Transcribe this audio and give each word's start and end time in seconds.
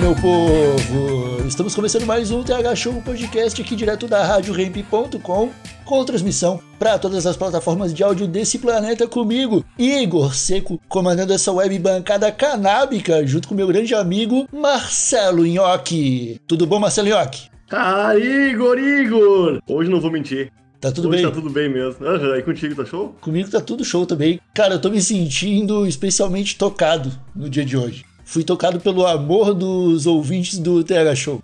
Meu 0.00 0.14
povo! 0.14 1.46
Estamos 1.46 1.74
começando 1.74 2.06
mais 2.06 2.30
um 2.30 2.42
TH 2.44 2.74
Show 2.76 3.02
podcast 3.02 3.60
aqui 3.60 3.74
direto 3.74 4.06
da 4.06 4.24
RadioRamp.com 4.24 5.50
com 5.84 6.04
transmissão 6.04 6.60
para 6.78 6.98
todas 6.98 7.26
as 7.26 7.36
plataformas 7.36 7.92
de 7.92 8.04
áudio 8.04 8.28
desse 8.28 8.58
planeta 8.58 9.08
comigo, 9.08 9.64
Igor 9.78 10.34
Seco, 10.34 10.80
comandando 10.88 11.32
essa 11.32 11.50
web 11.50 11.76
bancada 11.78 12.30
canábica 12.30 13.26
junto 13.26 13.48
com 13.48 13.54
meu 13.54 13.66
grande 13.66 13.94
amigo 13.94 14.46
Marcelo 14.52 15.44
Nhoque. 15.44 16.40
Tudo 16.46 16.66
bom, 16.66 16.78
Marcelo 16.78 17.08
Nhoque? 17.08 17.48
Ah, 17.70 18.14
Igor, 18.16 18.78
Igor! 18.78 19.60
Hoje 19.66 19.90
não 19.90 20.00
vou 20.00 20.10
mentir. 20.12 20.52
Tá 20.80 20.92
tudo 20.92 21.08
Hoje 21.08 21.22
bem? 21.22 21.26
tá 21.26 21.32
tudo 21.34 21.50
bem 21.50 21.68
mesmo. 21.68 22.06
Aham, 22.06 22.36
e 22.38 22.42
contigo, 22.42 22.74
tá 22.76 22.84
show? 22.88 23.16
Comigo 23.20 23.50
tá 23.50 23.60
tudo 23.60 23.84
show 23.84 24.06
também. 24.06 24.38
Cara, 24.54 24.74
eu 24.74 24.80
tô 24.80 24.90
me 24.90 25.02
sentindo 25.02 25.84
especialmente 25.86 26.56
tocado 26.56 27.10
no 27.34 27.48
dia 27.50 27.64
de 27.64 27.76
hoje. 27.76 28.04
Fui 28.30 28.44
tocado 28.44 28.78
pelo 28.78 29.06
amor 29.06 29.54
dos 29.54 30.04
ouvintes 30.06 30.58
do 30.58 30.84
TH 30.84 31.14
Show. 31.14 31.42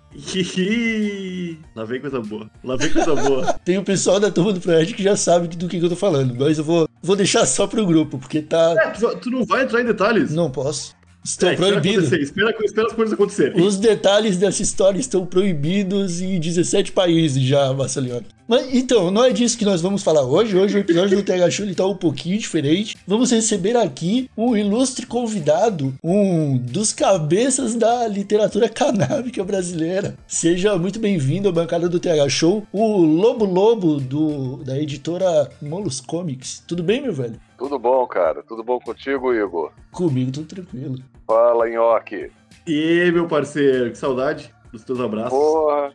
Lá 1.75 1.83
vem 1.83 1.99
coisa 1.99 2.21
boa. 2.21 2.47
Lá 2.63 2.75
vem 2.75 2.91
coisa 2.93 3.15
boa. 3.15 3.53
Tem 3.65 3.79
o 3.79 3.83
pessoal 3.83 4.19
da 4.19 4.29
turma 4.29 4.53
do 4.53 4.61
Proerd 4.61 4.93
que 4.93 5.01
já 5.01 5.15
sabe 5.15 5.47
do 5.47 5.67
que, 5.67 5.79
que 5.79 5.83
eu 5.85 5.89
tô 5.89 5.95
falando, 5.95 6.35
mas 6.37 6.59
eu 6.59 6.63
vou, 6.63 6.87
vou 7.01 7.15
deixar 7.15 7.43
só 7.47 7.65
pro 7.65 7.83
grupo, 7.87 8.19
porque 8.19 8.39
tá. 8.39 8.75
É, 8.77 8.91
tu, 8.91 9.17
tu 9.17 9.31
não 9.31 9.43
vai 9.43 9.63
entrar 9.63 9.81
em 9.81 9.85
detalhes? 9.85 10.31
Não 10.31 10.51
posso. 10.51 10.93
Estão 11.23 11.49
É, 11.49 11.53
espera 11.53 11.71
proibidos. 11.71 12.05
acontecer, 12.05 12.21
Espera, 12.23 12.55
espera 12.63 12.87
as 12.87 12.93
coisas 12.93 13.13
acontecerem. 13.15 13.65
Os 13.65 13.77
detalhes 13.77 14.37
dessa 14.37 14.61
história 14.61 14.99
estão 14.99 15.25
proibidos 15.25 16.21
em 16.21 16.39
17 16.39 16.91
países 16.91 17.41
já, 17.41 17.73
Marcelinho. 17.73 18.23
Mas 18.47 18.71
então, 18.75 19.09
não 19.09 19.23
é 19.23 19.31
disso 19.31 19.57
que 19.57 19.65
nós 19.65 19.81
vamos 19.81 20.03
falar 20.03 20.21
hoje. 20.21 20.55
Hoje 20.55 20.77
o 20.77 20.79
episódio 20.79 21.17
do 21.17 21.23
TH 21.23 21.49
Show 21.49 21.65
ele 21.65 21.73
tá 21.73 21.85
um 21.87 21.95
pouquinho 21.95 22.37
diferente. 22.37 22.95
Vamos 23.07 23.31
receber 23.31 23.75
aqui 23.75 24.29
um 24.37 24.55
ilustre 24.55 25.07
convidado, 25.07 25.93
um 26.03 26.55
dos 26.55 26.93
cabeças 26.93 27.73
da 27.73 28.07
literatura 28.07 28.69
canábica 28.69 29.43
brasileira. 29.43 30.15
Seja 30.27 30.77
muito 30.77 30.99
bem-vindo 30.99 31.49
à 31.49 31.51
bancada 31.51 31.89
do 31.89 31.99
TH 31.99 32.29
Show, 32.29 32.67
o 32.71 32.97
Lobo 32.97 33.45
Lobo 33.45 33.99
do, 33.99 34.57
da 34.57 34.77
editora 34.77 35.49
Molus 35.59 35.99
Comics. 35.99 36.63
Tudo 36.67 36.83
bem, 36.83 37.01
meu 37.01 37.13
velho? 37.13 37.39
Tudo 37.57 37.79
bom, 37.79 38.05
cara? 38.05 38.43
Tudo 38.43 38.63
bom 38.63 38.79
contigo, 38.79 39.33
Igor? 39.33 39.71
Comigo 39.91 40.31
tudo 40.31 40.45
tranquilo. 40.45 40.99
Fala, 41.25 41.67
Nhoque. 41.67 42.29
E 42.67 43.11
meu 43.11 43.27
parceiro, 43.27 43.89
que 43.89 43.97
saudade 43.97 44.53
dos 44.71 44.83
teus 44.83 44.99
abraços. 44.99 45.31
Porra, 45.31 45.93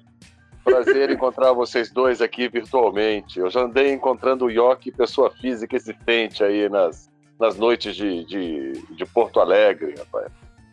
prazer 0.70 1.10
encontrar 1.10 1.52
vocês 1.52 1.90
dois 1.90 2.20
aqui 2.22 2.48
virtualmente. 2.48 3.38
Eu 3.38 3.50
já 3.50 3.62
andei 3.62 3.92
encontrando 3.92 4.46
o 4.46 4.50
Nhoque, 4.50 4.90
pessoa 4.90 5.30
física 5.30 5.76
existente 5.76 6.42
aí 6.44 6.68
nas, 6.68 7.10
nas 7.38 7.56
noites 7.56 7.94
de, 7.96 8.24
de, 8.24 8.72
de 8.94 9.06
Porto 9.06 9.40
Alegre, 9.40 9.94
rapaz. 9.98 10.30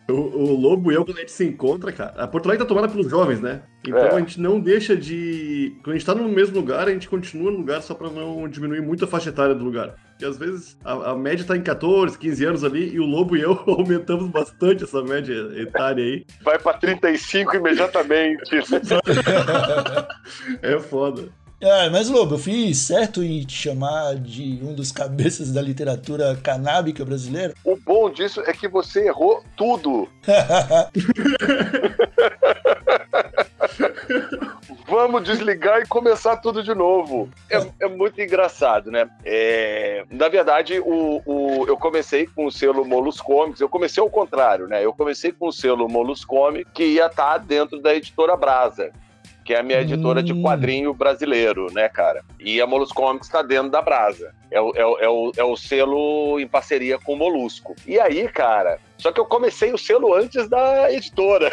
O, 0.09 0.13
o 0.13 0.55
Lobo 0.55 0.89
e 0.89 0.95
eu, 0.95 1.03
quando 1.03 1.17
a 1.17 1.19
gente 1.19 1.33
se 1.33 1.45
encontra, 1.45 1.91
cara. 1.91 2.13
A 2.23 2.25
Porto 2.27 2.45
Alegre 2.45 2.63
tá 2.65 2.69
tomada 2.69 2.87
pelos 2.87 3.09
jovens, 3.09 3.41
né? 3.41 3.61
Então 3.85 3.99
É. 3.99 4.15
a 4.15 4.19
gente 4.19 4.39
não 4.39 4.57
deixa 4.57 4.95
de. 4.95 5.75
Quando 5.83 5.95
a 5.95 5.97
gente 5.97 6.05
tá 6.05 6.15
no 6.15 6.29
mesmo 6.29 6.55
lugar, 6.55 6.87
a 6.87 6.91
gente 6.91 7.09
continua 7.09 7.51
no 7.51 7.57
lugar 7.57 7.81
só 7.81 7.93
pra 7.93 8.09
não 8.09 8.47
diminuir 8.47 8.81
muito 8.81 9.03
a 9.03 9.07
faixa 9.07 9.29
etária 9.29 9.53
do 9.53 9.65
lugar. 9.65 9.95
Porque 10.17 10.25
às 10.25 10.37
vezes 10.37 10.75
a, 10.83 11.11
a 11.11 11.15
média 11.15 11.45
tá 11.45 11.55
em 11.55 11.61
14, 11.61 12.17
15 12.17 12.45
anos 12.45 12.63
ali 12.63 12.91
e 12.91 12.99
o 12.99 13.05
Lobo 13.05 13.37
e 13.37 13.41
eu 13.41 13.51
aumentamos 13.67 14.27
bastante 14.31 14.83
essa 14.83 15.03
média 15.03 15.33
etária 15.55 16.03
aí. 16.03 16.25
Vai 16.41 16.57
pra 16.57 16.73
35 16.73 17.55
imediatamente. 17.55 18.57
É 20.61 20.79
foda. 20.79 21.29
Ah, 21.61 21.89
mas 21.91 22.09
Lobo, 22.09 22.35
eu 22.35 22.39
fiz 22.39 22.77
certo 22.77 23.23
em 23.23 23.43
te 23.43 23.53
chamar 23.53 24.15
de 24.15 24.59
um 24.61 24.73
dos 24.73 24.91
cabeças 24.91 25.51
da 25.51 25.61
literatura 25.61 26.35
canábica 26.41 27.05
brasileira? 27.05 27.53
o 27.63 27.75
bom 27.75 28.09
disso 28.09 28.41
é 28.41 28.53
que 28.53 28.67
você 28.67 29.07
errou 29.07 29.43
tudo. 29.55 30.07
Vamos 34.87 35.23
desligar 35.23 35.81
e 35.81 35.85
começar 35.85 36.37
tudo 36.37 36.63
de 36.63 36.73
novo. 36.73 37.29
É, 37.49 37.57
é 37.81 37.87
muito 37.89 38.21
engraçado, 38.21 38.89
né? 38.89 39.09
É, 39.25 40.05
na 40.09 40.29
verdade, 40.29 40.79
o, 40.79 41.21
o- 41.25 41.65
eu 41.67 41.75
comecei 41.75 42.25
com 42.25 42.45
o 42.45 42.51
selo 42.51 42.85
Molus 42.85 43.19
Comics. 43.19 43.59
Eu 43.59 43.67
comecei 43.67 44.01
ao 44.01 44.09
contrário, 44.09 44.65
né? 44.67 44.83
Eu 44.85 44.93
comecei 44.93 45.33
com 45.33 45.47
o 45.47 45.51
selo 45.51 45.89
Molus 45.89 46.23
Comics, 46.23 46.71
que 46.73 46.85
ia 46.85 47.07
estar 47.07 47.37
dentro 47.39 47.81
da 47.81 47.93
editora 47.93 48.37
Brasa, 48.37 48.91
que 49.43 49.53
é 49.53 49.59
a 49.59 49.63
minha 49.63 49.81
editora 49.81 50.23
de 50.23 50.31
Hum. 50.31 50.41
quadrinho 50.41 50.93
brasileiro, 50.93 51.67
né, 51.73 51.89
cara? 51.89 52.23
E 52.39 52.61
a 52.61 52.65
Molus 52.67 52.93
Comics 52.93 53.27
está 53.27 53.41
dentro 53.41 53.69
da 53.69 53.81
Brasa. 53.81 54.33
É 54.49 54.61
o, 54.61 54.71
é, 54.73 54.85
o, 54.85 54.97
é, 54.99 55.09
o, 55.09 55.31
é 55.37 55.43
o 55.43 55.57
selo 55.57 56.39
em 56.39 56.47
parceria 56.47 56.97
com 56.97 57.13
o 57.13 57.17
Molusco. 57.17 57.75
E 57.85 57.99
aí, 57.99 58.25
cara, 58.29 58.79
só 58.97 59.11
que 59.11 59.19
eu 59.19 59.25
comecei 59.25 59.73
o 59.73 59.77
selo 59.77 60.13
antes 60.13 60.49
da 60.49 60.91
editora. 60.91 61.51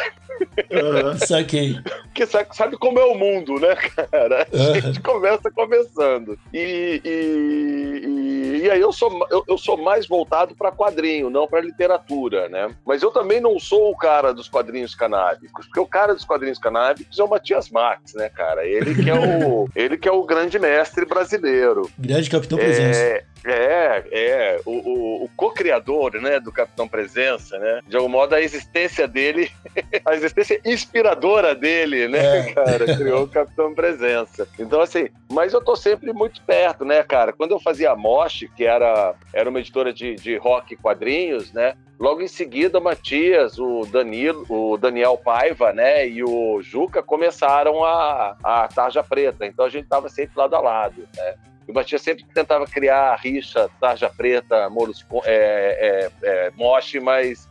Aham. 0.71 1.17
Saquei. 1.19 1.79
Porque 2.05 2.25
sabe, 2.25 2.49
sabe 2.53 2.77
como 2.77 2.99
é 2.99 3.05
o 3.05 3.15
mundo, 3.15 3.59
né, 3.59 3.75
cara? 3.75 4.47
A 4.51 4.57
Aham. 4.57 4.81
gente 4.81 5.01
começa 5.01 5.51
começando. 5.51 6.37
E, 6.53 7.01
e, 7.03 8.07
e, 8.07 8.61
e 8.65 8.71
aí 8.71 8.81
eu 8.81 8.91
sou, 8.91 9.25
eu, 9.29 9.43
eu 9.47 9.57
sou 9.57 9.77
mais 9.77 10.07
voltado 10.07 10.55
para 10.55 10.71
quadrinho, 10.71 11.29
não 11.29 11.47
para 11.47 11.61
literatura, 11.61 12.49
né? 12.49 12.69
Mas 12.85 13.01
eu 13.01 13.11
também 13.11 13.39
não 13.39 13.59
sou 13.59 13.91
o 13.91 13.97
cara 13.97 14.33
dos 14.33 14.47
quadrinhos 14.49 14.95
canábicos, 14.95 15.65
porque 15.67 15.79
o 15.79 15.85
cara 15.85 16.13
dos 16.13 16.25
quadrinhos 16.25 16.59
canábicos 16.59 17.17
é 17.19 17.23
o 17.23 17.29
Matias 17.29 17.69
Marques, 17.69 18.13
né, 18.13 18.29
cara? 18.29 18.65
Ele 18.65 18.95
que 18.95 19.09
é 19.09 19.15
o, 19.15 19.69
ele 19.75 19.97
que 19.97 20.07
é 20.07 20.11
o 20.11 20.23
grande 20.23 20.57
mestre 20.57 21.05
brasileiro. 21.05 21.89
Grande 21.97 22.29
Capitão 22.29 22.57
Presença. 22.57 22.99
É, 22.99 23.23
é, 23.45 24.03
é. 24.11 24.61
O, 24.65 24.71
o, 24.71 25.25
o 25.25 25.29
co-criador, 25.35 26.13
né, 26.21 26.39
do 26.39 26.51
Capitão 26.51 26.87
Presença, 26.87 27.57
né? 27.59 27.81
De 27.87 27.95
algum 27.95 28.09
modo, 28.09 28.33
a 28.33 28.41
existência 28.41 29.07
dele, 29.07 29.51
a 30.05 30.15
existência 30.15 30.59
inspiradora 30.65 31.53
dele, 31.53 32.07
né, 32.07 32.49
É. 32.49 32.53
cara, 32.53 32.97
criou 32.97 33.23
o 33.23 33.27
Capitão 33.27 33.73
Presença. 33.73 34.47
Então, 34.57 34.81
assim, 34.81 35.09
mas 35.31 35.53
eu 35.53 35.61
tô 35.61 35.75
sempre 35.75 36.11
muito 36.11 36.41
perto, 36.41 36.83
né, 36.83 37.03
cara? 37.03 37.33
Quando 37.33 37.51
eu 37.51 37.59
fazia 37.59 37.91
a 37.91 37.95
Mosh, 37.95 38.45
que 38.55 38.65
era, 38.65 39.13
era 39.33 39.49
uma 39.49 39.59
editora 39.59 39.93
de, 39.93 40.15
de 40.15 40.37
rock 40.37 40.73
e 40.73 40.77
quadrinhos, 40.77 41.53
né? 41.53 41.75
Logo 41.99 42.21
em 42.21 42.27
seguida, 42.27 42.77
o 42.77 42.83
Matias, 42.83 43.57
o 43.57 43.85
Danilo, 43.85 44.45
o 44.49 44.77
Daniel 44.77 45.17
Paiva, 45.17 45.71
né, 45.71 46.05
e 46.05 46.21
o 46.23 46.61
Juca 46.61 47.01
começaram 47.01 47.85
a, 47.85 48.35
a 48.43 48.67
Tarja 48.67 49.01
Preta. 49.01 49.45
Então 49.45 49.65
a 49.65 49.69
gente 49.69 49.87
tava 49.87 50.09
sempre 50.09 50.37
lado 50.37 50.55
a 50.55 50.59
lado, 50.59 51.07
né? 51.15 51.35
O 51.67 51.73
Matias 51.73 52.01
sempre 52.01 52.25
tentava 52.33 52.65
criar 52.65 53.15
rixa, 53.15 53.69
tarja 53.79 54.09
preta, 54.09 54.69
molos, 54.69 55.05
é, 55.25 56.09
é, 56.23 56.27
é, 56.47 56.51
moche, 56.51 56.99
mas 56.99 57.49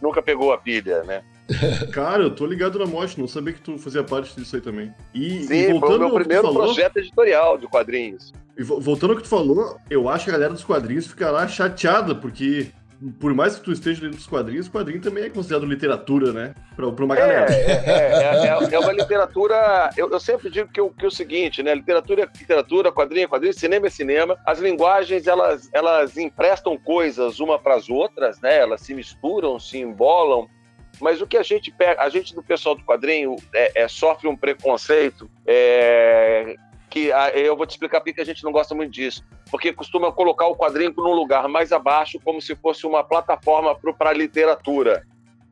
nunca 0.00 0.20
pegou 0.20 0.52
a 0.52 0.58
pilha, 0.58 1.02
né? 1.04 1.22
Cara, 1.92 2.22
eu 2.22 2.34
tô 2.34 2.46
ligado 2.46 2.78
na 2.78 2.86
Mosh, 2.86 3.16
não 3.16 3.28
sabia 3.28 3.52
que 3.52 3.60
tu 3.60 3.76
fazia 3.78 4.02
parte 4.02 4.34
disso 4.34 4.56
aí 4.56 4.62
também. 4.62 4.92
E, 5.12 5.38
e 5.38 5.42
Sim, 5.42 5.64
foi 5.64 5.72
o 5.74 5.80
voltando 5.80 5.98
meu 6.00 6.14
primeiro 6.14 6.42
falou, 6.44 6.62
projeto 6.64 6.96
editorial 6.98 7.58
de 7.58 7.66
quadrinhos. 7.66 8.32
E 8.56 8.62
vo- 8.62 8.80
voltando 8.80 9.10
ao 9.10 9.16
que 9.16 9.22
tu 9.24 9.28
falou, 9.28 9.76
eu 9.90 10.08
acho 10.08 10.24
que 10.24 10.30
a 10.30 10.34
galera 10.34 10.52
dos 10.54 10.64
quadrinhos 10.64 11.06
fica 11.06 11.30
lá 11.30 11.46
chateada, 11.46 12.14
porque 12.14 12.68
por 13.18 13.34
mais 13.34 13.56
que 13.56 13.62
tu 13.62 13.72
esteja 13.72 14.00
dentro 14.00 14.16
dos 14.16 14.26
quadrinhos, 14.26 14.68
quadrinho 14.68 15.00
também 15.00 15.24
é 15.24 15.30
considerado 15.30 15.66
literatura, 15.66 16.32
né? 16.32 16.54
Pra 16.76 16.86
uma 16.86 17.14
É, 17.16 17.18
galera. 17.18 17.46
é, 17.52 18.46
é, 18.46 18.46
é, 18.46 18.74
é 18.74 18.78
uma 18.78 18.92
literatura. 18.92 19.90
Eu, 19.96 20.10
eu 20.10 20.20
sempre 20.20 20.50
digo 20.50 20.68
que, 20.72 20.80
o- 20.80 20.90
que 20.90 21.04
é 21.04 21.08
o 21.08 21.10
seguinte, 21.10 21.62
né? 21.62 21.74
Literatura 21.74 22.22
é 22.22 22.38
literatura, 22.38 22.92
quadrinho 22.92 23.24
é 23.24 23.28
quadrinho, 23.28 23.52
cinema 23.54 23.86
é 23.86 23.90
cinema. 23.90 24.38
As 24.46 24.58
linguagens 24.58 25.26
elas, 25.26 25.68
elas 25.72 26.16
emprestam 26.16 26.76
coisas 26.78 27.40
uma 27.40 27.58
para 27.58 27.74
as 27.74 27.88
outras, 27.88 28.40
né? 28.40 28.58
Elas 28.58 28.80
se 28.82 28.94
misturam, 28.94 29.58
se 29.58 29.78
embolam. 29.78 30.46
Mas 31.00 31.20
o 31.20 31.26
que 31.26 31.36
a 31.38 31.42
gente 31.42 31.70
pega, 31.72 32.00
a 32.02 32.08
gente 32.08 32.34
do 32.34 32.42
pessoal 32.42 32.74
do 32.76 32.84
quadrinho 32.84 33.34
é, 33.54 33.82
é- 33.82 33.88
sofre 33.88 34.28
um 34.28 34.36
preconceito 34.36 35.28
é, 35.46 36.54
que 36.90 37.10
ah, 37.10 37.30
eu 37.30 37.56
vou 37.56 37.66
te 37.66 37.70
explicar 37.70 38.00
porque 38.00 38.12
que 38.12 38.20
a 38.20 38.24
gente 38.24 38.44
não 38.44 38.52
gosta 38.52 38.74
muito 38.74 38.92
disso. 38.92 39.24
Porque 39.52 39.70
costuma 39.72 40.10
colocar 40.10 40.46
o 40.46 40.56
quadrinho 40.56 40.94
num 40.96 41.12
lugar 41.12 41.46
mais 41.46 41.72
abaixo, 41.72 42.18
como 42.24 42.40
se 42.40 42.56
fosse 42.56 42.86
uma 42.86 43.04
plataforma 43.04 43.76
para 43.98 44.08
a 44.10 44.14
literatura. 44.14 45.04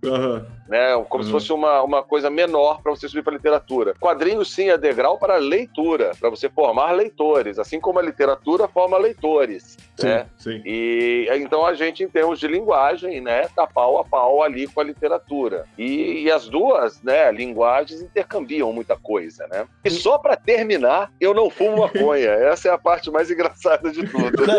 Aham. 0.03 0.47
né? 0.67 0.97
Como 1.11 1.23
se 1.23 1.29
Uhum. 1.31 1.39
fosse 1.39 1.53
uma, 1.53 1.83
uma 1.83 2.03
coisa 2.03 2.31
menor 2.31 2.81
para 2.81 2.91
você 2.91 3.07
subir 3.07 3.23
para 3.23 3.35
literatura. 3.35 3.95
Quadrinhos, 4.01 4.51
sim, 4.51 4.71
é 4.71 4.79
degrau 4.79 5.19
para 5.19 5.37
leitura, 5.37 6.13
para 6.19 6.31
você 6.31 6.49
formar 6.49 6.93
leitores, 6.93 7.59
assim 7.59 7.79
como 7.79 7.99
a 7.99 8.03
literatura 8.03 8.67
forma 8.67 8.97
leitores. 8.97 9.77
Sim, 10.01 10.07
né? 10.07 10.27
sim. 10.39 10.63
E 10.65 11.29
então 11.33 11.65
a 11.67 11.75
gente, 11.75 12.03
em 12.03 12.09
termos 12.09 12.39
de 12.41 12.47
linguagem, 12.49 13.21
né, 13.21 13.47
tá 13.55 13.67
pau 13.67 13.99
a 13.99 14.05
pau 14.05 14.43
ali 14.43 14.67
com 14.67 14.81
a 14.81 14.85
literatura. 14.85 15.65
E, 15.79 16.23
e 16.25 16.31
as 16.31 16.49
duas, 16.49 17.03
né, 17.03 17.31
linguagens 17.33 18.01
intercambiam 18.03 18.73
muita 18.73 18.97
coisa, 18.97 19.47
né? 19.51 19.67
E 19.85 19.91
só 19.91 20.19
para 20.19 20.37
terminar, 20.37 21.11
eu 21.21 21.33
não 21.35 21.49
fumo 21.51 21.79
maconha. 21.79 22.31
Essa 22.51 22.69
é 22.69 22.73
a 22.73 22.79
parte 22.79 23.11
mais 23.11 23.31
engraçada 23.31 23.91
de 23.91 24.03
tudo. 24.07 24.43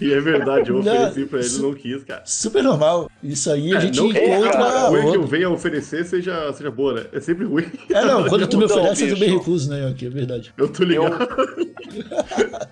E 0.00 0.12
é 0.12 0.20
verdade, 0.20 0.70
eu 0.70 0.82
Não, 0.82 0.92
ofereci 1.08 1.26
pra 1.26 1.38
ele, 1.40 1.58
não 1.58 1.74
quis, 1.74 2.02
cara. 2.02 2.22
Super 2.24 2.62
normal. 2.62 3.08
Isso 3.22 3.50
aí 3.52 3.72
a 3.72 3.76
É, 3.76 3.80
gente 3.82 4.00
não 4.00 4.10
que 4.10 4.18
a 4.18 4.24
encontra. 4.38 4.50
coisa 4.88 4.90
que 4.90 4.96
eu 4.96 5.04
outro- 5.06 5.26
venha 5.26 5.50
oferecer 5.50 6.04
seja, 6.04 6.52
seja 6.54 6.70
boa, 6.72 6.94
né? 6.94 7.06
É 7.12 7.20
sempre 7.20 7.44
ruim. 7.44 7.66
É, 7.90 8.04
não, 8.04 8.24
quando 8.28 8.46
tu 8.48 8.58
me 8.58 8.64
Então, 8.64 8.78
oferece, 8.78 9.08
eu 9.08 9.14
também 9.14 9.38
recuso, 9.38 9.70
né, 9.70 9.86
aqui, 9.88 10.06
é 10.06 10.10
verdade. 10.10 10.52
Eu 10.56 10.68
tô 10.72 10.82
ligado. 10.82 11.22
Eu 11.22 11.28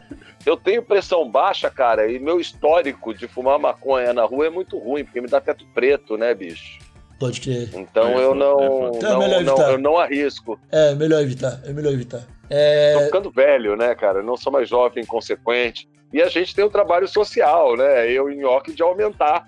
tenho 0.57 0.83
pressão 0.83 1.29
baixa, 1.31 1.71
cara, 1.71 2.11
e 2.11 2.19
meu 2.19 2.41
histórico 2.41 3.15
de 3.15 3.29
fumar 3.29 3.59
maconha 3.59 4.13
na 4.13 4.25
rua 4.25 4.47
é 4.47 4.51
muito 4.51 4.79
ruim, 4.79 5.05
porque 5.05 5.21
me 5.21 5.29
dá 5.29 5.41
teto 5.41 5.65
preto, 5.75 6.17
né, 6.17 6.35
bicho? 6.35 6.79
Pode 7.19 7.41
crer. 7.41 7.69
Então 7.75 8.19
É 8.19 8.25
eu 8.25 8.35
não, 8.35 8.87
é. 8.87 8.91
Então 8.97 9.11
é 9.11 9.13
não, 9.13 9.19
melhor 9.19 9.43
não- 9.45 9.53
evitar. 9.55 9.71
eu 9.73 9.79
não 9.79 9.99
arrisco. 9.99 10.59
É, 10.73 10.95
melhor 10.95 11.21
evitar, 11.21 11.61
é 11.67 11.73
melhor 11.73 11.93
evitar. 11.93 12.21
Tô 12.21 12.27
É, 12.57 13.03
ficando 13.05 13.31
velho, 13.31 13.77
né, 13.77 13.95
cara? 13.95 14.21
Eu 14.21 14.25
não 14.25 14.37
sou 14.39 14.51
mais 14.51 14.67
jovem, 14.69 15.05
inconsequente. 15.05 15.87
E 16.13 16.21
a 16.23 16.29
gente 16.29 16.55
tem 16.55 16.65
o 16.65 16.71
trabalho 16.71 17.07
social, 17.07 17.77
né? 17.77 18.11
Eu 18.11 18.31
em 18.31 18.41
York 18.41 18.73
de 18.73 18.83
aumentar. 18.83 19.45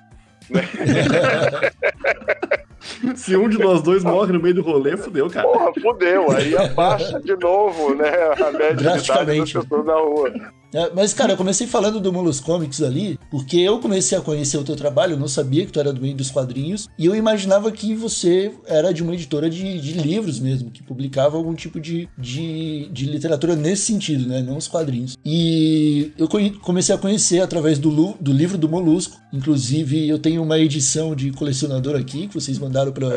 Se 3.16 3.36
um 3.36 3.48
de 3.48 3.58
nós 3.58 3.82
dois 3.82 4.04
morre 4.04 4.32
no 4.32 4.40
meio 4.40 4.54
do 4.56 4.62
rolê, 4.62 4.96
fudeu, 4.96 5.28
cara. 5.30 5.48
Porra, 5.48 5.72
fudeu. 5.80 6.30
Aí 6.30 6.56
abaixa 6.56 7.20
de 7.20 7.34
novo, 7.36 7.94
né? 7.94 8.10
A 8.46 8.50
média 8.52 8.74
de 8.76 8.82
idade 9.10 9.38
das 9.38 9.52
pessoas 9.52 9.86
na 9.86 9.94
rua. 9.94 10.32
É, 10.74 10.90
mas, 10.94 11.12
cara, 11.12 11.32
eu 11.32 11.36
comecei 11.36 11.66
falando 11.66 12.00
do 12.00 12.12
Mulus 12.12 12.40
Comics 12.40 12.82
ali, 12.82 13.18
porque 13.30 13.58
eu 13.58 13.78
comecei 13.78 14.16
a 14.16 14.20
conhecer 14.20 14.56
o 14.56 14.64
teu 14.64 14.76
trabalho, 14.76 15.12
eu 15.12 15.18
não 15.18 15.28
sabia 15.28 15.66
que 15.66 15.72
tu 15.72 15.80
era 15.80 15.92
do 15.92 16.00
meio 16.00 16.14
dos 16.14 16.30
quadrinhos, 16.30 16.88
e 16.98 17.06
eu 17.06 17.14
imaginava 17.14 17.70
que 17.70 17.94
você 17.94 18.52
era 18.66 18.92
de 18.92 19.02
uma 19.02 19.14
editora 19.14 19.50
de, 19.50 19.80
de 19.80 19.92
livros 19.92 20.40
mesmo, 20.40 20.70
que 20.70 20.82
publicava 20.82 21.36
algum 21.36 21.54
tipo 21.54 21.78
de, 21.80 22.08
de, 22.16 22.88
de 22.90 23.06
literatura 23.06 23.54
nesse 23.54 23.82
sentido, 23.82 24.26
né? 24.26 24.42
Não 24.42 24.56
os 24.56 24.68
quadrinhos. 24.68 25.16
E 25.24 26.12
eu 26.16 26.28
comecei 26.60 26.94
a 26.94 26.98
conhecer 26.98 27.40
através 27.40 27.78
do, 27.78 28.14
do 28.20 28.32
livro 28.32 28.56
do 28.56 28.68
Molusco. 28.68 29.20
Inclusive, 29.32 30.08
eu 30.08 30.18
tenho 30.18 30.42
uma 30.42 30.58
edição 30.58 31.14
de 31.14 31.30
colecionador 31.32 31.96
aqui, 31.96 32.28
que 32.28 32.34
vocês 32.34 32.58
mandaram 32.58 32.92
pra, 32.92 33.08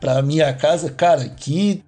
pra 0.00 0.22
minha 0.22 0.52
casa. 0.52 0.90
Cara, 0.90 1.28
que 1.28 1.82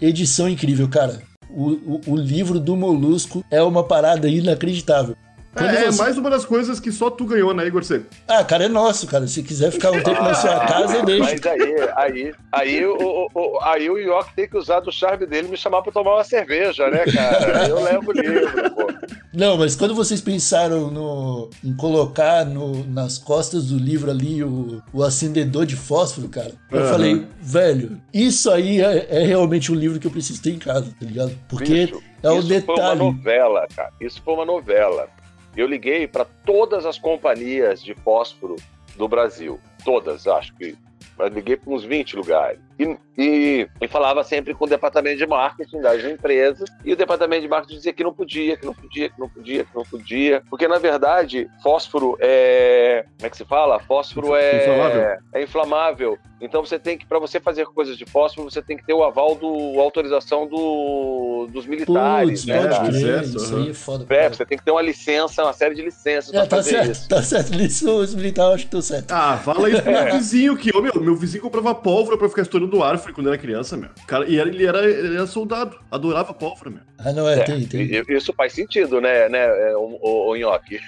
edição 0.00 0.48
incrível, 0.48 0.88
cara. 0.88 1.29
O, 1.52 2.00
o, 2.06 2.16
livro 2.16 2.60
do 2.60 2.76
Molusco 2.76 3.44
é 3.50 3.62
uma 3.62 3.82
parada 3.82 4.28
inacreditável. 4.28 5.16
É, 5.56 5.86
é 5.86 5.92
mais 5.92 6.16
uma 6.16 6.30
das 6.30 6.44
coisas 6.44 6.78
que 6.78 6.92
só 6.92 7.10
tu 7.10 7.24
ganhou, 7.24 7.52
né, 7.52 7.66
Igor 7.66 7.82
Seco? 7.82 8.06
Ah, 8.28 8.44
cara, 8.44 8.64
é 8.66 8.68
nosso, 8.68 9.06
cara. 9.08 9.26
Se 9.26 9.42
quiser 9.42 9.72
ficar 9.72 9.90
um 9.90 10.00
tempo 10.00 10.22
na 10.22 10.32
sua 10.32 10.60
casa, 10.66 10.96
eu 10.98 11.04
deixo. 11.04 11.24
Mas 11.24 11.44
aí, 11.44 11.74
aí, 11.96 12.34
aí, 12.52 12.86
o, 12.86 12.94
o- 12.96 13.28
o- 13.34 13.60
aí 13.64 13.90
o 13.90 13.98
York 13.98 14.32
tem 14.36 14.48
que 14.48 14.56
usar 14.56 14.78
do 14.78 14.92
charme 14.92 15.26
dele 15.26 15.48
e 15.48 15.50
me 15.50 15.56
chamar 15.56 15.82
pra 15.82 15.90
tomar 15.92 16.14
uma 16.14 16.24
cerveja, 16.24 16.88
né, 16.88 17.04
cara? 17.04 17.66
Eu 17.68 17.82
levo 17.82 18.10
o 18.10 18.12
livro, 18.12 18.70
pô. 18.70 18.92
Não, 19.32 19.56
mas 19.58 19.74
quando 19.74 19.92
vocês 19.94 20.20
pensaram 20.20 20.88
no, 20.90 21.50
em 21.64 21.74
colocar 21.74 22.44
no- 22.46 22.84
nas 22.86 23.18
costas 23.18 23.66
do 23.66 23.76
livro 23.76 24.08
ali 24.10 24.44
o, 24.44 24.80
o 24.92 25.02
acendedor 25.02 25.66
de 25.66 25.74
fósforo, 25.74 26.28
cara, 26.28 26.52
eu 26.70 26.78
Aham. 26.80 26.88
falei, 26.90 27.26
velho, 27.40 28.00
isso 28.14 28.50
aí 28.52 28.80
é, 28.80 29.06
é 29.10 29.24
realmente 29.26 29.72
um 29.72 29.74
livro 29.74 29.98
que 29.98 30.06
eu 30.06 30.10
preciso 30.12 30.40
ter 30.40 30.50
em 30.52 30.58
casa, 30.60 30.86
tá 30.98 31.04
ligado? 31.06 31.36
Porque 31.48 31.86
Bicho, 31.86 32.00
é 32.22 32.30
o 32.30 32.38
isso 32.38 32.48
foi 32.48 32.56
uma 32.58 32.74
detalhe. 32.76 32.98
novela, 33.00 33.66
cara. 33.74 33.90
Isso 34.00 34.22
foi 34.24 34.34
uma 34.34 34.44
novela. 34.46 35.08
Eu 35.56 35.66
liguei 35.66 36.06
para 36.06 36.24
todas 36.24 36.86
as 36.86 36.98
companhias 36.98 37.82
de 37.82 37.94
fósforo 37.94 38.56
do 38.96 39.08
Brasil. 39.08 39.60
Todas, 39.84 40.26
acho 40.26 40.54
que. 40.54 40.76
Mas 41.16 41.32
liguei 41.32 41.56
para 41.56 41.72
uns 41.72 41.84
20 41.84 42.16
lugares. 42.16 42.60
E, 42.80 42.96
e, 43.18 43.68
e 43.78 43.88
falava 43.88 44.24
sempre 44.24 44.54
com 44.54 44.64
o 44.64 44.68
departamento 44.68 45.18
de 45.18 45.26
marketing 45.26 45.80
das 45.82 46.02
empresas. 46.02 46.66
E 46.82 46.92
o 46.94 46.96
departamento 46.96 47.42
de 47.42 47.48
marketing 47.48 47.74
dizia 47.76 47.92
que 47.92 48.02
não 48.02 48.14
podia, 48.14 48.56
que 48.56 48.64
não 48.64 48.72
podia, 48.74 49.10
que 49.10 49.20
não 49.20 49.28
podia, 49.28 49.64
que 49.64 49.74
não 49.76 49.84
podia. 49.84 50.42
Porque, 50.48 50.66
na 50.66 50.78
verdade, 50.78 51.46
fósforo 51.62 52.16
é. 52.18 53.04
Como 53.18 53.26
é 53.26 53.30
que 53.30 53.36
se 53.36 53.44
fala? 53.44 53.78
Fósforo 53.80 54.34
é. 54.34 54.62
Inflamável. 54.62 55.18
É 55.34 55.42
inflamável. 55.42 56.18
Então 56.42 56.64
você 56.64 56.78
tem 56.78 56.96
que, 56.96 57.04
para 57.04 57.18
você 57.18 57.38
fazer 57.38 57.66
coisas 57.66 57.98
de 57.98 58.06
fósforo, 58.06 58.50
você 58.50 58.62
tem 58.62 58.74
que 58.74 58.86
ter 58.86 58.94
o 58.94 59.04
aval 59.04 59.34
do 59.34 59.78
autorização 59.78 60.46
do, 60.46 61.46
dos 61.52 61.66
militares, 61.66 62.40
Putz, 62.40 62.46
né? 62.46 62.62
pode 62.62 62.70
cara? 62.76 62.88
crer, 62.88 63.22
isso 63.24 63.56
aí 63.56 63.68
é 63.68 63.74
foda. 63.74 64.06
É, 64.08 64.28
você 64.30 64.46
tem 64.46 64.56
que 64.56 64.64
ter 64.64 64.70
uma 64.70 64.80
licença, 64.80 65.42
uma 65.44 65.52
série 65.52 65.74
de 65.74 65.82
licenças 65.82 66.32
É, 66.32 66.38
pra 66.38 66.46
tá 66.46 66.56
fazer 66.56 66.70
certo, 66.70 66.90
isso. 66.92 67.08
tá 67.10 67.22
certo. 67.22 67.54
Isso, 67.60 67.90
os 67.94 68.14
militares, 68.14 68.48
eu 68.48 68.54
acho 68.54 68.64
que 68.64 68.70
tô 68.70 68.80
certo. 68.80 69.10
Ah, 69.12 69.36
fala 69.36 69.68
isso 69.68 69.82
pro 69.82 69.92
É. 69.92 70.04
meu 70.04 70.14
vizinho 70.14 70.56
que, 70.56 70.74
ô, 70.74 70.80
meu, 70.80 70.94
meu 70.98 71.14
vizinho 71.14 71.42
comprava 71.42 71.74
pólvora 71.74 72.16
pra 72.16 72.26
ficar 72.30 72.40
estourando 72.40 72.69
árvore 72.82 73.12
quando 73.12 73.28
era 73.28 73.36
criança, 73.38 73.76
meu. 73.76 73.88
Cara, 74.06 74.26
e 74.28 74.38
era- 74.38 74.48
ele, 74.48 74.66
era, 74.66 74.84
ele 74.88 75.16
era 75.16 75.26
soldado, 75.26 75.76
adorava 75.90 76.32
pólvora, 76.32 76.70
meu. 76.70 76.80
Ah, 76.98 77.12
não, 77.12 77.28
é, 77.28 77.40
É, 77.40 77.42
tem, 77.44 77.66
tem. 77.66 77.80
e- 77.82 78.04
Isso 78.08 78.32
faz 78.32 78.52
sentido, 78.52 79.00
né, 79.00 79.28
né 79.28 79.38
é, 79.70 79.76
o, 79.76 79.98
o, 80.00 80.30
o 80.30 80.36
Nhoque? 80.36 80.78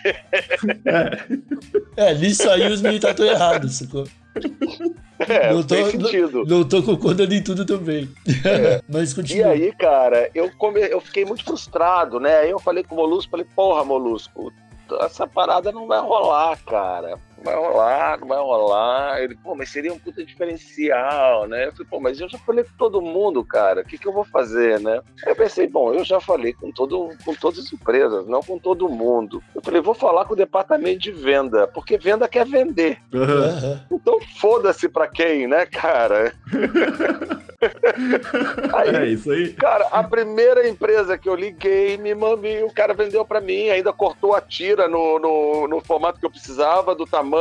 É, 1.96 2.14
nisso 2.14 2.48
aí 2.50 2.70
os 2.70 2.80
militares 2.82 3.18
estão 3.18 3.34
errados, 3.34 3.74
sacou? 3.76 4.06
É, 5.28 5.52
Não 5.52 5.62
tô- 5.62 5.74
tem 5.74 5.90
sentido. 5.90 6.44
Não 6.46 6.64
tô 6.64 6.82
concordando 6.82 7.34
em 7.34 7.42
tudo 7.42 7.64
também. 7.64 8.08
Mas 8.88 9.12
E 9.12 9.14
continua. 9.14 9.48
aí, 9.48 9.72
cara, 9.72 10.30
eu, 10.34 10.50
come... 10.56 10.80
eu 10.80 11.00
fiquei 11.00 11.24
muito 11.24 11.44
frustrado, 11.44 12.18
né? 12.18 12.38
Aí 12.38 12.50
eu 12.50 12.58
falei 12.58 12.82
com 12.82 12.94
o 12.94 12.98
Molusco, 12.98 13.30
falei, 13.30 13.46
porra, 13.54 13.84
Molusco, 13.84 14.52
essa 15.02 15.26
parada 15.26 15.70
não 15.70 15.86
vai 15.86 16.00
rolar, 16.00 16.58
cara. 16.64 17.16
Não 17.42 17.52
vai 17.52 17.56
rolar, 17.56 18.20
não 18.20 18.28
vai 18.28 18.38
rolar. 18.38 19.20
Ele, 19.20 19.34
pô, 19.34 19.54
mas 19.56 19.68
seria 19.70 19.92
um 19.92 19.98
puta 19.98 20.24
diferencial, 20.24 21.48
né? 21.48 21.66
Eu 21.66 21.72
falei, 21.72 21.86
pô, 21.90 22.00
mas 22.00 22.20
eu 22.20 22.28
já 22.28 22.38
falei 22.38 22.62
com 22.62 22.70
todo 22.78 23.02
mundo, 23.02 23.44
cara. 23.44 23.80
O 23.80 23.84
que, 23.84 23.98
que 23.98 24.06
eu 24.06 24.12
vou 24.12 24.24
fazer, 24.24 24.78
né? 24.78 25.00
Aí 25.26 25.32
eu 25.32 25.36
pensei, 25.36 25.66
bom, 25.66 25.92
eu 25.92 26.04
já 26.04 26.20
falei 26.20 26.52
com, 26.52 26.70
todo, 26.70 27.10
com 27.24 27.34
todas 27.34 27.58
as 27.58 27.72
empresas, 27.72 28.26
não 28.28 28.40
com 28.40 28.58
todo 28.58 28.88
mundo. 28.88 29.42
Eu 29.54 29.60
falei, 29.60 29.80
vou 29.80 29.94
falar 29.94 30.24
com 30.24 30.34
o 30.34 30.36
departamento 30.36 31.00
de 31.00 31.10
venda, 31.10 31.66
porque 31.66 31.98
venda 31.98 32.28
quer 32.28 32.46
vender. 32.46 32.98
Aham. 33.12 33.84
Então 33.90 34.20
foda-se 34.40 34.88
pra 34.88 35.08
quem, 35.08 35.48
né, 35.48 35.66
cara? 35.66 36.32
Aí, 38.74 38.96
É 38.96 39.06
isso 39.06 39.30
aí. 39.30 39.52
Cara, 39.52 39.86
a 39.90 40.02
primeira 40.02 40.68
empresa 40.68 41.16
que 41.16 41.28
eu 41.28 41.34
liguei, 41.34 41.96
me 41.96 42.14
mandou, 42.14 42.32
o 42.66 42.72
cara 42.72 42.94
vendeu 42.94 43.24
pra 43.24 43.40
mim, 43.40 43.68
ainda 43.68 43.92
cortou 43.92 44.34
a 44.34 44.40
tira 44.40 44.88
no, 44.88 45.18
no, 45.18 45.68
no 45.68 45.80
formato 45.80 46.18
que 46.18 46.26
eu 46.26 46.30
precisava, 46.30 46.94
do 46.94 47.06
tamanho. 47.06 47.31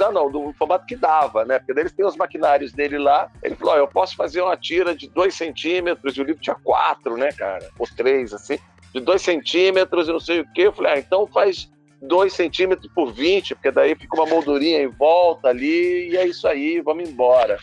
Ah, 0.00 0.10
não, 0.10 0.30
do 0.30 0.52
formato 0.54 0.86
que 0.86 0.96
dava, 0.96 1.44
né? 1.44 1.58
Porque 1.58 1.78
eles 1.78 1.92
têm 1.92 2.06
os 2.06 2.16
maquinários 2.16 2.72
dele 2.72 2.98
lá. 2.98 3.30
Ele 3.42 3.54
falou: 3.54 3.74
ó, 3.74 3.76
eu 3.76 3.86
posso 3.86 4.16
fazer 4.16 4.40
uma 4.40 4.56
tira 4.56 4.94
de 4.94 5.08
2 5.08 5.34
centímetros, 5.34 6.16
e 6.16 6.20
o 6.20 6.24
livro 6.24 6.42
tinha 6.42 6.56
4, 6.56 7.16
né, 7.16 7.30
cara? 7.32 7.68
Ou 7.78 7.86
3, 7.86 8.32
assim, 8.32 8.58
de 8.92 9.00
2 9.00 9.20
centímetros 9.22 10.08
e 10.08 10.12
não 10.12 10.20
sei 10.20 10.40
o 10.40 10.52
quê. 10.52 10.62
Eu 10.62 10.72
falei: 10.72 10.92
ah, 10.92 10.98
então 10.98 11.26
faz 11.26 11.70
2 12.02 12.32
centímetros 12.32 12.90
por 12.92 13.12
20, 13.12 13.54
porque 13.54 13.70
daí 13.70 13.94
fica 13.94 14.16
uma 14.16 14.26
moldurinha 14.26 14.82
em 14.82 14.88
volta 14.88 15.48
ali, 15.48 16.10
e 16.10 16.16
é 16.16 16.26
isso 16.26 16.48
aí, 16.48 16.80
vamos 16.80 17.08
embora. 17.08 17.58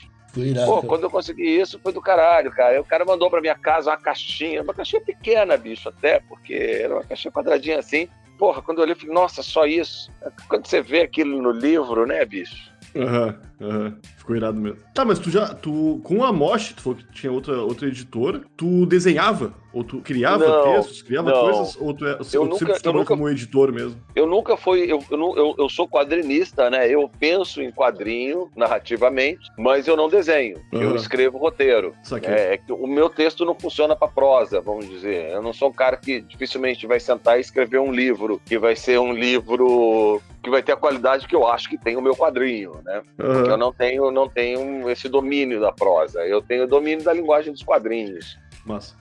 Pô, 0.65 0.81
quando 0.81 1.03
eu 1.03 1.09
consegui 1.09 1.43
isso, 1.43 1.79
foi 1.79 1.91
do 1.91 2.01
caralho, 2.01 2.51
cara. 2.51 2.79
O 2.79 2.85
cara 2.85 3.03
mandou 3.03 3.29
pra 3.29 3.41
minha 3.41 3.55
casa 3.55 3.91
uma 3.91 3.97
caixinha, 3.97 4.61
uma 4.61 4.73
caixinha 4.73 5.01
pequena, 5.01 5.57
bicho, 5.57 5.89
até, 5.89 6.21
porque 6.21 6.53
era 6.53 6.93
uma 6.93 7.03
caixinha 7.03 7.31
quadradinha 7.31 7.79
assim. 7.79 8.07
Porra, 8.41 8.59
quando 8.59 8.79
eu 8.79 8.85
olhei, 8.85 8.93
eu 8.93 8.99
falei, 8.99 9.13
nossa, 9.13 9.43
só 9.43 9.67
isso. 9.67 10.11
Quando 10.49 10.65
você 10.65 10.81
vê 10.81 11.01
aquilo 11.01 11.39
no 11.39 11.51
livro, 11.51 12.07
né, 12.07 12.25
bicho? 12.25 12.71
Aham, 12.95 13.39
aham. 13.61 13.95
Ficou 14.17 14.35
irado 14.35 14.59
mesmo. 14.59 14.77
Tá, 14.93 15.03
mas 15.05 15.17
tu 15.19 15.29
já. 15.29 15.47
Tu, 15.53 15.99
com 16.03 16.23
a 16.23 16.31
Mosh, 16.31 16.73
tu 16.73 16.81
falou 16.81 16.97
que 16.99 17.05
tinha 17.11 17.31
outra, 17.31 17.61
outra 17.61 17.87
editora, 17.87 18.41
tu 18.57 18.85
desenhava? 18.85 19.53
Ou 19.73 19.83
tu 19.85 20.01
criava 20.01 20.45
Não, 20.49 20.63
textos, 20.63 21.01
criava 21.01 21.31
não. 21.31 21.39
coisas? 21.39 21.77
Ou 21.79 21.93
tu, 21.93 22.05
é, 22.05 22.11
ou 22.11 22.17
tu 22.25 22.43
nunca- 22.43 22.57
sempre 22.57 22.73
eu 22.73 22.81
trabalhou 22.81 23.03
nunca- 23.03 23.15
como 23.15 23.29
editor 23.29 23.71
mesmo? 23.71 23.95
Eu 24.13 24.27
nunca 24.27 24.57
fui, 24.57 24.81
eu, 24.91 25.01
eu, 25.09 25.33
eu, 25.37 25.55
eu 25.57 25.69
sou 25.69 25.87
quadrinista, 25.87 26.69
né? 26.69 26.89
Eu 26.89 27.09
penso 27.19 27.61
em 27.61 27.71
quadrinho 27.71 28.51
narrativamente, 28.55 29.49
mas 29.57 29.87
eu 29.87 29.95
não 29.95 30.09
desenho. 30.09 30.57
Eu 30.73 30.89
Aham. 30.89 30.95
escrevo 30.97 31.37
roteiro. 31.37 31.93
É, 32.23 32.53
é 32.53 32.57
que 32.57 32.71
o 32.73 32.85
meu 32.85 33.09
texto 33.09 33.45
não 33.45 33.55
funciona 33.55 33.95
para 33.95 34.09
prosa, 34.09 34.59
vamos 34.59 34.89
dizer. 34.89 35.29
Eu 35.31 35.41
não 35.41 35.53
sou 35.53 35.69
um 35.69 35.73
cara 35.73 35.95
que 35.95 36.19
dificilmente 36.21 36.85
vai 36.85 36.99
sentar 36.99 37.37
e 37.37 37.41
escrever 37.41 37.79
um 37.79 37.91
livro 37.93 38.41
que 38.45 38.59
vai 38.59 38.75
ser 38.75 38.99
um 38.99 39.13
livro 39.13 40.21
que 40.43 40.49
vai 40.49 40.63
ter 40.63 40.71
a 40.71 40.75
qualidade 40.77 41.27
que 41.27 41.35
eu 41.35 41.47
acho 41.47 41.69
que 41.69 41.77
tem 41.77 41.95
o 41.95 42.01
meu 42.01 42.15
quadrinho, 42.15 42.73
né? 42.83 43.01
Aham. 43.19 43.43
Eu 43.51 43.57
não 43.57 43.73
tenho, 43.73 44.11
não 44.11 44.27
tenho 44.27 44.89
esse 44.89 45.07
domínio 45.07 45.59
da 45.59 45.71
prosa. 45.71 46.25
Eu 46.25 46.41
tenho 46.41 46.63
o 46.63 46.67
domínio 46.67 47.03
da 47.03 47.13
linguagem 47.13 47.51
dos 47.51 47.63
quadrinhos. 47.63 48.37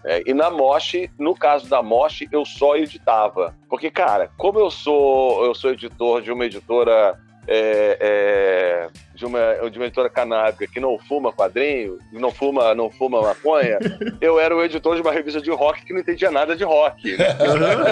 É, 0.04 0.22
e 0.26 0.32
na 0.32 0.50
Mosh, 0.50 0.94
no 1.18 1.34
caso 1.34 1.68
da 1.68 1.82
Mosh, 1.82 2.24
eu 2.32 2.44
só 2.44 2.76
editava. 2.76 3.54
Porque, 3.68 3.90
cara, 3.90 4.30
como 4.38 4.58
eu 4.58 4.70
sou 4.70 5.44
eu 5.44 5.54
sou 5.54 5.70
editor 5.70 6.22
de 6.22 6.32
uma 6.32 6.46
editora 6.46 7.18
é, 7.52 7.96
é, 8.00 8.88
de, 9.12 9.26
uma, 9.26 9.68
de 9.68 9.76
uma 9.76 9.86
editora 9.86 10.08
canábica 10.08 10.68
que 10.68 10.78
não 10.78 10.96
fuma 11.00 11.32
quadrinho, 11.32 11.98
não 12.12 12.30
fuma, 12.30 12.72
não 12.76 12.88
fuma 12.88 13.20
maconha, 13.20 13.80
eu 14.22 14.38
era 14.38 14.54
o 14.54 14.62
editor 14.62 14.94
de 14.94 15.02
uma 15.02 15.10
revista 15.10 15.40
de 15.40 15.50
rock 15.50 15.84
que 15.84 15.92
não 15.92 15.98
entendia 15.98 16.30
nada 16.30 16.54
de 16.54 16.62
rock. 16.62 17.16
Né? 17.20 17.90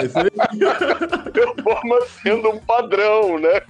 Eu 1.35 1.55
forma 1.63 2.01
sendo 2.21 2.49
um 2.49 2.59
padrão, 2.59 3.37
né? 3.37 3.61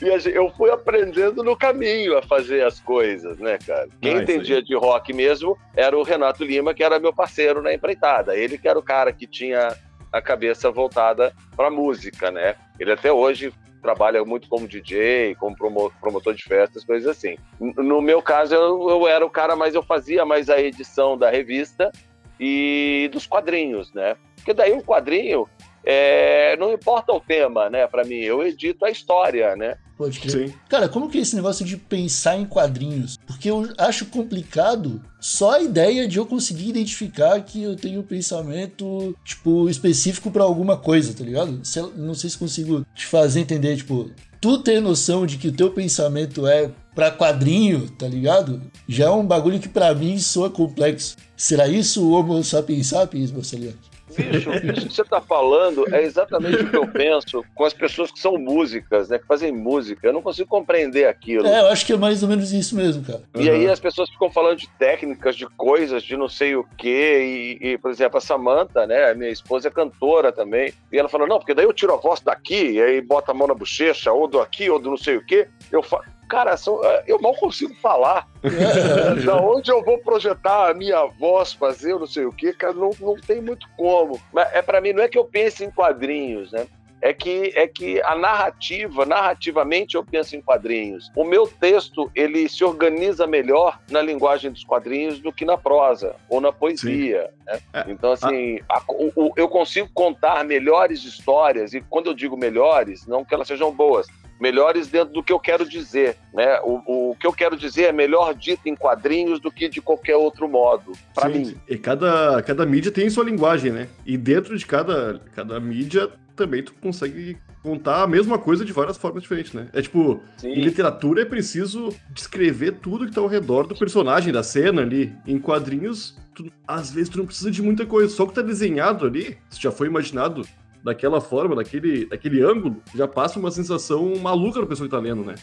E 0.00 0.10
a 0.10 0.18
gente- 0.18 0.36
eu 0.36 0.50
fui 0.50 0.70
aprendendo 0.70 1.42
no 1.42 1.56
caminho 1.56 2.16
a 2.16 2.22
fazer 2.22 2.64
as 2.64 2.78
coisas, 2.80 3.38
né, 3.38 3.58
cara? 3.66 3.88
Quem 4.00 4.12
isso 4.12 4.22
entendia 4.22 4.62
de 4.62 4.74
rock 4.74 5.12
mesmo 5.12 5.58
era 5.76 5.96
o 5.96 6.02
Renato 6.02 6.44
Lima, 6.44 6.72
que 6.74 6.84
era 6.84 6.98
meu 7.00 7.12
parceiro 7.12 7.60
na 7.60 7.72
empreitada. 7.72 8.36
Ele 8.36 8.56
que 8.56 8.68
era 8.68 8.78
o 8.78 8.82
cara 8.82 9.12
que 9.12 9.26
tinha 9.26 9.76
a 10.12 10.22
cabeça 10.22 10.70
voltada 10.70 11.34
para 11.56 11.70
música, 11.70 12.30
né? 12.30 12.54
Ele 12.78 12.92
até 12.92 13.12
hoje 13.12 13.52
trabalha 13.78 14.24
muito 14.24 14.48
como 14.48 14.66
DJ, 14.68 15.34
como 15.36 15.56
promo- 15.56 15.92
promotor 16.00 16.34
de 16.34 16.42
festas, 16.44 16.84
coisas 16.84 17.08
assim. 17.08 17.36
No 17.60 18.00
meu 18.00 18.20
caso, 18.20 18.54
eu, 18.54 18.88
eu 18.90 19.08
era 19.08 19.24
o 19.24 19.30
cara, 19.30 19.54
mas 19.56 19.74
eu 19.74 19.82
fazia 19.82 20.24
mais 20.24 20.50
a 20.50 20.60
edição 20.60 21.16
da 21.16 21.30
revista 21.30 21.90
e 22.38 23.08
dos 23.12 23.26
quadrinhos, 23.26 23.92
né? 23.92 24.16
Porque 24.36 24.54
daí 24.54 24.72
o 24.72 24.82
quadrinho, 24.82 25.48
é, 25.84 26.56
não 26.56 26.72
importa 26.72 27.12
o 27.12 27.20
tema, 27.20 27.68
né? 27.68 27.86
Para 27.86 28.04
mim, 28.04 28.16
eu 28.20 28.42
edito 28.46 28.84
a 28.84 28.90
história, 28.90 29.56
né? 29.56 29.76
Pode 29.98 30.20
crer. 30.20 30.48
Sim. 30.48 30.54
Cara, 30.68 30.88
como 30.88 31.10
que 31.10 31.18
é 31.18 31.20
esse 31.20 31.34
negócio 31.34 31.66
de 31.66 31.76
pensar 31.76 32.38
em 32.38 32.46
quadrinhos? 32.46 33.18
Porque 33.26 33.50
eu 33.50 33.68
acho 33.76 34.06
complicado 34.06 35.02
só 35.20 35.56
a 35.56 35.60
ideia 35.60 36.06
de 36.06 36.18
eu 36.18 36.24
conseguir 36.24 36.68
identificar 36.68 37.40
que 37.40 37.64
eu 37.64 37.74
tenho 37.74 38.00
um 38.00 38.04
pensamento, 38.04 39.12
tipo, 39.24 39.68
específico 39.68 40.30
pra 40.30 40.44
alguma 40.44 40.76
coisa, 40.76 41.12
tá 41.12 41.24
ligado? 41.24 41.60
Não 41.96 42.14
sei 42.14 42.30
se 42.30 42.38
consigo 42.38 42.86
te 42.94 43.06
fazer 43.06 43.40
entender, 43.40 43.76
tipo, 43.76 44.08
tu 44.40 44.58
ter 44.58 44.80
noção 44.80 45.26
de 45.26 45.36
que 45.36 45.48
o 45.48 45.52
teu 45.52 45.70
pensamento 45.70 46.46
é 46.46 46.70
pra 46.94 47.10
quadrinho, 47.10 47.90
tá 47.90 48.06
ligado? 48.06 48.62
Já 48.88 49.06
é 49.06 49.10
um 49.10 49.26
bagulho 49.26 49.58
que 49.58 49.68
pra 49.68 49.92
mim 49.94 50.16
soa 50.20 50.48
complexo. 50.48 51.16
Será 51.36 51.66
isso 51.66 52.04
o 52.04 52.12
Homo 52.12 52.42
sapiens 52.44 52.86
sapiens, 52.86 53.32
Marcelinho? 53.32 53.74
Bicho, 54.18 54.50
isso 54.50 54.88
que 54.88 54.94
você 54.94 55.04
tá 55.04 55.20
falando 55.20 55.84
é 55.94 56.02
exatamente 56.02 56.56
o 56.56 56.70
que 56.70 56.76
eu 56.76 56.86
penso 56.88 57.44
com 57.54 57.64
as 57.64 57.72
pessoas 57.72 58.10
que 58.10 58.18
são 58.18 58.36
músicas, 58.36 59.08
né? 59.08 59.18
Que 59.18 59.26
fazem 59.26 59.52
música. 59.52 60.06
Eu 60.06 60.12
não 60.12 60.20
consigo 60.22 60.48
compreender 60.48 61.06
aquilo. 61.06 61.46
É, 61.46 61.60
eu 61.60 61.68
acho 61.68 61.86
que 61.86 61.92
é 61.92 61.96
mais 61.96 62.22
ou 62.22 62.28
menos 62.28 62.52
isso 62.52 62.74
mesmo, 62.74 63.04
cara. 63.04 63.22
E 63.36 63.48
aí 63.48 63.68
as 63.68 63.80
pessoas 63.80 64.10
ficam 64.10 64.30
falando 64.30 64.58
de 64.58 64.68
técnicas, 64.78 65.36
de 65.36 65.46
coisas, 65.46 66.02
de 66.02 66.16
não 66.16 66.28
sei 66.28 66.56
o 66.56 66.66
quê. 66.76 67.58
E, 67.62 67.68
e, 67.68 67.78
por 67.78 67.90
exemplo, 67.90 68.18
a 68.18 68.20
Samantha, 68.20 68.86
né? 68.86 69.10
A 69.10 69.14
minha 69.14 69.30
esposa 69.30 69.68
é 69.68 69.70
cantora 69.70 70.32
também. 70.32 70.72
E 70.92 70.98
ela 70.98 71.08
fala, 71.08 71.26
não, 71.26 71.38
porque 71.38 71.54
daí 71.54 71.64
eu 71.64 71.72
tiro 71.72 71.94
a 71.94 71.96
voz 71.96 72.20
daqui, 72.20 72.72
e 72.72 72.82
aí 72.82 73.00
bota 73.00 73.30
a 73.30 73.34
mão 73.34 73.46
na 73.46 73.54
bochecha, 73.54 74.12
ou 74.12 74.26
do 74.26 74.40
aqui, 74.40 74.68
ou 74.68 74.78
do 74.78 74.90
não 74.90 74.96
sei 74.96 75.16
o 75.16 75.24
quê. 75.24 75.48
Eu 75.70 75.82
falo, 75.82 76.04
cara, 76.28 76.56
são- 76.56 76.80
eu 77.06 77.20
mal 77.20 77.34
consigo 77.34 77.74
falar. 77.76 78.28
da 79.24 79.36
onde 79.36 79.70
eu 79.70 79.82
vou 79.82 79.98
projetar 79.98 80.70
a 80.70 80.74
minha 80.74 81.04
voz, 81.06 81.52
fazer 81.52 81.92
eu 81.92 81.98
não 81.98 82.06
sei 82.06 82.24
o 82.24 82.32
quê, 82.32 82.52
cara, 82.52 82.72
não, 82.74 82.90
não 83.00 83.14
tem 83.16 83.40
muito 83.40 83.66
como. 83.76 84.20
Mas 84.32 84.52
é 84.52 84.62
para 84.62 84.80
mim, 84.80 84.92
não 84.92 85.02
é 85.02 85.08
que 85.08 85.18
eu 85.18 85.24
pense 85.24 85.64
em 85.64 85.70
quadrinhos, 85.70 86.52
né? 86.52 86.66
É 87.00 87.12
que, 87.12 87.52
é 87.54 87.68
que 87.68 88.02
a 88.02 88.16
narrativa, 88.16 89.06
narrativamente 89.06 89.94
eu 89.94 90.04
penso 90.04 90.34
em 90.34 90.40
quadrinhos. 90.40 91.12
O 91.14 91.22
meu 91.22 91.46
texto, 91.46 92.10
ele 92.12 92.48
se 92.48 92.64
organiza 92.64 93.24
melhor 93.24 93.78
na 93.88 94.02
linguagem 94.02 94.50
dos 94.50 94.64
quadrinhos 94.64 95.20
do 95.20 95.32
que 95.32 95.44
na 95.44 95.56
prosa 95.56 96.16
ou 96.28 96.40
na 96.40 96.50
poesia. 96.52 97.30
né? 97.46 97.60
É. 97.72 97.84
Então, 97.88 98.10
assim, 98.10 98.58
a- 98.68 98.82
o- 98.88 99.12
o- 99.14 99.32
eu 99.36 99.48
consigo 99.48 99.88
contar 99.94 100.44
melhores 100.44 101.04
histórias, 101.04 101.72
e 101.72 101.80
quando 101.80 102.08
eu 102.08 102.14
digo 102.14 102.36
melhores, 102.36 103.06
não 103.06 103.24
que 103.24 103.32
elas 103.32 103.46
sejam 103.46 103.72
boas, 103.72 104.08
melhores 104.40 104.88
dentro 104.88 105.12
do 105.12 105.22
que 105.22 105.32
eu 105.32 105.38
quero 105.40 105.68
dizer, 105.68 106.16
né? 106.32 106.60
O, 106.62 107.10
o 107.10 107.16
que 107.16 107.26
eu 107.26 107.32
quero 107.32 107.56
dizer 107.56 107.84
é 107.84 107.92
melhor 107.92 108.34
dito 108.34 108.68
em 108.68 108.74
quadrinhos 108.76 109.40
do 109.40 109.50
que 109.50 109.68
de 109.68 109.80
qualquer 109.80 110.16
outro 110.16 110.48
modo, 110.48 110.92
para 111.14 111.28
mim. 111.28 111.56
E 111.68 111.76
cada, 111.76 112.42
cada 112.42 112.64
mídia 112.64 112.92
tem 112.92 113.08
sua 113.10 113.24
linguagem, 113.24 113.72
né? 113.72 113.88
E 114.06 114.16
dentro 114.16 114.56
de 114.56 114.64
cada, 114.66 115.20
cada 115.34 115.58
mídia 115.58 116.08
também 116.36 116.62
tu 116.62 116.72
consegue 116.80 117.36
contar 117.60 118.04
a 118.04 118.06
mesma 118.06 118.38
coisa 118.38 118.64
de 118.64 118.72
várias 118.72 118.96
formas 118.96 119.22
diferentes, 119.22 119.52
né? 119.52 119.68
É 119.72 119.82
tipo, 119.82 120.20
em 120.44 120.54
Sim, 120.54 120.60
literatura 120.60 121.22
é 121.22 121.24
preciso 121.24 121.92
descrever 122.10 122.72
tudo 122.80 123.06
que 123.06 123.12
tá 123.12 123.20
ao 123.20 123.26
redor 123.26 123.66
do 123.66 123.74
personagem, 123.74 124.32
da 124.32 124.44
cena 124.44 124.82
ali. 124.82 125.12
Em 125.26 125.38
quadrinhos, 125.38 126.16
tu- 126.34 126.50
às 126.66 126.92
vezes 126.92 127.08
tu 127.08 127.18
não 127.18 127.26
precisa 127.26 127.50
de 127.50 127.60
muita 127.60 127.84
coisa. 127.84 128.08
Só 128.14 128.22
o 128.22 128.28
que 128.28 128.34
tá 128.34 128.42
desenhado 128.42 129.04
ali, 129.04 129.36
se 129.50 129.60
já 129.60 129.72
foi 129.72 129.88
imaginado 129.88 130.46
daquela 130.82 131.20
forma, 131.20 131.56
daquele, 131.56 132.06
daquele 132.06 132.42
ângulo, 132.42 132.82
já 132.94 133.06
passa 133.06 133.38
uma 133.38 133.50
sensação 133.50 134.16
maluca 134.16 134.60
na 134.60 134.66
pessoa 134.66 134.88
que 134.88 134.94
tá 134.94 135.00
lendo, 135.00 135.24
né? 135.24 135.34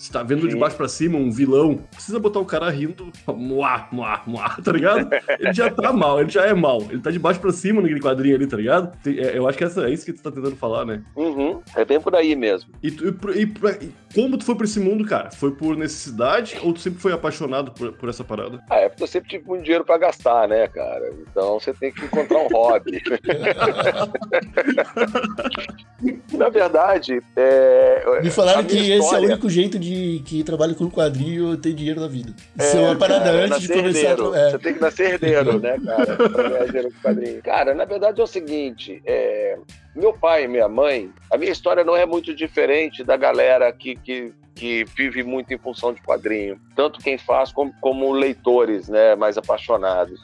Você 0.00 0.10
tá 0.10 0.22
vendo 0.22 0.48
de 0.48 0.56
baixo 0.56 0.76
pra 0.78 0.88
cima 0.88 1.18
um 1.18 1.30
vilão, 1.30 1.76
precisa 1.90 2.18
botar 2.18 2.38
o 2.40 2.44
cara 2.46 2.70
rindo, 2.70 3.12
muá, 3.28 3.86
muá, 3.92 4.22
muá, 4.26 4.56
tá 4.64 4.72
ligado? 4.72 5.06
Ele 5.38 5.52
já 5.52 5.68
tá 5.68 5.92
mal, 5.92 6.18
ele 6.18 6.30
já 6.30 6.46
é 6.46 6.54
mal. 6.54 6.80
Ele 6.88 7.02
tá 7.02 7.10
de 7.10 7.18
baixo 7.18 7.38
pra 7.38 7.52
cima 7.52 7.82
naquele 7.82 8.00
quadrinho 8.00 8.34
ali, 8.34 8.46
tá 8.46 8.56
ligado? 8.56 8.96
Tem- 9.02 9.18
é, 9.18 9.36
eu 9.36 9.46
acho 9.46 9.58
que 9.58 9.64
essa, 9.64 9.86
é 9.86 9.90
isso 9.92 10.06
que 10.06 10.14
tu 10.14 10.22
tá 10.22 10.30
tentando 10.30 10.56
falar, 10.56 10.86
né? 10.86 11.02
uhum, 11.14 11.60
é 11.76 11.84
bem 11.84 12.00
por 12.00 12.14
aí 12.16 12.34
mesmo. 12.34 12.70
E, 12.82 12.90
tu- 12.90 13.08
e 13.34 13.40
e 13.42 13.84
e 13.84 13.92
como 14.14 14.38
tu 14.38 14.44
foi 14.44 14.54
pra 14.54 14.64
esse 14.64 14.80
mundo, 14.80 15.04
cara? 15.04 15.30
Foi 15.32 15.50
por 15.50 15.76
necessidade 15.76 16.56
ou 16.62 16.72
tu 16.72 16.80
sempre 16.80 16.98
foi 16.98 17.12
apaixonado 17.12 17.70
por, 17.72 17.92
por 17.92 18.08
essa 18.08 18.24
parada? 18.24 18.58
Ah, 18.70 18.76
é 18.78 18.88
porque 18.88 19.02
eu 19.02 19.06
sempre 19.06 19.28
tive 19.28 19.46
muito 19.46 19.62
dinheiro 19.64 19.84
para 19.84 19.98
gastar, 19.98 20.48
né, 20.48 20.66
cara? 20.66 21.12
Então 21.30 21.60
você 21.60 21.74
tem 21.74 21.92
que 21.92 22.06
encontrar 22.06 22.38
um 22.38 22.48
hobby. 22.48 23.02
Na 26.32 26.48
verdade, 26.48 27.20
é, 27.36 28.20
Me 28.22 28.30
falaram 28.30 28.60
a 28.60 28.64
que 28.64 28.72
minha 28.74 28.84
esse 28.84 28.92
é 28.92 28.96
o 28.96 29.04
história- 29.04 29.28
único 29.28 29.50
jeito 29.50 29.78
de 29.78 29.89
que 30.24 30.44
trabalha 30.44 30.74
com 30.74 30.90
quadrinho 30.90 31.56
ter 31.56 31.72
dinheiro 31.72 32.00
na 32.00 32.06
vida. 32.08 32.32
Isso 32.58 32.76
é, 32.76 32.82
É, 32.82 32.86
uma 32.86 32.96
parada 32.96 33.24
cara, 33.24 33.44
antes 33.44 33.60
de 33.62 33.68
começar 33.68 33.98
a 34.06 34.10
herdeiro. 34.10 34.30
tra- 34.30 34.40
é. 34.40 34.50
Você 34.50 34.58
tem 34.58 34.74
que 34.74 34.80
nascer 34.80 35.10
herdeiro, 35.12 35.58
né, 35.60 35.76
cara? 35.84 36.16
Pra 36.16 36.48
ganhar 36.48 36.64
dinheiro 36.66 36.90
com 36.92 37.08
quadrinho. 37.08 37.42
Cara, 37.42 37.74
na 37.74 37.84
verdade 37.84 38.20
é 38.20 38.24
o 38.24 38.26
seguinte: 38.26 39.02
é, 39.04 39.58
meu 39.94 40.12
pai 40.12 40.44
e 40.44 40.48
minha 40.48 40.68
mãe, 40.68 41.10
a 41.32 41.36
minha 41.38 41.52
história 41.52 41.84
não 41.84 41.96
é 41.96 42.04
muito 42.06 42.34
diferente 42.34 43.02
da 43.04 43.16
galera 43.16 43.72
que, 43.72 43.96
que, 43.96 44.32
que 44.54 44.84
vive 44.96 45.22
muito 45.22 45.52
em 45.54 45.58
função 45.58 45.92
de 45.92 46.02
quadrinho. 46.02 46.60
Tanto 46.76 46.98
quem 47.00 47.16
faz 47.18 47.52
como, 47.52 47.72
como 47.80 48.12
leitores, 48.12 48.88
né, 48.88 49.14
mais 49.16 49.36
apaixonados. 49.38 50.20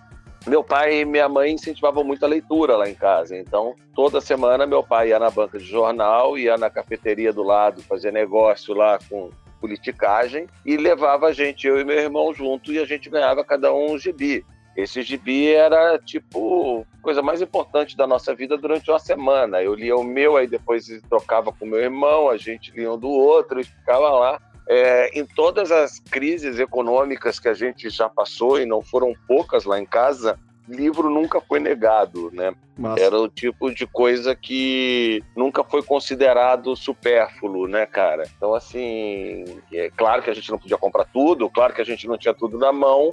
Meu 0.46 0.62
pai 0.62 1.00
e 1.00 1.04
minha 1.04 1.28
mãe 1.28 1.52
incentivavam 1.54 2.04
muito 2.04 2.24
a 2.24 2.28
leitura 2.28 2.76
lá 2.76 2.88
em 2.88 2.94
casa. 2.94 3.36
Então, 3.36 3.74
toda 3.96 4.20
semana 4.20 4.64
meu 4.64 4.80
pai 4.80 5.08
ia 5.08 5.18
na 5.18 5.28
banca 5.28 5.58
de 5.58 5.64
jornal, 5.64 6.38
ia 6.38 6.56
na 6.56 6.70
cafeteria 6.70 7.32
do 7.32 7.42
lado 7.42 7.82
fazer 7.82 8.12
negócio 8.12 8.72
lá 8.72 8.96
com 9.10 9.28
politicagem 9.66 10.46
e 10.64 10.76
levava 10.76 11.26
a 11.26 11.32
gente, 11.32 11.66
eu 11.66 11.80
e 11.80 11.84
meu 11.84 11.98
irmão 11.98 12.32
junto, 12.32 12.72
e 12.72 12.78
a 12.78 12.84
gente 12.84 13.10
ganhava 13.10 13.44
cada 13.44 13.74
um 13.74 13.86
um 13.92 13.98
gibi. 13.98 14.44
Esse 14.76 15.02
gibi 15.02 15.52
era, 15.52 15.98
tipo, 15.98 16.86
a 16.98 17.02
coisa 17.02 17.22
mais 17.22 17.40
importante 17.40 17.96
da 17.96 18.06
nossa 18.06 18.34
vida 18.34 18.58
durante 18.58 18.90
uma 18.90 18.98
semana. 18.98 19.62
Eu 19.62 19.74
lia 19.74 19.96
o 19.96 20.04
meu, 20.04 20.36
aí 20.36 20.46
depois 20.46 20.86
trocava 21.08 21.50
com 21.50 21.64
meu 21.64 21.80
irmão, 21.80 22.28
a 22.28 22.36
gente 22.36 22.70
lia 22.72 22.92
um 22.92 22.98
do 22.98 23.08
outro 23.08 23.60
e 23.60 23.64
ficava 23.64 24.10
lá. 24.10 24.40
É, 24.68 25.18
em 25.18 25.24
todas 25.24 25.70
as 25.70 25.98
crises 25.98 26.58
econômicas 26.58 27.38
que 27.38 27.48
a 27.48 27.54
gente 27.54 27.88
já 27.88 28.08
passou, 28.08 28.60
e 28.60 28.66
não 28.66 28.82
foram 28.82 29.14
poucas 29.26 29.64
lá 29.64 29.78
em 29.78 29.86
casa, 29.86 30.38
livro 30.68 31.08
nunca 31.10 31.40
foi 31.40 31.58
negado, 31.60 32.30
né? 32.32 32.54
Mas 32.78 33.00
Era 33.00 33.18
o 33.18 33.28
tipo 33.28 33.72
de 33.72 33.86
coisa 33.86 34.34
que 34.34 35.22
nunca 35.34 35.64
foi 35.64 35.82
considerado 35.82 36.76
supérfluo, 36.76 37.66
né, 37.66 37.86
cara? 37.86 38.24
Então, 38.36 38.52
assim, 38.54 39.44
é 39.72 39.90
claro 39.96 40.22
que 40.22 40.28
a 40.30 40.34
gente 40.34 40.50
não 40.50 40.58
podia 40.58 40.76
comprar 40.76 41.04
tudo, 41.06 41.48
claro 41.48 41.72
que 41.72 41.80
a 41.80 41.84
gente 41.84 42.06
não 42.06 42.18
tinha 42.18 42.34
tudo 42.34 42.58
na 42.58 42.72
mão, 42.72 43.10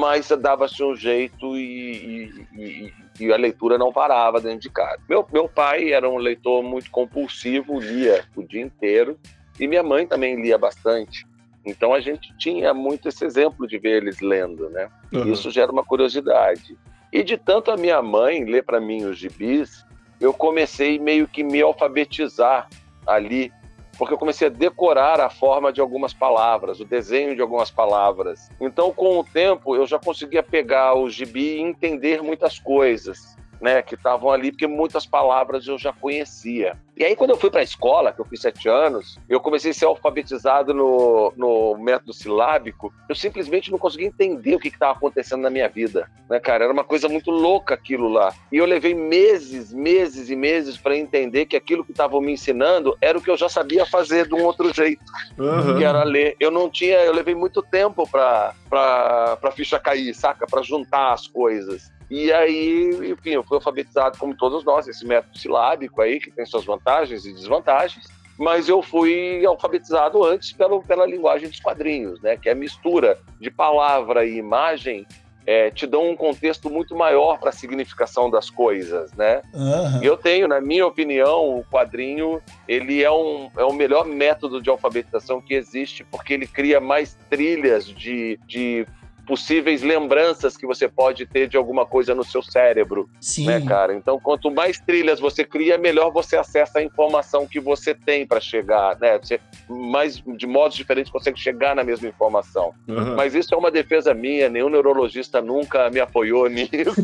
mas 0.00 0.28
dava-se 0.30 0.82
um 0.82 0.96
jeito 0.96 1.56
e, 1.56 2.24
e- 2.56 2.60
e- 2.60 2.92
e 3.20 3.32
a 3.32 3.36
leitura 3.36 3.78
não 3.78 3.92
parava 3.92 4.40
dentro 4.40 4.60
de 4.60 4.70
casa. 4.70 4.98
Meu, 5.08 5.24
meu 5.32 5.48
pai 5.48 5.92
era 5.92 6.08
um 6.08 6.16
leitor 6.18 6.62
muito 6.62 6.90
compulsivo, 6.90 7.78
lia 7.78 8.24
o 8.34 8.42
dia 8.42 8.62
inteiro, 8.62 9.16
e 9.60 9.68
minha 9.68 9.82
mãe 9.84 10.06
também 10.06 10.40
lia 10.40 10.58
bastante. 10.58 11.24
Então 11.64 11.94
a 11.94 12.00
gente 12.00 12.36
tinha 12.36 12.74
muito 12.74 13.08
esse 13.08 13.24
exemplo 13.24 13.66
de 13.66 13.78
ver 13.78 14.02
eles 14.02 14.20
lendo, 14.20 14.68
né? 14.70 14.88
Aham. 15.14 15.30
Isso 15.32 15.50
gera 15.50 15.70
uma 15.72 15.84
curiosidade. 15.84 16.76
E 17.14 17.22
de 17.22 17.38
tanto 17.38 17.70
a 17.70 17.76
minha 17.76 18.02
mãe 18.02 18.44
ler 18.44 18.64
para 18.64 18.80
mim 18.80 19.04
os 19.04 19.16
gibis, 19.16 19.86
eu 20.20 20.34
comecei 20.34 20.98
meio 20.98 21.28
que 21.28 21.44
me 21.44 21.62
alfabetizar 21.62 22.68
ali, 23.06 23.52
porque 23.96 24.12
eu 24.12 24.18
comecei 24.18 24.48
a 24.48 24.50
decorar 24.50 25.20
a 25.20 25.30
forma 25.30 25.72
de 25.72 25.80
algumas 25.80 26.12
palavras, 26.12 26.80
o 26.80 26.84
desenho 26.84 27.36
de 27.36 27.40
algumas 27.40 27.70
palavras. 27.70 28.50
Então, 28.60 28.92
com 28.92 29.20
o 29.20 29.22
tempo, 29.22 29.76
eu 29.76 29.86
já 29.86 29.96
conseguia 29.96 30.42
pegar 30.42 30.94
o 30.94 31.08
gibi 31.08 31.58
e 31.58 31.60
entender 31.60 32.20
muitas 32.20 32.58
coisas. 32.58 33.36
né, 33.60 33.80
que 33.80 33.94
estavam 33.94 34.30
ali, 34.30 34.50
porque 34.50 34.66
muitas 34.66 35.06
palavras 35.06 35.66
eu 35.66 35.78
já 35.78 35.90
conhecia. 35.90 36.76
E 36.96 37.04
aí, 37.04 37.16
quando 37.16 37.30
eu 37.30 37.36
fui 37.36 37.50
para 37.50 37.60
a 37.60 37.64
escola, 37.64 38.12
que 38.12 38.20
eu 38.20 38.24
fiz 38.24 38.40
sete 38.40 38.68
anos, 38.68 39.18
eu 39.28 39.40
comecei 39.40 39.72
a 39.72 39.74
ser 39.74 39.84
alfabetizado 39.84 40.72
no, 40.72 41.32
no 41.36 41.76
método 41.76 42.12
silábico, 42.12 42.92
eu 43.08 43.14
simplesmente 43.16 43.70
não 43.70 43.78
conseguia 43.78 44.06
entender 44.06 44.54
o 44.54 44.60
que 44.60 44.68
estava 44.68 44.92
acontecendo 44.92 45.42
na 45.42 45.50
minha 45.50 45.68
vida, 45.68 46.08
né, 46.30 46.38
cara? 46.38 46.64
Era 46.64 46.72
uma 46.72 46.84
coisa 46.84 47.08
muito 47.08 47.32
louca 47.32 47.74
aquilo 47.74 48.08
lá. 48.08 48.32
E 48.52 48.58
eu 48.58 48.64
levei 48.64 48.94
meses, 48.94 49.72
meses 49.72 50.30
e 50.30 50.36
meses 50.36 50.76
para 50.76 50.96
entender 50.96 51.46
que 51.46 51.56
aquilo 51.56 51.84
que 51.84 51.90
estavam 51.90 52.20
me 52.20 52.32
ensinando 52.32 52.96
era 53.00 53.18
o 53.18 53.20
que 53.20 53.30
eu 53.30 53.36
já 53.36 53.48
sabia 53.48 53.84
fazer 53.84 54.28
de 54.28 54.34
um 54.34 54.44
outro 54.44 54.72
jeito, 54.72 55.02
Aham. 55.38 55.76
que 55.76 55.84
era 55.84 56.04
ler. 56.04 56.36
Eu 56.38 56.52
não 56.52 56.70
tinha, 56.70 56.98
eu 56.98 57.12
levei 57.12 57.34
muito 57.34 57.60
tempo 57.60 58.08
para 58.08 58.54
para 58.70 59.52
ficha 59.52 59.78
cair, 59.78 60.14
saca? 60.14 60.46
Para 60.46 60.62
juntar 60.62 61.12
as 61.12 61.26
coisas. 61.26 61.92
E 62.14 62.32
aí, 62.32 63.10
enfim, 63.10 63.30
eu 63.30 63.42
fui 63.42 63.56
alfabetizado 63.56 64.16
como 64.18 64.36
todos 64.36 64.64
nós, 64.64 64.86
esse 64.86 65.04
método 65.04 65.36
silábico 65.36 66.00
aí, 66.00 66.20
que 66.20 66.30
tem 66.30 66.46
suas 66.46 66.64
vantagens 66.64 67.26
e 67.26 67.32
desvantagens, 67.32 68.06
mas 68.38 68.68
eu 68.68 68.80
fui 68.80 69.44
alfabetizado 69.44 70.22
antes 70.22 70.52
pelo, 70.52 70.80
pela 70.80 71.04
linguagem 71.06 71.48
dos 71.48 71.58
quadrinhos, 71.58 72.20
né? 72.22 72.36
Que 72.36 72.48
é 72.48 72.52
a 72.52 72.54
mistura 72.54 73.18
de 73.40 73.50
palavra 73.50 74.24
e 74.24 74.36
imagem 74.36 75.04
é, 75.44 75.72
te 75.72 75.88
dão 75.88 76.08
um 76.08 76.14
contexto 76.14 76.70
muito 76.70 76.94
maior 76.94 77.40
para 77.40 77.48
a 77.48 77.52
significação 77.52 78.30
das 78.30 78.48
coisas, 78.48 79.12
né? 79.14 79.42
Aham. 79.52 80.00
Eu 80.00 80.16
tenho, 80.16 80.46
na 80.46 80.60
minha 80.60 80.86
opinião, 80.86 81.58
o 81.58 81.64
quadrinho 81.64 82.40
ele 82.68 83.02
é, 83.02 83.10
um, 83.10 83.50
é 83.56 83.64
o 83.64 83.72
melhor 83.72 84.06
método 84.06 84.62
de 84.62 84.70
alfabetização 84.70 85.40
que 85.40 85.52
existe 85.52 86.04
porque 86.04 86.32
ele 86.32 86.46
cria 86.46 86.78
mais 86.78 87.18
trilhas 87.28 87.88
de, 87.88 88.38
de 88.46 88.86
possíveis 89.26 89.82
lembranças 89.82 90.56
que 90.56 90.66
você 90.66 90.88
pode 90.88 91.26
ter 91.26 91.48
de 91.48 91.56
alguma 91.56 91.84
coisa 91.86 92.14
no 92.14 92.24
seu 92.24 92.42
cérebro, 92.42 93.08
Sim. 93.20 93.46
né, 93.46 93.60
cara? 93.60 93.94
Então, 93.94 94.18
quanto 94.20 94.50
mais 94.50 94.78
trilhas 94.78 95.18
você 95.20 95.44
cria, 95.44 95.76
melhor 95.78 96.12
você 96.12 96.36
acessa 96.36 96.78
a 96.78 96.82
informação 96.82 97.46
que 97.46 97.58
você 97.60 97.94
tem 97.94 98.26
para 98.26 98.40
chegar, 98.40 98.98
né? 99.00 99.18
Você 99.18 99.40
mais 99.68 100.22
de 100.36 100.46
modos 100.46 100.76
diferentes 100.76 101.10
consegue 101.10 101.38
chegar 101.38 101.74
na 101.74 101.82
mesma 101.84 102.08
informação. 102.08 102.72
Aham. 102.88 103.14
Mas 103.16 103.34
isso 103.34 103.54
é 103.54 103.58
uma 103.58 103.70
defesa 103.70 104.12
minha, 104.14 104.48
nenhum 104.48 104.68
neurologista 104.68 105.40
nunca 105.40 105.90
me 105.90 106.00
apoiou 106.00 106.48
nisso. 106.48 106.94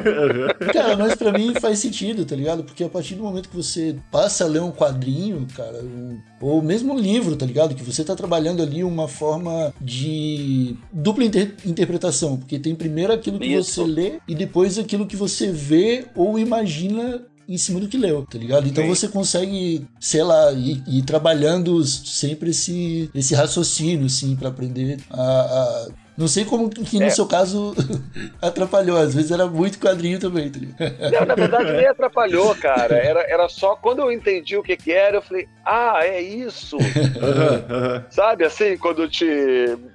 Cara, 0.72 0.96
mas 0.96 1.14
pra 1.14 1.32
mim 1.32 1.54
faz 1.60 1.78
sentido, 1.78 2.24
tá 2.24 2.34
ligado? 2.36 2.64
Porque 2.64 2.84
a 2.84 2.88
partir 2.88 3.14
do 3.14 3.22
momento 3.22 3.48
que 3.48 3.56
você 3.56 3.96
passa 4.10 4.44
a 4.44 4.48
ler 4.48 4.60
um 4.60 4.70
quadrinho, 4.72 5.46
cara, 5.56 5.78
um- 5.82 6.20
ou 6.40 6.62
mesmo 6.62 6.94
um 6.94 6.98
livro, 6.98 7.36
tá 7.36 7.44
ligado? 7.46 7.74
Que 7.74 7.82
você 7.82 8.02
tá 8.02 8.14
trabalhando 8.16 8.62
ali 8.62 8.82
uma 8.82 9.06
forma 9.06 9.72
de 9.80 10.74
dupla 10.92 11.24
inter- 11.24 11.54
interpretação. 11.66 12.36
Porque 12.36 12.58
tem 12.58 12.74
primeiro 12.74 13.12
aquilo 13.12 13.38
que 13.38 13.46
Isso. 13.46 13.84
você 13.84 13.90
lê 13.90 14.12
e 14.26 14.34
depois 14.34 14.78
aquilo 14.78 15.06
que 15.06 15.16
você 15.16 15.50
vê 15.52 16.06
ou 16.14 16.38
imagina 16.38 17.22
em 17.48 17.58
cima 17.58 17.80
do 17.80 17.88
que 17.88 17.98
leu, 17.98 18.24
tá 18.30 18.38
ligado? 18.38 18.68
Então 18.68 18.86
você 18.86 19.08
consegue, 19.08 19.84
sei 19.98 20.22
lá, 20.22 20.52
ir, 20.52 20.80
ir 20.86 21.02
trabalhando 21.02 21.84
sempre 21.84 22.50
esse, 22.50 23.10
esse 23.12 23.34
raciocínio, 23.34 24.06
assim, 24.06 24.36
pra 24.36 24.50
aprender 24.50 25.00
a. 25.10 25.20
a- 25.20 25.88
Não 26.20 26.28
sei 26.28 26.44
como 26.44 26.68
que 26.68 26.98
no 26.98 27.06
É. 27.06 27.10
seu 27.10 27.24
caso 27.26 27.74
atrapalhou, 28.42 28.98
às 28.98 29.14
vezes 29.14 29.30
era 29.30 29.46
muito 29.46 29.78
quadrinho 29.78 30.18
também, 30.18 30.50
tá? 30.50 30.60
Não, 31.20 31.24
na 31.26 31.34
verdade, 31.34 31.72
nem 31.72 31.86
atrapalhou, 31.88 32.54
cara. 32.56 32.94
Era, 32.94 33.20
era 33.22 33.48
só 33.48 33.74
quando 33.74 34.00
eu 34.00 34.12
entendi 34.12 34.54
o 34.56 34.62
que, 34.62 34.76
que 34.76 34.92
era, 34.92 35.16
eu 35.16 35.22
falei, 35.22 35.48
ah, 35.64 36.00
é 36.04 36.20
isso. 36.20 36.76
Sabe, 38.10 38.44
assim, 38.44 38.76
quando 38.76 39.08
te. 39.08 39.24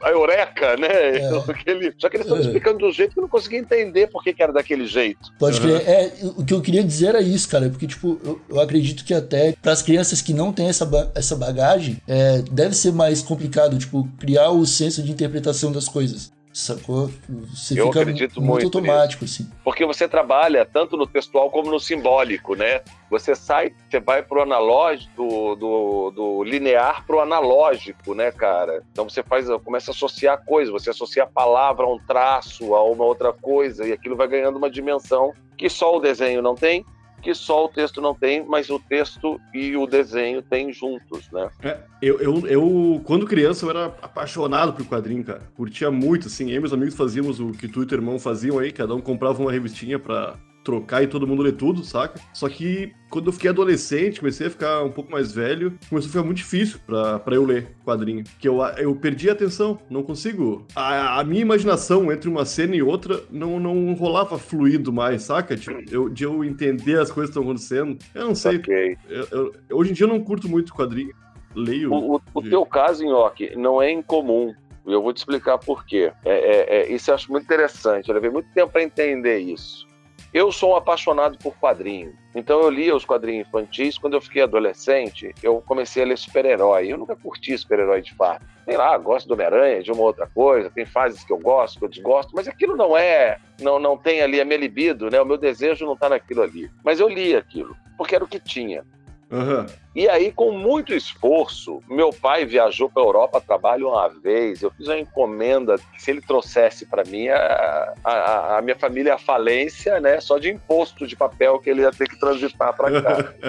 A 0.01 0.09
eureka, 0.09 0.77
né? 0.77 0.87
É. 1.17 1.29
Aquele... 1.47 1.93
Só 1.97 2.09
que 2.09 2.17
eles 2.17 2.25
estão 2.27 2.39
explicando 2.39 2.79
de 2.79 2.85
um 2.85 2.91
jeito 2.91 3.13
que 3.13 3.19
eu 3.19 3.23
não 3.23 3.29
conseguia 3.29 3.59
entender 3.59 4.07
por 4.07 4.23
que, 4.23 4.33
que 4.33 4.41
era 4.41 4.51
daquele 4.53 4.85
jeito. 4.87 5.31
Pode 5.39 5.59
crer. 5.61 5.81
É, 5.87 6.11
o 6.37 6.43
que 6.43 6.53
eu 6.53 6.61
queria 6.61 6.83
dizer 6.83 7.07
era 7.09 7.21
isso, 7.21 7.47
cara, 7.49 7.69
porque, 7.69 7.87
tipo, 7.87 8.19
eu, 8.23 8.41
eu 8.49 8.59
acredito 8.59 9.03
que 9.05 9.13
até 9.13 9.53
para 9.61 9.71
as 9.71 9.81
crianças 9.81 10.21
que 10.21 10.33
não 10.33 10.51
têm 10.51 10.67
essa, 10.69 10.85
ba- 10.85 11.11
essa 11.15 11.35
bagagem, 11.35 11.97
é, 12.07 12.41
deve 12.51 12.75
ser 12.75 12.91
mais 12.93 13.21
complicado, 13.21 13.77
tipo, 13.77 14.07
criar 14.19 14.49
o 14.49 14.65
senso 14.65 15.03
de 15.03 15.11
interpretação 15.11 15.71
das 15.71 15.87
coisas. 15.87 16.14
Sacou? 16.55 17.11
Você 17.53 17.77
Eu 17.77 17.87
fica 17.87 17.99
acredito 17.99 18.39
muito, 18.39 18.63
muito 18.63 18.77
automático, 18.77 19.25
assim. 19.25 19.51
Porque 19.61 19.85
você 19.85 20.07
trabalha 20.07 20.65
tanto 20.65 20.95
no 20.95 21.05
textual 21.05 21.51
como 21.51 21.69
no 21.69 21.81
simbólico, 21.81 22.55
né? 22.55 22.81
Você 23.09 23.35
sai, 23.35 23.73
você 23.89 23.99
vai 23.99 24.23
pro 24.23 24.41
analógico, 24.41 25.11
do, 25.17 25.55
do, 25.55 26.11
do 26.11 26.43
linear 26.45 27.05
pro 27.05 27.19
analógico, 27.19 28.15
né, 28.15 28.31
cara? 28.31 28.81
Então 28.89 29.09
você 29.09 29.21
faz, 29.21 29.49
começa 29.65 29.91
a 29.91 29.93
associar 29.93 30.45
coisas, 30.45 30.71
você 30.71 30.91
associa 30.91 31.23
a 31.23 31.27
palavra 31.27 31.85
a 31.85 31.93
um 31.93 31.99
traço, 31.99 32.73
a 32.73 32.81
uma 32.85 33.03
outra 33.03 33.33
coisa, 33.33 33.85
e 33.85 33.91
aquilo 33.91 34.15
vai 34.15 34.29
ganhando 34.29 34.55
uma 34.55 34.69
dimensão 34.69 35.33
que 35.57 35.69
só 35.69 35.97
o 35.97 35.99
desenho 35.99 36.41
não 36.41 36.55
tem, 36.55 36.85
que 37.21 37.33
só 37.33 37.65
o 37.65 37.69
texto 37.69 38.01
não 38.01 38.13
tem, 38.13 38.45
mas 38.45 38.69
o 38.69 38.79
texto 38.79 39.39
e 39.53 39.75
o 39.75 39.87
desenho 39.87 40.41
têm 40.41 40.71
juntos, 40.71 41.29
né? 41.31 41.49
É, 41.63 41.77
eu, 42.01 42.19
eu, 42.19 42.47
eu, 42.47 43.01
quando 43.03 43.25
criança, 43.25 43.65
eu 43.65 43.69
era 43.69 43.85
apaixonado 44.01 44.73
por 44.73 44.85
quadrinho, 44.85 45.23
cara. 45.23 45.41
Curtia 45.55 45.89
muito, 45.89 46.27
assim. 46.27 46.51
Eu 46.51 46.57
e 46.57 46.59
meus 46.59 46.73
amigos 46.73 46.95
fazíamos 46.95 47.39
o 47.39 47.51
que 47.51 47.67
tu 47.67 47.83
e 47.83 47.85
teu 47.85 47.97
irmão 47.97 48.19
faziam 48.19 48.59
aí, 48.59 48.71
cada 48.71 48.93
um 48.93 49.01
comprava 49.01 49.41
uma 49.41 49.51
revistinha 49.51 49.97
pra 49.97 50.35
trocar 50.65 51.03
e 51.03 51.07
todo 51.07 51.27
mundo 51.27 51.43
ler 51.43 51.53
tudo, 51.53 51.83
saca? 51.83 52.19
Só 52.33 52.49
que 52.49 52.91
quando 53.09 53.27
eu 53.27 53.31
fiquei 53.33 53.49
adolescente, 53.51 54.19
comecei 54.19 54.47
a 54.47 54.49
ficar 54.49 54.83
um 54.83 54.91
pouco 54.91 55.11
mais 55.11 55.31
velho, 55.31 55.77
começou 55.87 56.09
a 56.09 56.11
ficar 56.11 56.23
muito 56.23 56.37
difícil 56.37 56.79
pra, 56.85 57.19
pra 57.19 57.35
eu 57.35 57.45
ler 57.45 57.69
quadrinho. 57.85 58.23
Que 58.39 58.47
eu, 58.49 58.61
eu 58.77 58.93
perdi 58.95 59.29
a 59.29 59.33
atenção, 59.33 59.79
não 59.89 60.01
consigo. 60.03 60.65
A, 60.75 61.19
a 61.19 61.23
minha 61.23 61.41
imaginação 61.43 62.11
entre 62.11 62.27
uma 62.27 62.43
cena 62.43 62.75
e 62.75 62.81
outra 62.81 63.21
não, 63.29 63.59
não 63.59 63.93
rolava 63.93 64.37
fluido 64.39 64.91
mais, 64.91 65.21
saca? 65.23 65.55
Tipo, 65.55 65.79
eu, 65.89 66.09
de 66.09 66.23
eu 66.23 66.43
entender 66.43 66.99
as 66.99 67.11
coisas 67.11 67.29
que 67.33 67.39
estão 67.39 67.43
acontecendo. 67.43 67.97
Eu 68.13 68.25
não 68.25 68.35
sei. 68.35 68.57
Ok. 68.57 68.97
eu- 69.07 69.27
eu- 69.31 69.53
hoje 69.77 69.91
em 69.91 69.93
dia 69.93 70.05
eu 70.05 70.09
não 70.09 70.19
curto 70.19 70.49
muito 70.49 70.73
quadrinho. 70.73 71.13
Leio. 71.55 71.93
O, 71.93 72.15
o- 72.15 72.21
o 72.33 72.41
teu 72.41 72.65
caso, 72.65 73.05
Nhoque, 73.05 73.55
não 73.55 73.79
é 73.81 73.91
incomum. 73.91 74.53
E 74.87 74.91
eu 74.91 75.01
vou 75.01 75.13
te 75.13 75.17
explicar 75.17 75.57
por 75.57 75.85
quê. 75.85 76.11
É, 76.25 76.31
é- 76.33 76.77
é- 76.81 76.91
isso 76.91 77.09
eu 77.11 77.15
acho 77.15 77.31
muito 77.31 77.43
interessante. 77.45 78.09
Eu 78.09 78.15
levei 78.15 78.29
muito 78.29 78.49
tempo 78.53 78.71
para 78.73 78.83
entender 78.83 79.37
isso. 79.39 79.87
Eu 80.35 80.51
sou 80.51 80.73
um 80.73 80.75
apaixonado 80.75 81.37
por 81.37 81.55
quadrinho. 81.57 82.13
Então 82.35 82.59
eu 82.59 82.69
lia 82.69 82.93
os 82.93 83.05
quadrinhos 83.05 83.47
infantis. 83.47 83.97
Quando 83.97 84.15
eu 84.15 84.21
fiquei 84.21 84.41
adolescente, 84.41 85.33
eu 85.41 85.63
comecei 85.65 86.03
a 86.03 86.05
ler 86.05 86.17
super-herói. 86.17 86.91
Eu 86.91 86.97
nunca 86.97 87.15
curti 87.15 87.57
super-herói 87.57 88.01
de 88.01 88.13
fato. 88.15 88.45
Sei 88.65 88.75
lá, 88.75 88.97
gosto 88.97 89.29
do 89.29 89.33
Homem-Aranha, 89.33 89.81
de 89.81 89.93
uma 89.93 90.01
outra 90.01 90.27
coisa. 90.27 90.69
Tem 90.69 90.85
fases 90.85 91.23
que 91.23 91.31
eu 91.31 91.37
gosto, 91.37 91.79
que 91.79 91.85
eu 91.85 91.89
desgosto. 91.89 92.33
Mas 92.35 92.49
aquilo 92.49 92.75
não 92.75 92.97
é... 92.97 93.37
Não, 93.61 93.79
não 93.79 93.97
tem 93.97 94.21
ali 94.21 94.41
a 94.41 94.43
minha 94.43 94.57
libido, 94.57 95.09
né? 95.09 95.21
O 95.21 95.25
meu 95.25 95.37
desejo 95.37 95.85
não 95.85 95.93
está 95.93 96.09
naquilo 96.09 96.41
ali. 96.41 96.69
Mas 96.83 96.99
eu 96.99 97.07
li 97.07 97.33
aquilo, 97.33 97.73
porque 97.97 98.13
era 98.13 98.23
o 98.25 98.27
que 98.27 98.37
tinha. 98.37 98.83
Aham. 99.31 99.67
E 99.95 100.09
aí, 100.09 100.29
com 100.29 100.51
muito 100.51 100.93
esforço, 100.93 101.81
meu 101.87 102.11
pai 102.11 102.45
viajou 102.45 102.89
para 102.89 103.01
a 103.01 103.05
Europa 103.05 103.37
a 103.37 103.41
trabalho 103.41 103.87
uma 103.87 104.09
vez. 104.09 104.61
Eu 104.61 104.69
fiz 104.71 104.87
uma 104.87 104.99
encomenda 104.99 105.77
que, 105.77 106.01
se 106.01 106.11
ele 106.11 106.19
trouxesse 106.19 106.85
para 106.85 107.05
mim, 107.05 107.29
a, 107.29 107.93
a, 108.03 108.57
a 108.57 108.61
minha 108.61 108.75
família 108.75 109.13
à 109.13 109.17
falência, 109.17 110.01
né? 110.01 110.19
Só 110.19 110.37
de 110.37 110.49
imposto 110.49 111.07
de 111.07 111.15
papel 111.15 111.59
que 111.59 111.69
ele 111.69 111.81
ia 111.81 111.93
ter 111.93 112.09
que 112.09 112.19
transitar 112.19 112.75
para 112.75 113.01
cá. 113.01 113.33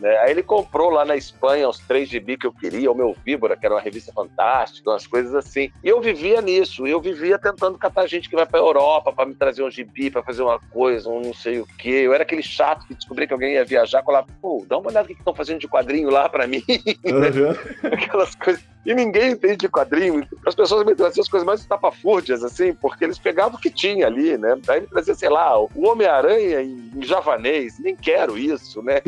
Né? 0.00 0.16
Aí 0.18 0.30
ele 0.30 0.42
comprou 0.42 0.90
lá 0.90 1.04
na 1.04 1.16
Espanha 1.16 1.68
os 1.68 1.78
três 1.78 2.08
gibi 2.08 2.36
que 2.36 2.46
eu 2.46 2.52
queria, 2.52 2.90
o 2.90 2.94
meu 2.94 3.14
Víbora, 3.24 3.56
que 3.56 3.64
era 3.64 3.74
uma 3.74 3.80
revista 3.80 4.12
fantástica, 4.12 4.90
umas 4.90 5.06
coisas 5.06 5.34
assim. 5.34 5.70
E 5.82 5.88
eu 5.88 6.00
vivia 6.00 6.40
nisso, 6.40 6.86
eu 6.86 7.00
vivia 7.00 7.38
tentando 7.38 7.78
catar 7.78 8.06
gente 8.06 8.28
que 8.28 8.34
vai 8.34 8.44
pra 8.44 8.58
Europa 8.58 9.12
para 9.12 9.26
me 9.26 9.34
trazer 9.34 9.62
um 9.62 9.70
gibi, 9.70 10.10
para 10.10 10.22
fazer 10.22 10.42
uma 10.42 10.58
coisa, 10.58 11.08
um 11.08 11.20
não 11.20 11.34
sei 11.34 11.60
o 11.60 11.66
quê. 11.78 12.02
Eu 12.04 12.12
era 12.12 12.22
aquele 12.22 12.42
chato 12.42 12.86
que 12.86 12.94
descobria 12.94 13.26
que 13.26 13.32
alguém 13.32 13.54
ia 13.54 13.64
viajar, 13.64 14.02
falava, 14.02 14.26
pô, 14.40 14.64
dá 14.68 14.78
uma 14.78 14.88
olhada 14.88 15.08
no 15.08 15.14
que 15.14 15.20
estão 15.20 15.34
fazendo 15.34 15.60
de 15.60 15.68
quadrinho 15.76 16.10
lá 16.10 16.28
para 16.28 16.46
mim, 16.46 16.62
Aham. 17.06 17.56
aquelas 17.92 18.34
coisas. 18.34 18.62
E 18.84 18.94
ninguém 18.94 19.32
entende 19.32 19.56
de 19.56 19.68
quadrinho. 19.68 20.24
As 20.46 20.54
pessoas 20.54 20.86
me 20.86 20.94
traziam 20.94 21.20
as 21.22 21.28
coisas 21.28 21.44
mais 21.44 21.60
estapafúrdias, 21.60 22.44
assim, 22.44 22.72
porque 22.72 23.04
eles 23.04 23.18
pegavam 23.18 23.58
o 23.58 23.60
que 23.60 23.68
tinha 23.68 24.06
ali, 24.06 24.38
né? 24.38 24.56
Aí 24.68 24.80
me 24.80 24.86
trazia, 24.86 25.14
sei 25.14 25.28
lá, 25.28 25.58
o 25.58 25.68
Homem-Aranha 25.74 26.62
em 26.62 26.86
em 26.96 27.02
javanês. 27.02 27.78
Nem 27.78 27.94
quero 27.94 28.38
isso, 28.38 28.82
né? 28.82 29.00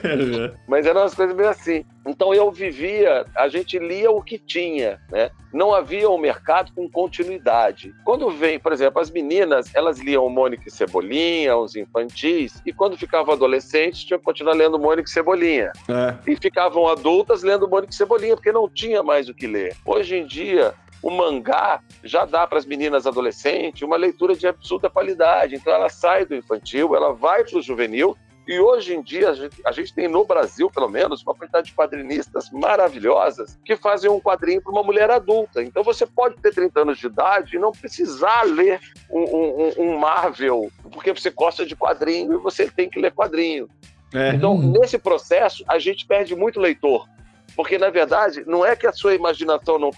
Mas 0.66 0.86
eram 0.86 1.02
umas 1.02 1.14
coisas 1.14 1.36
meio 1.36 1.50
assim. 1.50 1.84
Então 2.16 2.32
eu 2.32 2.50
vivia, 2.50 3.26
a 3.36 3.46
gente 3.46 3.78
lia 3.78 4.10
o 4.10 4.22
que 4.22 4.38
tinha, 4.38 4.98
né? 5.12 5.30
Não 5.52 5.74
havia 5.74 6.08
um 6.08 6.16
mercado 6.16 6.72
com 6.74 6.88
continuidade. 6.88 7.94
Quando 8.06 8.30
vem, 8.30 8.58
por 8.58 8.72
exemplo, 8.72 9.02
as 9.02 9.10
meninas, 9.10 9.70
elas 9.74 9.98
liam 9.98 10.26
Mônica 10.30 10.64
e 10.66 10.70
Cebolinha, 10.70 11.54
os 11.54 11.76
infantis, 11.76 12.62
e 12.64 12.72
quando 12.72 12.96
ficavam 12.96 13.34
adolescentes, 13.34 14.02
tinham 14.02 14.18
que 14.18 14.24
continuar 14.24 14.54
lendo 14.54 14.78
Mônica 14.78 15.06
e 15.06 15.12
Cebolinha. 15.12 15.72
É. 15.90 16.16
E 16.26 16.36
ficavam 16.36 16.88
adultas 16.88 17.42
lendo 17.42 17.68
Mônica 17.68 17.92
e 17.92 17.96
Cebolinha, 17.96 18.34
porque 18.34 18.50
não 18.50 18.66
tinha 18.66 19.02
mais 19.02 19.28
o 19.28 19.34
que 19.34 19.46
ler. 19.46 19.76
Hoje 19.84 20.16
em 20.16 20.26
dia, 20.26 20.72
o 21.02 21.10
mangá 21.10 21.82
já 22.02 22.24
dá 22.24 22.46
para 22.46 22.56
as 22.56 22.64
meninas 22.64 23.06
adolescentes 23.06 23.82
uma 23.82 23.96
leitura 23.96 24.34
de 24.34 24.46
absoluta 24.46 24.88
qualidade. 24.88 25.54
Então 25.54 25.70
ela 25.70 25.90
sai 25.90 26.24
do 26.24 26.34
infantil, 26.34 26.96
ela 26.96 27.12
vai 27.12 27.44
para 27.44 27.58
o 27.58 27.62
juvenil, 27.62 28.16
E 28.46 28.60
hoje 28.60 28.94
em 28.94 29.02
dia, 29.02 29.30
a 29.30 29.34
gente, 29.34 29.56
a 29.64 29.72
gente 29.72 29.92
tem 29.92 30.06
no 30.06 30.24
Brasil, 30.24 30.70
pelo 30.70 30.88
menos, 30.88 31.22
uma 31.22 31.34
quantidade 31.34 31.66
de 31.66 31.74
quadrinistas 31.74 32.48
maravilhosas 32.50 33.58
que 33.64 33.74
fazem 33.74 34.08
um 34.08 34.20
quadrinho 34.20 34.62
para 34.62 34.70
uma 34.70 34.84
mulher 34.84 35.10
adulta. 35.10 35.62
Então 35.62 35.82
você 35.82 36.06
pode 36.06 36.36
ter 36.36 36.54
30 36.54 36.80
anos 36.80 36.98
de 36.98 37.06
idade 37.06 37.56
e 37.56 37.58
não 37.58 37.72
precisar 37.72 38.42
ler 38.42 38.80
um, 39.10 39.22
um, 39.22 39.72
um 39.78 39.98
Marvel, 39.98 40.70
porque 40.92 41.12
você 41.12 41.30
gosta 41.30 41.66
de 41.66 41.74
quadrinho 41.74 42.34
e 42.34 42.36
você 42.36 42.70
tem 42.70 42.88
que 42.88 43.00
ler 43.00 43.12
quadrinho. 43.12 43.68
É. 44.14 44.30
Então, 44.30 44.56
nesse 44.56 44.96
processo, 44.96 45.64
a 45.66 45.78
gente 45.78 46.06
perde 46.06 46.36
muito 46.36 46.60
leitor. 46.60 47.08
Porque, 47.56 47.78
na 47.78 47.88
verdade, 47.88 48.44
não 48.46 48.64
é 48.64 48.76
que 48.76 48.86
a 48.86 48.92
sua 48.92 49.14
imaginação 49.14 49.78
não 49.78 49.90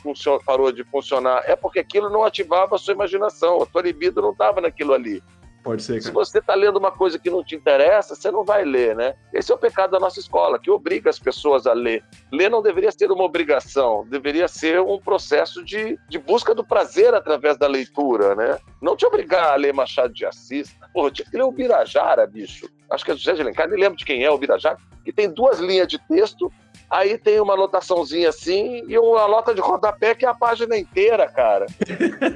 parou 0.47 0.71
de 0.71 0.85
funcionar, 0.85 1.43
é 1.45 1.57
porque 1.57 1.81
aquilo 1.81 2.09
não 2.09 2.23
ativava 2.23 2.77
a 2.77 2.79
sua 2.79 2.95
imaginação, 2.95 3.61
a 3.61 3.67
tua 3.67 3.83
libido 3.83 4.23
não 4.23 4.31
estava 4.31 4.61
naquilo 4.61 4.95
ali. 4.95 5.23
Pode 5.69 5.83
ser, 5.83 6.01
Se 6.01 6.11
cara. 6.11 6.25
você 6.25 6.39
está 6.39 6.55
lendo 6.55 6.79
uma 6.79 6.91
coisa 6.91 7.19
que 7.19 7.29
não 7.29 7.45
te 7.45 7.55
interessa, 7.55 8.15
você 8.15 8.31
não 8.31 8.43
vai 8.43 8.65
ler, 8.65 8.97
né? 8.97 9.15
Esse 9.35 9.53
é 9.53 9.55
o 9.55 9.59
pecado 9.59 9.91
da 9.91 10.01
nossa 10.01 10.19
escola, 10.19 10.59
que 10.59 10.71
obriga 10.71 11.11
as 11.11 11.19
pessoas 11.19 11.67
a 11.67 11.75
ler. 11.75 12.03
Ler 12.33 12.49
não 12.49 12.63
deveria 12.63 12.91
ser 12.91 13.13
uma 13.13 13.25
obrigação, 13.25 14.07
deveria 14.09 14.49
ser 14.49 14.81
um 14.81 14.99
processo 14.99 15.63
de, 15.63 15.99
de 16.09 16.19
busca 16.19 16.55
do 16.55 16.65
prazer 16.65 17.13
através 17.13 17.59
da 17.59 17.67
leitura, 17.67 18.35
né? 18.35 18.59
Não 18.81 18.97
te 18.97 19.05
obrigar 19.05 19.53
a 19.53 19.57
ler 19.57 19.75
Machado 19.75 20.15
de 20.15 20.25
Assis. 20.25 20.75
Porra, 20.95 21.09
eu 21.09 21.13
tinha 21.13 21.31
que 21.31 21.37
ler 21.37 21.43
o 21.43 21.53
Birajara, 21.53 22.27
bicho. 22.27 22.67
Acho 22.91 23.05
que 23.05 23.11
é 23.11 23.15
José 23.15 23.35
de 23.35 23.43
Alencar, 23.43 23.69
nem 23.69 23.79
lembro 23.79 23.99
de 23.99 24.07
quem 24.07 24.25
é 24.25 24.31
o 24.31 24.39
Birajara, 24.39 24.79
que 25.05 25.13
tem 25.13 25.29
duas 25.29 25.59
linhas 25.59 25.87
de 25.87 25.99
texto, 26.09 26.51
aí 26.91 27.19
tem 27.19 27.41
uma 27.41 27.55
anotaçãozinha 27.55 28.29
assim 28.29 28.85
e 28.89 28.99
uma 28.99 29.27
nota 29.29 29.55
de 29.55 29.61
rodapé 29.61 30.15
que 30.15 30.25
é 30.25 30.29
a 30.29 30.35
página 30.35 30.77
inteira, 30.77 31.29
cara. 31.29 31.67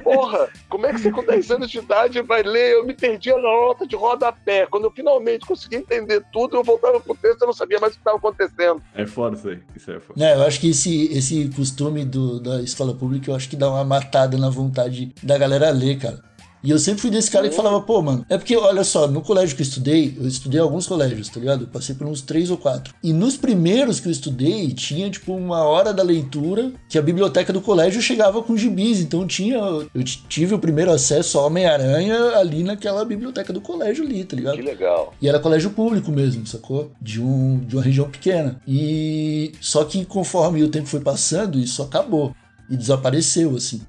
Porra, 0.03 0.49
como 0.69 0.85
é 0.85 0.93
que 0.93 0.99
você 0.99 1.11
com 1.11 1.23
10 1.23 1.51
anos 1.51 1.69
de 1.69 1.79
idade 1.79 2.21
vai 2.21 2.43
ler? 2.43 2.73
Eu 2.73 2.85
me 2.85 2.93
perdia 2.93 3.35
na 3.35 3.41
nota 3.41 3.85
de 3.87 3.95
rodapé. 3.95 4.65
Quando 4.67 4.85
eu 4.85 4.91
finalmente 4.91 5.45
consegui 5.45 5.77
entender 5.77 6.23
tudo, 6.31 6.55
eu 6.57 6.63
voltava 6.63 6.99
pro 6.99 7.15
texto 7.15 7.41
e 7.41 7.43
eu 7.43 7.47
não 7.47 7.53
sabia 7.53 7.79
mais 7.79 7.93
o 7.93 7.95
que 7.95 8.01
estava 8.01 8.17
acontecendo. 8.17 8.81
É 8.95 9.05
foda 9.05 9.35
isso 9.35 9.49
aí. 9.49 9.59
Isso 9.75 9.91
é 9.91 9.99
foda. 9.99 10.23
É, 10.23 10.35
eu 10.35 10.43
acho 10.43 10.59
que 10.59 10.69
esse, 10.69 11.05
esse 11.15 11.49
costume 11.55 12.05
do- 12.05 12.39
da 12.39 12.61
escola 12.61 12.93
pública, 12.93 13.31
eu 13.31 13.35
acho 13.35 13.49
que 13.49 13.55
dá 13.55 13.69
uma 13.69 13.83
matada 13.83 14.37
na 14.37 14.49
vontade 14.49 15.13
da 15.23 15.37
galera 15.37 15.69
ler, 15.71 15.97
cara. 15.99 16.19
E 16.63 16.71
eu 16.71 16.79
sempre 16.79 17.01
fui 17.01 17.11
desse 17.11 17.29
cara 17.29 17.49
que 17.49 17.55
falava, 17.55 17.81
pô, 17.81 18.01
mano, 18.01 18.25
é 18.29 18.37
porque, 18.37 18.55
olha 18.55 18.85
só, 18.85 19.05
no 19.05 19.21
colégio 19.21 19.53
que 19.55 19.61
eu 19.61 19.65
estudei, 19.65 20.15
eu 20.17 20.25
estudei 20.25 20.61
alguns 20.61 20.87
colégios, 20.87 21.27
tá 21.27 21.39
ligado? 21.39 21.65
Eu 21.65 21.67
passei 21.67 21.93
por 21.93 22.07
uns 22.07 22.21
três 22.21 22.49
ou 22.49 22.57
quatro. 22.57 22.93
E 23.03 23.11
nos 23.11 23.35
primeiros 23.35 23.99
que 23.99 24.07
eu 24.07 24.11
estudei, 24.11 24.71
tinha, 24.71 25.09
tipo, 25.09 25.35
uma 25.35 25.63
hora 25.63 25.93
da 25.93 26.01
leitura 26.01 26.71
que 26.87 26.97
a 26.97 27.01
biblioteca 27.01 27.51
do 27.51 27.59
colégio 27.59 28.01
chegava 28.01 28.41
com 28.41 28.55
gibis. 28.55 29.01
Então 29.01 29.27
tinha. 29.27 29.57
Eu 29.57 30.03
tive 30.29 30.55
o 30.55 30.59
primeiro 30.59 30.91
acesso 30.91 31.37
ao 31.37 31.47
Homem-Aranha 31.47 32.37
ali 32.37 32.63
naquela 32.63 33.03
biblioteca 33.03 33.51
do 33.51 33.59
colégio 33.59 34.05
ali, 34.05 34.23
tá 34.23 34.35
ligado? 34.37 34.55
Que 34.55 34.61
legal. 34.61 35.13
E 35.21 35.27
era 35.27 35.39
colégio 35.39 35.71
público 35.71 36.11
mesmo, 36.11 36.47
sacou? 36.47 36.91
De, 37.01 37.21
um, 37.21 37.59
de 37.59 37.75
uma 37.75 37.83
região 37.83 38.09
pequena. 38.09 38.61
E 38.65 39.51
só 39.59 39.83
que 39.83 40.05
conforme 40.05 40.63
o 40.63 40.69
tempo 40.69 40.87
foi 40.87 41.01
passando, 41.01 41.59
isso 41.59 41.81
acabou. 41.81 42.33
E 42.69 42.77
desapareceu, 42.77 43.55
assim. 43.55 43.81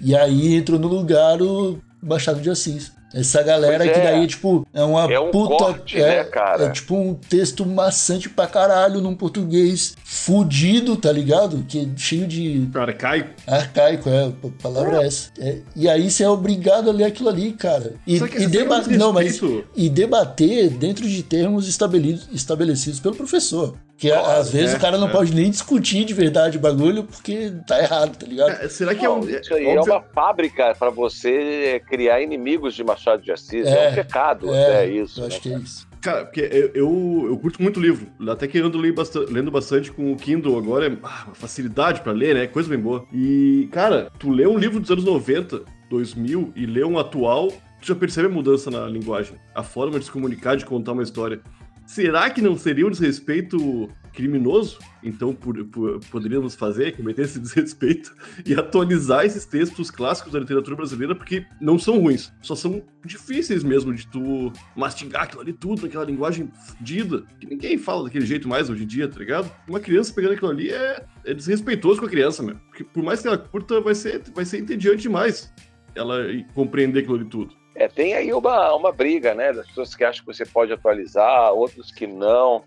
E 0.00 0.14
aí 0.14 0.54
entrou 0.54 0.78
no 0.78 0.88
lugar 0.88 1.40
o 1.40 1.78
Machado 2.04 2.40
de 2.40 2.50
Assis. 2.50 2.92
Essa 3.12 3.44
galera 3.44 3.84
Pois 3.84 3.92
que 3.92 3.98
é. 4.00 4.02
daí, 4.02 4.26
tipo, 4.26 4.66
é 4.74 4.82
uma 4.82 5.04
É 5.12 5.20
um 5.20 5.30
puta. 5.30 5.54
corte, 5.56 6.00
é, 6.02 6.16
né, 6.16 6.24
cara? 6.24 6.64
é 6.64 6.70
tipo 6.70 6.96
um 6.96 7.14
texto 7.14 7.64
maçante 7.64 8.28
pra 8.28 8.44
caralho 8.48 9.00
num 9.00 9.14
português 9.14 9.94
fudido, 10.04 10.96
tá 10.96 11.12
ligado? 11.12 11.64
Que 11.68 11.80
é 11.82 11.86
cheio 11.96 12.26
de 12.26 12.68
cai. 12.98 13.30
arcaico, 13.46 14.08
é, 14.08 14.24
a 14.26 14.32
palavra 14.60 15.00
é 15.02 15.06
essa. 15.06 15.30
É, 15.38 15.58
e 15.76 15.88
aí 15.88 16.10
você 16.10 16.24
é 16.24 16.28
obrigado 16.28 16.90
a 16.90 16.92
ler 16.92 17.04
aquilo 17.04 17.28
ali, 17.28 17.52
cara. 17.52 17.94
E, 18.04 18.14
e 18.14 18.16
esse 18.16 18.46
deba- 18.48 18.64
negócio 18.76 18.90
de 18.90 18.98
não, 18.98 19.12
mas 19.12 19.40
e 19.76 19.88
debater 19.88 20.70
dentro 20.70 21.08
de 21.08 21.22
termos 21.22 21.68
estabeli- 21.68 22.20
estabelecidos 22.32 22.98
pelo 22.98 23.14
professor. 23.14 23.76
Que 23.96 24.10
a- 24.10 24.38
às 24.38 24.50
vezes 24.52 24.74
é, 24.74 24.76
o 24.76 24.80
cara 24.80 24.98
não 24.98 25.08
é. 25.08 25.12
pode 25.12 25.32
nem 25.34 25.48
discutir 25.50 26.04
de 26.04 26.12
verdade 26.12 26.58
o 26.58 26.60
bagulho 26.60 27.04
porque 27.04 27.52
tá 27.66 27.78
errado, 27.80 28.16
tá 28.18 28.26
ligado? 28.26 28.50
É, 28.62 28.68
será 28.68 28.94
que 28.94 29.04
é 29.04 29.08
Não, 29.08 29.20
um. 29.20 29.28
isso 29.28 29.54
aí 29.54 29.66
é 29.66 29.80
uma 29.80 30.00
fábrica 30.02 30.74
para 30.76 30.90
você 30.90 31.80
criar 31.88 32.20
inimigos 32.20 32.74
de 32.74 32.82
Machado 32.82 33.22
de 33.22 33.30
Assis. 33.30 33.66
É, 33.66 33.86
É, 33.86 33.90
um 33.90 33.94
pecado 33.94 34.52
É, 34.54 34.64
até 34.66 34.86
isso. 34.88 35.20
eu 35.20 35.22
né, 35.22 35.28
acho 35.28 35.40
que 35.40 35.48
é 35.48 35.52
cara? 35.52 35.64
isso. 35.64 35.88
Cara, 36.00 36.24
porque 36.26 36.40
eu, 36.52 36.70
eu, 36.74 37.26
eu 37.30 37.38
curto 37.38 37.62
muito 37.62 37.80
livro. 37.80 38.06
Até 38.28 38.46
que 38.46 38.58
eu 38.58 38.66
ando 38.66 38.76
lendo 38.76 38.94
bastante, 38.94 39.32
lendo 39.32 39.50
bastante 39.50 39.90
com 39.92 40.12
o 40.12 40.16
Kindle 40.16 40.58
agora. 40.58 40.86
É 40.88 40.96
ah, 41.02 41.22
uma 41.26 41.34
facilidade 41.34 42.02
pra 42.02 42.12
ler, 42.12 42.34
né? 42.34 42.46
Coisa 42.46 42.68
bem 42.68 42.78
boa. 42.78 43.06
E, 43.12 43.68
cara, 43.72 44.10
tu 44.18 44.28
lê 44.30 44.46
um 44.46 44.58
livro 44.58 44.80
dos 44.80 44.90
anos 44.90 45.04
90, 45.04 45.62
2000 45.88 46.52
e 46.54 46.66
lê 46.66 46.84
um 46.84 46.98
atual, 46.98 47.48
tu 47.48 47.86
já 47.86 47.94
percebe 47.94 48.26
a 48.26 48.30
mudança 48.30 48.70
na 48.70 48.86
linguagem. 48.86 49.36
A 49.54 49.62
forma 49.62 49.98
de 49.98 50.04
se 50.04 50.10
comunicar, 50.10 50.56
de 50.56 50.66
contar 50.66 50.92
uma 50.92 51.02
história. 51.02 51.40
Será 51.86 52.30
que 52.30 52.40
não 52.40 52.56
seria 52.56 52.86
um 52.86 52.90
desrespeito 52.90 53.88
criminoso? 54.12 54.78
Então 55.02 55.34
por- 55.34 55.64
por- 55.66 56.00
poderíamos 56.10 56.54
fazer, 56.54 56.96
cometer 56.96 57.22
esse 57.22 57.38
desrespeito 57.40 58.14
e 58.46 58.54
atualizar 58.54 59.24
esses 59.26 59.44
textos 59.44 59.90
clássicos 59.90 60.32
da 60.32 60.38
literatura 60.40 60.76
brasileira, 60.76 61.14
porque 61.14 61.44
não 61.60 61.78
são 61.78 61.98
ruins, 62.00 62.32
só 62.40 62.54
são 62.54 62.82
difíceis 63.04 63.62
mesmo 63.62 63.92
de 63.92 64.06
tu 64.06 64.50
mastigar 64.74 65.24
aquilo 65.24 65.42
ali 65.42 65.52
tudo 65.52 65.82
naquela 65.82 66.04
linguagem 66.04 66.50
fodida, 66.66 67.24
que 67.38 67.46
ninguém 67.46 67.76
fala 67.76 68.04
daquele 68.04 68.24
jeito 68.24 68.48
mais 68.48 68.70
hoje 68.70 68.84
em 68.84 68.86
dia, 68.86 69.06
tá 69.08 69.18
ligado? 69.18 69.50
Uma 69.68 69.80
criança 69.80 70.12
pegando 70.14 70.32
aquilo 70.34 70.50
ali 70.50 70.70
é, 70.70 71.04
é 71.26 71.34
desrespeitoso 71.34 72.00
com 72.00 72.06
a 72.06 72.10
criança, 72.10 72.42
meu. 72.42 72.56
Porque 72.68 72.82
por 72.84 73.02
mais 73.02 73.20
que 73.20 73.28
ela 73.28 73.36
curta, 73.36 73.80
vai 73.80 73.94
ser, 73.94 74.22
vai 74.34 74.44
ser 74.44 74.58
entediante 74.60 75.02
demais 75.02 75.52
ela 75.94 76.18
compreender 76.54 77.00
aquilo 77.00 77.16
ali 77.16 77.24
tudo. 77.26 77.54
É, 77.74 77.88
tem 77.88 78.14
aí 78.14 78.32
uma, 78.32 78.74
uma 78.74 78.92
briga, 78.92 79.34
né? 79.34 79.52
Das 79.52 79.66
pessoas 79.66 79.94
que 79.94 80.04
acham 80.04 80.24
que 80.24 80.32
você 80.32 80.44
pode 80.46 80.72
atualizar, 80.72 81.52
outros 81.52 81.90
que 81.90 82.06
não. 82.06 82.62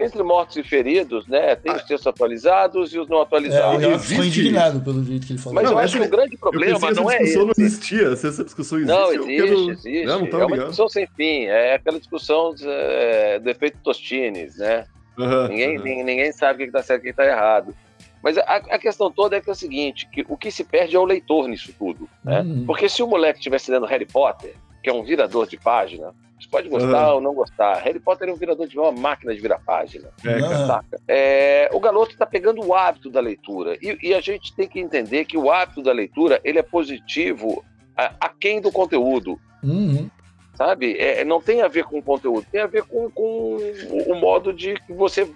Entre 0.00 0.22
mortos 0.22 0.56
e 0.56 0.62
feridos, 0.62 1.26
né? 1.26 1.56
Tem 1.56 1.72
os 1.72 1.82
textos 1.82 2.06
atualizados 2.06 2.92
e 2.94 2.98
os 3.00 3.08
não 3.08 3.18
É, 3.18 3.22
atualizados. 3.22 3.80
Renato 3.80 3.98
ficou 4.04 4.24
existe- 4.24 4.40
indignado 4.40 4.80
pelo 4.80 5.02
jeito 5.04 5.26
que 5.26 5.32
ele 5.32 5.40
falou. 5.40 5.54
Mas 5.54 5.64
Não, 5.64 5.72
eu 5.72 5.78
acho 5.78 5.96
essa- 5.96 5.98
que 6.08 6.14
o 6.14 6.16
grande 6.16 6.34
Eu 6.34 6.38
problema 6.38 6.76
essa 6.76 6.90
não 7.00 7.10
é 7.10 7.18
discussão 7.18 7.50
esse. 7.50 7.58
não 7.60 7.66
existia. 7.66 8.16
Se 8.16 8.26
essa 8.28 8.44
discussão 8.44 8.78
existe, 8.78 8.94
Não, 8.96 9.12
eu 9.12 9.22
existe, 9.28 9.36
quero... 9.42 9.70
existe. 9.70 10.04
Não, 10.06 10.20
não 10.20 10.26
é 10.26 10.30
uma 10.30 10.38
ligado. 10.46 10.56
discussão 10.58 10.88
sem 10.88 11.06
fim. 11.16 11.46
É 11.46 11.74
aquela 11.74 11.98
discussão 11.98 12.54
é, 12.62 13.38
do 13.40 13.50
efeito 13.50 13.78
Tostines, 13.82 14.56
né? 14.58 14.86
Aham, 15.18 15.48
Ninguém, 15.48 15.76
ninguém, 15.78 16.04
ninguém 16.04 16.32
sabe 16.32 16.54
o 16.54 16.58
que 16.58 16.64
está 16.76 16.82
certo 16.82 17.00
e 17.00 17.02
o 17.02 17.04
que 17.04 17.10
está 17.10 17.24
errado. 17.26 17.74
Mas 18.22 18.36
a, 18.38 18.42
a 18.42 18.78
questão 18.78 19.10
toda 19.10 19.36
é 19.36 19.40
que 19.40 19.48
é 19.48 19.52
o 19.52 19.56
seguinte, 19.56 20.08
que 20.10 20.24
o 20.28 20.36
que 20.36 20.50
se 20.50 20.64
perde 20.64 20.96
é 20.96 20.98
o 20.98 21.04
leitor 21.04 21.48
nisso 21.48 21.72
tudo. 21.78 22.08
Né? 22.24 22.40
Hum. 22.42 22.64
Porque 22.66 22.88
se 22.88 23.02
o 23.02 23.06
moleque 23.06 23.38
estivesse 23.38 23.70
lendo 23.70 23.86
Harry 23.86 24.06
Potter, 24.06 24.54
que 24.82 24.90
é 24.90 24.92
um 24.92 25.02
virador 25.02 25.46
de 25.46 25.56
página, 25.56 26.14
você 26.40 26.48
pode 26.48 26.68
gostar 26.68 27.04
Aham. 27.04 27.14
ou 27.14 27.20
não 27.20 27.34
gostar. 27.34 27.74
Harry 27.82 27.98
Potter 27.98 28.28
é 28.28 28.32
um 28.32 28.36
virador 28.36 28.66
de 28.68 28.78
uma 28.78 28.92
máquina 28.92 29.34
de 29.34 29.40
virar 29.40 29.58
página. 29.58 30.08
Saca? 30.66 31.00
É, 31.08 31.68
o 31.72 31.80
garoto 31.80 32.12
está 32.12 32.24
pegando 32.24 32.64
o 32.64 32.74
hábito 32.74 33.10
da 33.10 33.20
leitura. 33.20 33.76
E, 33.82 33.98
e 34.02 34.14
a 34.14 34.20
gente 34.20 34.54
tem 34.54 34.68
que 34.68 34.78
entender 34.78 35.24
que 35.24 35.36
o 35.36 35.50
hábito 35.50 35.82
da 35.82 35.92
leitura 35.92 36.40
ele 36.44 36.58
é 36.58 36.62
positivo 36.62 37.64
a- 37.96 38.14
aquém 38.20 38.60
do 38.60 38.70
conteúdo 38.70 39.40
uhum. 39.64 40.08
sabe? 40.54 40.96
É, 40.98 41.24
não 41.24 41.40
tem 41.40 41.60
a 41.62 41.66
ver 41.68 41.84
com 41.84 41.98
o 41.98 42.02
conteúdo, 42.02 42.46
tem 42.50 42.60
a 42.60 42.66
ver 42.68 42.84
com, 42.84 43.10
com 43.10 43.56
o, 43.90 44.12
o 44.12 44.14
modo 44.14 44.52
de 44.52 44.74
que 44.86 44.92
você. 44.92 45.28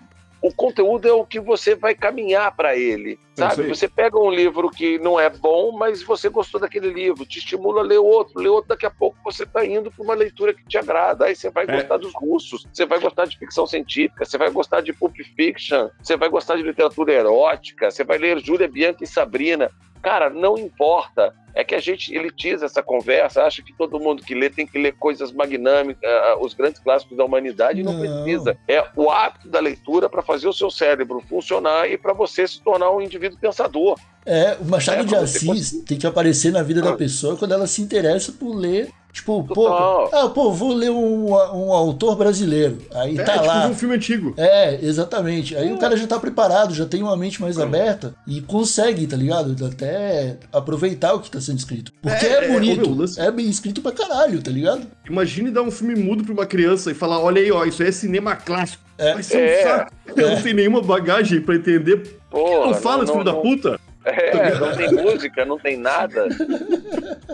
O 0.43 0.53
conteúdo 0.53 1.07
é 1.07 1.13
o 1.13 1.25
que 1.25 1.39
você 1.39 1.77
vai 1.77 1.95
caminhar 1.95 2.55
para 2.57 2.77
ele, 2.77 3.17
É 3.37 3.43
sabe? 3.43 3.69
Você 3.69 3.87
pega 3.87 4.19
um 4.19 4.29
livro 4.29 4.69
que 4.71 4.99
não 4.99 5.19
é 5.19 5.31
bom, 5.31 5.71
mas 5.71 6.03
você 6.03 6.29
gostou 6.29 6.61
daquele 6.61 6.91
livro, 6.93 7.25
te 7.25 7.39
estimula 7.39 7.81
a 7.81 7.85
ler 7.85 7.99
outro, 7.99 8.41
ler 8.41 8.49
outro, 8.49 8.69
daqui 8.71 8.85
a 8.85 8.91
pouco 8.91 9.17
você 9.25 9.45
está 9.45 9.65
indo 9.65 9.89
para 9.91 10.03
uma 10.03 10.15
leitura 10.15 10.53
que 10.53 10.65
te 10.67 10.77
agrada, 10.77 11.27
aí 11.27 11.37
você 11.37 11.49
vai 11.49 11.65
É. 11.69 11.77
gostar 11.77 11.97
dos 11.99 12.13
russos, 12.13 12.67
você 12.73 12.85
vai 12.85 12.99
gostar 12.99 13.27
de 13.27 13.39
ficção 13.39 13.69
científica, 13.69 14.25
você 14.25 14.37
vai 14.37 14.51
gostar 14.51 14.81
de 14.81 14.93
pulp 14.93 15.15
fiction, 15.37 15.89
você 16.03 16.17
vai 16.17 16.29
gostar 16.29 16.57
de 16.57 16.63
literatura 16.63 17.13
erótica, 17.13 17.89
você 17.91 18.03
vai 18.03 18.19
ler 18.19 18.41
Júlia 18.41 18.67
Bianca 18.67 19.05
e 19.05 19.07
Sabrina. 19.07 19.71
Cara, 20.03 20.29
não 20.29 20.59
importa. 20.59 21.33
É 21.55 21.63
que 21.63 21.75
a 21.75 21.81
gente 21.81 22.15
elitiza 22.15 22.65
essa 22.65 22.83
conversa, 22.83 23.43
acha 23.45 23.63
que 23.63 23.77
todo 23.77 24.01
mundo 24.01 24.23
que 24.23 24.35
lê 24.35 24.49
tem 24.49 24.67
que 24.67 24.79
ler 24.79 24.93
coisas 24.95 25.31
magnâmicas, 25.31 26.03
ah, 26.03 26.39
os 26.41 26.55
grandes 26.55 26.81
clássicos 26.81 27.15
da 27.15 27.27
humanidade, 27.27 27.83
não, 27.83 27.93
Não. 27.93 28.23
precisa. 28.25 28.57
É 28.67 28.83
o 28.97 29.11
hábito 29.11 29.51
da 29.51 29.61
leitura 29.61 30.09
para 30.09 30.23
fazer 30.23 30.49
o 30.49 30.53
seu 30.55 30.71
cérebro 30.71 31.21
funcionar 31.29 31.91
e 31.91 31.99
para 31.99 32.15
você 32.15 32.49
se 32.49 32.59
tornar 32.63 32.91
um 32.91 33.03
indivíduo 33.03 33.39
pensador. 33.39 33.99
É, 34.25 34.57
o 34.61 34.65
Machado 34.65 35.03
É, 35.03 35.05
de 35.05 35.15
Assis 35.15 35.73
tem 35.85 35.99
que 35.99 36.07
aparecer 36.07 36.51
na 36.53 36.63
vida 36.63 36.81
da 36.81 36.93
Ah. 36.93 36.97
pessoa 36.97 37.37
quando 37.37 37.53
ela 37.53 37.67
se 37.67 37.83
interessa 37.83 38.33
por 38.33 38.55
ler. 38.57 38.89
Tipo, 39.13 39.45
pô, 39.45 39.69
ah, 39.69 40.31
pô, 40.31 40.51
vou 40.53 40.73
ler 40.73 40.91
um, 40.91 41.27
um 41.33 41.73
autor 41.73 42.17
brasileiro. 42.17 42.79
Aí 42.95 43.19
É, 43.19 43.23
tá 43.23 43.35
tipo 43.35 43.45
lá. 43.47 43.67
um 43.69 43.75
filme 43.75 43.95
antigo. 43.97 44.33
É, 44.39 44.79
exatamente. 44.83 45.55
Aí 45.55 45.71
o 45.71 45.77
cara 45.79 45.97
já 45.99 46.07
tá 46.07 46.19
preparado, 46.19 46.73
já 46.75 46.87
tem 46.87 47.03
uma 47.03 47.15
mente 47.17 47.41
mais 47.43 47.59
aberta 47.59 48.15
e 48.27 48.41
consegue, 48.41 49.07
tá 49.07 49.15
ligado? 49.17 49.55
Até 49.67 50.39
aproveitar 50.51 51.13
o 51.13 51.21
que 51.21 51.31
tá 51.31 51.41
sendo 51.43 51.59
escrito. 51.59 51.93
Porque 52.01 52.25
É, 52.25 52.29
é, 52.31 52.45
é, 52.47 52.49
bonito, 52.53 52.91
lance- 52.91 53.21
é 53.21 53.31
bem 53.31 53.47
escrito 53.51 53.83
pra 53.83 53.93
caralho, 53.93 54.41
tá 54.43 54.51
ligado? 54.51 54.87
Imagine 55.07 55.51
dar 55.51 55.61
um 55.63 55.71
filme 55.71 55.95
mudo 55.95 56.25
pra 56.25 56.33
uma 56.33 56.47
criança 56.47 56.91
e 56.91 56.95
falar: 56.95 57.21
olha 57.21 57.41
aí, 57.43 57.53
ó, 57.53 57.65
isso 57.67 57.83
é 57.83 57.93
cinema 57.93 58.35
clássico. 58.35 58.83
É. 58.97 59.13
Vai 59.15 59.23
ser 59.23 59.37
um 59.37 59.41
É. 59.41 59.63
saco. 59.63 59.93
Eu 60.17 60.31
não 60.31 60.43
tenho 60.43 60.57
nenhuma 60.57 60.81
bagagem 60.81 61.41
pra 61.43 61.55
entender. 61.55 62.19
Porra, 62.31 62.67
não 62.69 62.75
fala, 62.75 63.05
esse 63.05 63.13
filho 63.13 63.25
da 63.25 63.35
puta. 63.35 63.79
É, 64.05 64.55
não 64.59 64.77
tem 64.77 64.93
música, 64.93 65.45
não 65.45 65.59
tem 65.59 65.77
nada. 65.77 66.29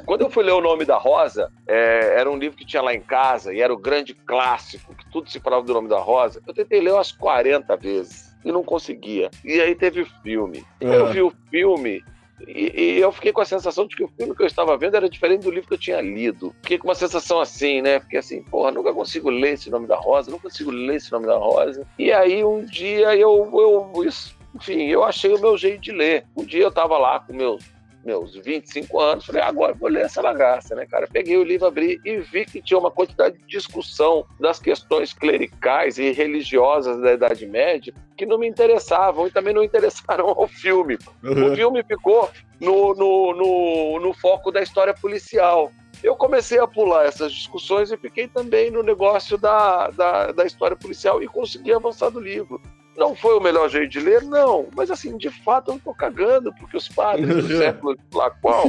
Quando 0.05 0.23
eu 0.23 0.31
fui 0.31 0.45
ler 0.45 0.53
O 0.53 0.61
Nome 0.61 0.85
da 0.85 0.97
Rosa, 0.97 1.51
é, 1.67 2.21
era 2.21 2.31
um 2.31 2.37
livro 2.37 2.57
que 2.57 2.67
tinha 2.67 2.83
lá 2.83 2.95
em 2.95 3.01
casa 3.01 3.55
e 3.55 3.61
era 3.61 3.73
o 3.73 3.79
grande 3.79 4.15
clássico, 4.15 4.95
que 4.95 5.11
tudo 5.11 5.31
se 5.31 5.41
falava 5.41 5.65
do 5.65 5.73
Nome 5.73 5.89
da 5.89 5.99
Rosa. 5.99 6.43
Eu 6.47 6.55
tentei 6.55 6.81
ler 6.81 6.93
umas 6.93 7.13
40 7.13 7.77
vezes 7.77 8.37
e 8.45 8.53
não 8.53 8.63
conseguia. 8.63 9.31
E 9.45 9.61
aí 9.61 9.75
teve 9.75 10.03
o 10.03 10.07
filme. 10.23 10.65
Eu 10.81 11.07
vi 11.07 11.23
o 11.23 11.33
filme 11.51 12.03
e, 12.47 12.73
e, 12.97 13.01
eu 13.01 13.11
fiquei 13.11 13.33
com 13.33 13.41
a 13.41 13.45
sensação 13.45 13.87
de 13.87 13.97
que 13.97 14.05
o 14.05 14.09
filme 14.09 14.35
que 14.35 14.43
eu 14.43 14.47
estava 14.47 14.77
vendo 14.77 14.97
era 14.97 15.09
diferente 15.09 15.43
do 15.43 15.51
livro 15.51 15.69
que 15.69 15.75
eu 15.75 15.79
tinha 15.79 16.01
lido. 16.01 16.55
Fiquei 16.63 16.79
com 16.79 16.89
uma 16.89 16.95
sensação 16.95 17.41
assim, 17.41 17.83
né? 17.83 18.01
Fiquei 18.01 18.19
assim, 18.19 18.43
porra, 18.43 18.71
nunca 18.71 18.93
consigo 18.93 19.31
ler 19.31 19.55
esse 19.55 19.71
nome 19.71 19.87
da 19.87 19.97
Rosa, 19.97 20.31
não 20.31 20.39
consigo 20.39 20.71
ler 20.71 20.97
esse 20.97 21.11
nome 21.11 21.27
da 21.27 21.37
Rosa. 21.37 21.87
E 21.99 22.13
aí 22.13 22.45
um 22.45 22.65
dia 22.65 23.17
eu, 23.17 23.51
eu 23.53 24.05
isso, 24.05 24.37
enfim, 24.55 24.85
eu 24.85 25.05
achei 25.05 25.33
o 25.33 25.41
meu 25.41 25.57
jeito 25.57 25.83
de 25.83 25.93
ler. 25.93 26.25
Um 26.37 26.45
dia 26.45 26.63
eu 26.63 26.69
estava 26.69 26.99
lá 26.99 27.21
com 27.21 27.33
meus 27.33 27.63
meus 28.05 28.35
25 28.37 29.01
anos, 29.01 29.27
falei, 29.27 29.43
agora 29.43 29.75
vou 29.75 29.89
ler 29.89 30.05
essa 30.07 30.23
bagaça, 30.23 30.75
né, 30.75 30.87
cara? 30.87 31.07
Peguei 31.13 31.37
o 31.37 31.45
livro, 31.45 31.67
abri 31.67 32.01
e 32.05 32.19
vi 32.19 32.47
que 32.47 32.63
tinha 32.63 32.79
uma 32.79 32.91
quantidade 32.91 33.37
de 33.37 33.47
discussão 33.47 34.25
das 34.41 34.59
questões 34.59 35.13
clericais 35.13 35.99
e 35.99 36.13
religiosas 36.13 36.99
da 37.03 37.13
Idade 37.13 37.45
Média 37.47 37.93
que 38.17 38.25
não 38.25 38.39
me 38.39 38.49
interessavam 38.49 39.27
e 39.27 39.31
também 39.31 39.53
não 39.53 39.63
interessaram 39.63 40.29
ao 40.31 40.49
filme. 40.49 40.97
Uhum. 41.23 41.53
O 41.53 41.57
filme 41.57 41.85
ficou 41.85 42.31
no, 42.59 42.95
no, 42.95 43.35
no, 43.35 44.01
no 44.01 44.15
foco 44.15 44.51
da 44.51 44.63
história 44.63 44.95
policial 44.95 45.71
eu 46.03 46.15
comecei 46.15 46.61
a 46.61 46.67
pular 46.67 47.07
essas 47.07 47.33
discussões 47.33 47.91
e 47.91 47.97
fiquei 47.97 48.29
também 48.29 48.71
no 48.71 48.83
negócio 48.83 49.37
da, 49.37 49.91
da, 49.91 50.33
da, 50.33 50.45
história 50.45 50.77
policial 50.77 51.21
e 51.23 51.27
consegui 51.27 51.73
avançar 51.73 52.11
do 52.11 52.21
livro. 52.21 52.61
Não 52.99 53.15
foi 53.15 53.37
o 53.37 53.41
melhor 53.41 53.69
jeito 53.71 53.91
de 53.91 54.01
ler? 54.01 54.23
Não. 54.23 54.67
Mas, 54.75 54.91
assim, 54.91 55.17
de 55.17 55.31
fato, 55.31 55.69
eu 55.69 55.75
não 55.75 55.81
tô 55.81 55.95
cagando, 55.95 56.53
porque 56.55 56.77
os 56.77 56.89
padres 56.89 57.29
do 57.29 57.47
século 57.57 57.97
lá 58.13 58.29
qual 58.31 58.65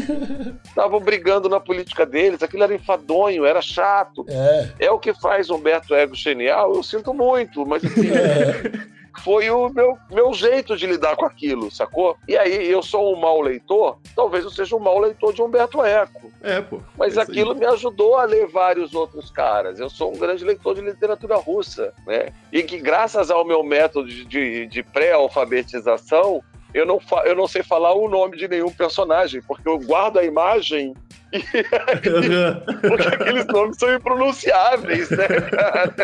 estavam 0.64 1.00
brigando 1.00 1.50
na 1.50 1.60
política 1.60 2.06
deles. 2.06 2.44
Aquilo 2.44 2.64
era 2.64 2.76
enfadonho, 2.76 3.44
era 3.44 3.62
chato. 3.62 4.26
É, 4.30 4.86
é 4.86 4.92
o 4.92 5.00
que 5.00 5.14
faz 5.16 5.50
Humberto 5.50 5.96
Ego 5.96 6.14
genial. 6.14 6.76
Eu 6.76 6.84
sinto 6.84 7.14
muito, 7.14 7.66
mas, 7.66 7.84
assim. 7.84 8.10
É 8.12 8.90
foi 9.18 9.50
o 9.50 9.70
meu, 9.70 9.98
meu 10.12 10.34
jeito 10.34 10.76
de 10.76 10.86
lidar 10.86 11.16
com 11.16 11.26
aquilo, 11.26 11.72
sacou? 11.72 12.18
E 12.28 12.38
aí, 12.38 12.70
eu 12.70 12.82
sou 12.82 13.16
um 13.16 13.20
mau 13.20 13.42
leitor, 13.42 13.98
talvez 14.16 14.44
eu 14.44 14.52
seja 14.52 14.76
um 14.76 14.80
mau 14.80 15.00
leitor 15.00 15.34
de 15.34 15.42
Humberto 15.42 15.84
Eco. 15.84 16.32
É, 16.42 16.62
pô. 16.62 16.80
Mas 16.98 17.18
é 17.18 17.22
aquilo 17.22 17.56
me 17.56 17.66
ajudou 17.66 18.16
a 18.16 18.24
ler 18.24 18.48
vários 18.48 18.94
outros 18.94 19.30
caras. 19.30 19.80
Eu 19.80 19.90
sou 19.90 20.14
um 20.14 20.18
grande 20.18 20.44
leitor 20.44 20.76
de 20.76 20.82
literatura 20.82 21.36
russa, 21.36 21.94
né? 22.06 22.30
E 22.52 22.64
que 22.64 22.80
graças 22.80 23.30
ao 23.30 23.46
meu 23.46 23.64
método 23.64 24.08
de, 24.08 24.26
de, 24.26 24.68
de 24.68 24.84
pré-alfabetização, 24.84 26.44
eu 26.74 26.86
não, 26.86 27.00
eu 27.26 27.36
não 27.36 27.48
sei 27.48 27.64
falar 27.64 27.94
o 27.94 28.08
nome 28.08 28.38
de 28.38 28.48
nenhum 28.48 28.72
personagem, 28.72 29.42
porque 29.42 29.68
eu 29.68 29.80
guardo 29.80 30.18
a 30.18 30.24
imagem 30.24 30.94
e 31.32 31.40
porque 32.88 33.08
aqueles 33.08 33.46
nomes 33.48 33.78
são 33.78 33.94
impronunciáveis, 33.94 35.10
né, 35.12 35.28
cara? 35.28 35.96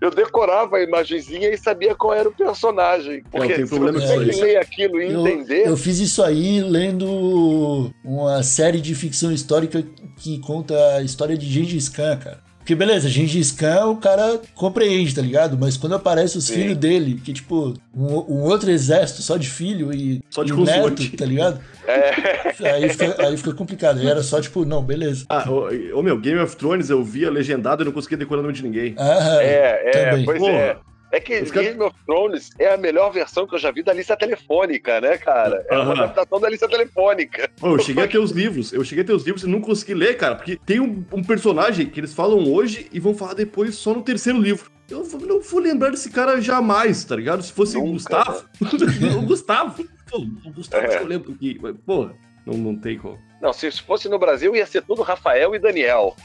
Eu 0.00 0.10
decorava 0.10 0.76
a 0.76 0.82
imagenzinha 0.82 1.50
e 1.50 1.58
sabia 1.58 1.94
qual 1.94 2.14
era 2.14 2.28
o 2.28 2.32
personagem. 2.32 3.22
Porque 3.30 3.52
é, 3.52 3.56
tem 3.56 3.66
problema 3.66 4.00
se 4.00 4.06
você 4.06 4.42
ler 4.42 4.56
aquilo 4.56 5.00
e 5.00 5.12
eu, 5.12 5.26
entender. 5.26 5.66
Eu 5.66 5.76
fiz 5.76 5.98
isso 5.98 6.22
aí 6.22 6.62
lendo 6.62 7.92
uma 8.02 8.42
série 8.42 8.80
de 8.80 8.94
ficção 8.94 9.30
histórica 9.30 9.84
que 10.16 10.38
conta 10.40 10.74
a 10.96 11.02
história 11.02 11.36
de 11.36 11.46
Gengis 11.46 11.88
Khan, 11.88 12.16
cara. 12.16 12.43
Porque 12.64 12.74
beleza, 12.74 13.10
Gengis 13.10 13.52
Khan 13.52 13.88
o 13.88 13.96
cara 13.98 14.40
compreende, 14.54 15.14
tá 15.14 15.20
ligado? 15.20 15.58
Mas 15.60 15.76
quando 15.76 15.96
aparece 15.96 16.38
os 16.38 16.46
Sim. 16.46 16.54
filhos 16.54 16.76
dele, 16.78 17.20
que 17.22 17.34
tipo, 17.34 17.74
um, 17.94 18.06
um, 18.06 18.42
outro 18.44 18.70
exército 18.70 19.20
só 19.20 19.36
de 19.36 19.50
filho 19.50 19.92
e, 19.92 20.22
só 20.30 20.42
de 20.42 20.54
e 20.54 20.56
neto, 20.56 21.14
tá 21.14 21.26
ligado? 21.26 21.60
É. 21.86 22.54
Aí, 22.74 22.88
fica, 22.88 23.26
aí 23.26 23.36
fica 23.36 23.52
complicado. 23.52 23.98
Aí 23.98 24.06
era 24.06 24.22
só 24.22 24.40
tipo, 24.40 24.64
não, 24.64 24.82
beleza. 24.82 25.26
Ah, 25.28 25.44
ô, 25.50 26.02
meu, 26.02 26.18
Game 26.18 26.40
of 26.40 26.56
Thrones 26.56 26.88
eu 26.88 27.04
via 27.04 27.30
legendado 27.30 27.82
e 27.82 27.84
não 27.84 27.92
conseguia 27.92 28.16
decorar 28.16 28.40
o 28.40 28.42
nome 28.42 28.54
de 28.54 28.62
ninguém. 28.62 28.94
Ah, 28.96 29.38
é, 29.42 29.82
é, 29.84 29.90
também. 29.90 30.24
pois 30.24 30.38
Porra. 30.38 30.52
é. 30.52 30.76
É 31.14 31.20
que 31.20 31.40
Os 31.40 31.52
Game 31.52 31.80
of 31.80 31.96
Thrones 32.04 32.50
é 32.58 32.74
a 32.74 32.76
melhor 32.76 33.12
versão 33.12 33.46
que 33.46 33.54
eu 33.54 33.58
já 33.58 33.70
vi 33.70 33.84
da 33.84 33.92
lista 33.92 34.16
telefônica, 34.16 35.00
né, 35.00 35.16
cara? 35.16 35.64
É 35.70 35.78
uma 35.78 35.92
adaptação 35.92 36.40
da 36.40 36.50
lista 36.50 36.68
telefônica. 36.68 37.48
eu 37.62 37.78
cheguei 37.78 38.02
a 38.02 38.08
ter 38.08 38.18
os 38.18 38.32
livros, 38.32 38.72
eu 38.72 38.82
cheguei 38.82 39.04
a 39.04 39.06
ter 39.06 39.12
os 39.12 39.24
livros 39.24 39.44
e 39.44 39.46
não 39.46 39.60
consegui 39.60 39.94
ler, 39.94 40.16
cara, 40.16 40.34
porque 40.34 40.58
tem 40.66 40.80
um, 40.80 41.04
um 41.12 41.22
personagem 41.22 41.86
que 41.86 42.00
eles 42.00 42.12
falam 42.12 42.52
hoje 42.52 42.88
e 42.92 42.98
vão 42.98 43.14
falar 43.14 43.34
depois 43.34 43.76
só 43.76 43.94
no 43.94 44.02
terceiro 44.02 44.40
livro. 44.40 44.72
Eu 44.90 45.06
não 45.20 45.40
vou 45.40 45.60
lembrar 45.60 45.90
desse 45.90 46.10
cara 46.10 46.40
jamais, 46.40 47.04
tá 47.04 47.14
ligado? 47.14 47.44
Se 47.44 47.52
fosse 47.52 47.76
o 47.76 47.82
Gustavo. 47.82 48.44
Né? 48.60 49.14
o 49.16 49.22
Gustavo. 49.22 49.84
Pô, 50.10 50.18
o 50.18 50.50
Gustavo 50.50 50.84
é. 50.84 51.00
eu 51.00 51.06
lembro 51.06 51.32
que. 51.36 51.54
Porra, 51.86 52.12
não, 52.44 52.54
não 52.54 52.76
tem 52.76 52.98
como. 52.98 53.18
Não, 53.40 53.52
se 53.52 53.70
fosse 53.70 54.08
no 54.08 54.18
Brasil, 54.18 54.56
ia 54.56 54.66
ser 54.66 54.82
tudo 54.82 55.02
Rafael 55.02 55.54
e 55.54 55.60
Daniel. 55.60 56.16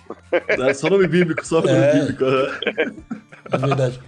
É 0.47 0.73
só 0.73 0.89
nome 0.89 1.07
bíblico, 1.07 1.45
só 1.45 1.61
nome 1.61 1.77
é. 1.77 1.93
bíblico. 1.93 2.25
É 3.51 3.57
verdade. 3.57 3.99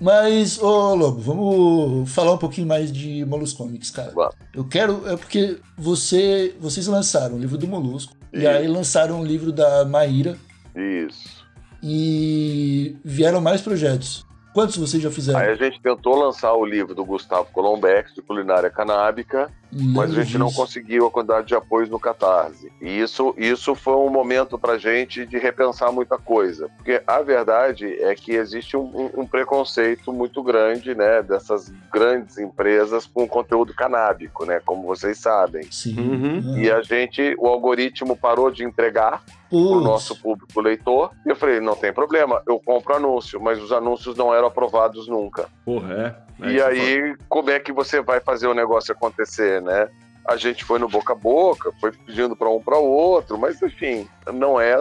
Mas, 0.00 0.62
ô 0.62 0.94
Lobo, 0.94 1.20
vamos 1.20 2.12
falar 2.12 2.32
um 2.32 2.38
pouquinho 2.38 2.66
mais 2.66 2.92
de 2.92 3.24
Molusco 3.24 3.64
Comics, 3.64 3.90
cara. 3.90 4.12
Eu 4.54 4.64
quero. 4.64 5.08
É 5.08 5.16
porque 5.16 5.58
você, 5.76 6.54
vocês 6.60 6.86
lançaram 6.86 7.34
o 7.34 7.38
livro 7.38 7.58
do 7.58 7.66
Molusco. 7.66 8.14
Isso. 8.32 8.42
E 8.42 8.46
aí 8.46 8.68
lançaram 8.68 9.20
o 9.20 9.24
livro 9.24 9.50
da 9.50 9.84
Maíra. 9.84 10.36
Isso. 10.76 11.44
E 11.82 12.96
vieram 13.04 13.40
mais 13.40 13.60
projetos. 13.60 14.24
Quantos 14.54 14.76
vocês 14.76 15.02
já 15.02 15.10
fizeram? 15.10 15.38
Aí 15.38 15.50
a 15.50 15.54
gente 15.54 15.80
tentou 15.80 16.16
lançar 16.16 16.52
o 16.52 16.64
livro 16.64 16.94
do 16.94 17.04
Gustavo 17.04 17.48
Colombex, 17.52 18.14
de 18.14 18.22
culinária 18.22 18.70
canábica, 18.70 19.50
mas 19.70 20.10
a 20.16 20.22
gente 20.22 20.38
não 20.38 20.50
conseguiu 20.50 21.06
a 21.06 21.10
quantidade 21.10 21.48
de 21.48 21.54
apoios 21.54 21.88
no 21.88 21.98
Catarse. 21.98 22.72
E 22.80 23.00
isso, 23.00 23.34
isso 23.36 23.74
foi 23.74 23.94
um 23.94 24.08
momento 24.08 24.58
para 24.58 24.78
gente 24.78 25.26
de 25.26 25.38
repensar 25.38 25.92
muita 25.92 26.18
coisa. 26.18 26.68
Porque 26.76 27.02
a 27.06 27.20
verdade 27.20 28.00
é 28.02 28.14
que 28.14 28.32
existe 28.32 28.76
um, 28.76 29.10
um 29.16 29.26
preconceito 29.26 30.12
muito 30.12 30.42
grande, 30.42 30.94
né, 30.94 31.22
dessas 31.22 31.72
grandes 31.92 32.38
empresas 32.38 33.06
com 33.06 33.28
conteúdo 33.28 33.74
canábico, 33.74 34.44
né, 34.44 34.60
como 34.64 34.82
vocês 34.82 35.18
sabem. 35.18 35.70
Sim. 35.70 35.98
Uhum. 35.98 36.58
E 36.58 36.70
a 36.70 36.80
gente, 36.82 37.34
o 37.38 37.46
algoritmo 37.46 38.16
parou 38.16 38.50
de 38.50 38.64
entregar 38.64 39.22
o 39.50 39.80
nosso 39.80 40.20
público 40.20 40.60
leitor. 40.60 41.10
E 41.24 41.30
eu 41.30 41.36
falei, 41.36 41.60
não 41.60 41.74
tem 41.74 41.92
problema, 41.92 42.42
eu 42.46 42.60
compro 42.60 42.94
anúncio, 42.94 43.40
mas 43.40 43.60
os 43.62 43.72
anúncios 43.72 44.16
não 44.16 44.34
eram 44.34 44.48
aprovados 44.48 45.08
nunca. 45.08 45.48
Porra, 45.64 46.16
é. 46.40 46.46
é 46.46 46.52
e 46.52 46.62
aí, 46.62 47.16
como 47.28 47.50
é 47.50 47.58
que 47.58 47.72
você 47.72 48.00
vai 48.00 48.20
fazer 48.20 48.46
o 48.46 48.54
negócio 48.54 48.92
acontecer, 48.92 49.57
né? 49.60 49.88
A 50.26 50.36
gente 50.36 50.62
foi 50.62 50.78
no 50.78 50.88
boca 50.88 51.14
a 51.14 51.16
boca, 51.16 51.72
foi 51.80 51.90
pedindo 51.90 52.36
para 52.36 52.50
um 52.50 52.60
para 52.60 52.78
o 52.78 52.84
outro, 52.84 53.38
mas 53.38 53.62
enfim, 53.62 54.06
não 54.34 54.60
é. 54.60 54.76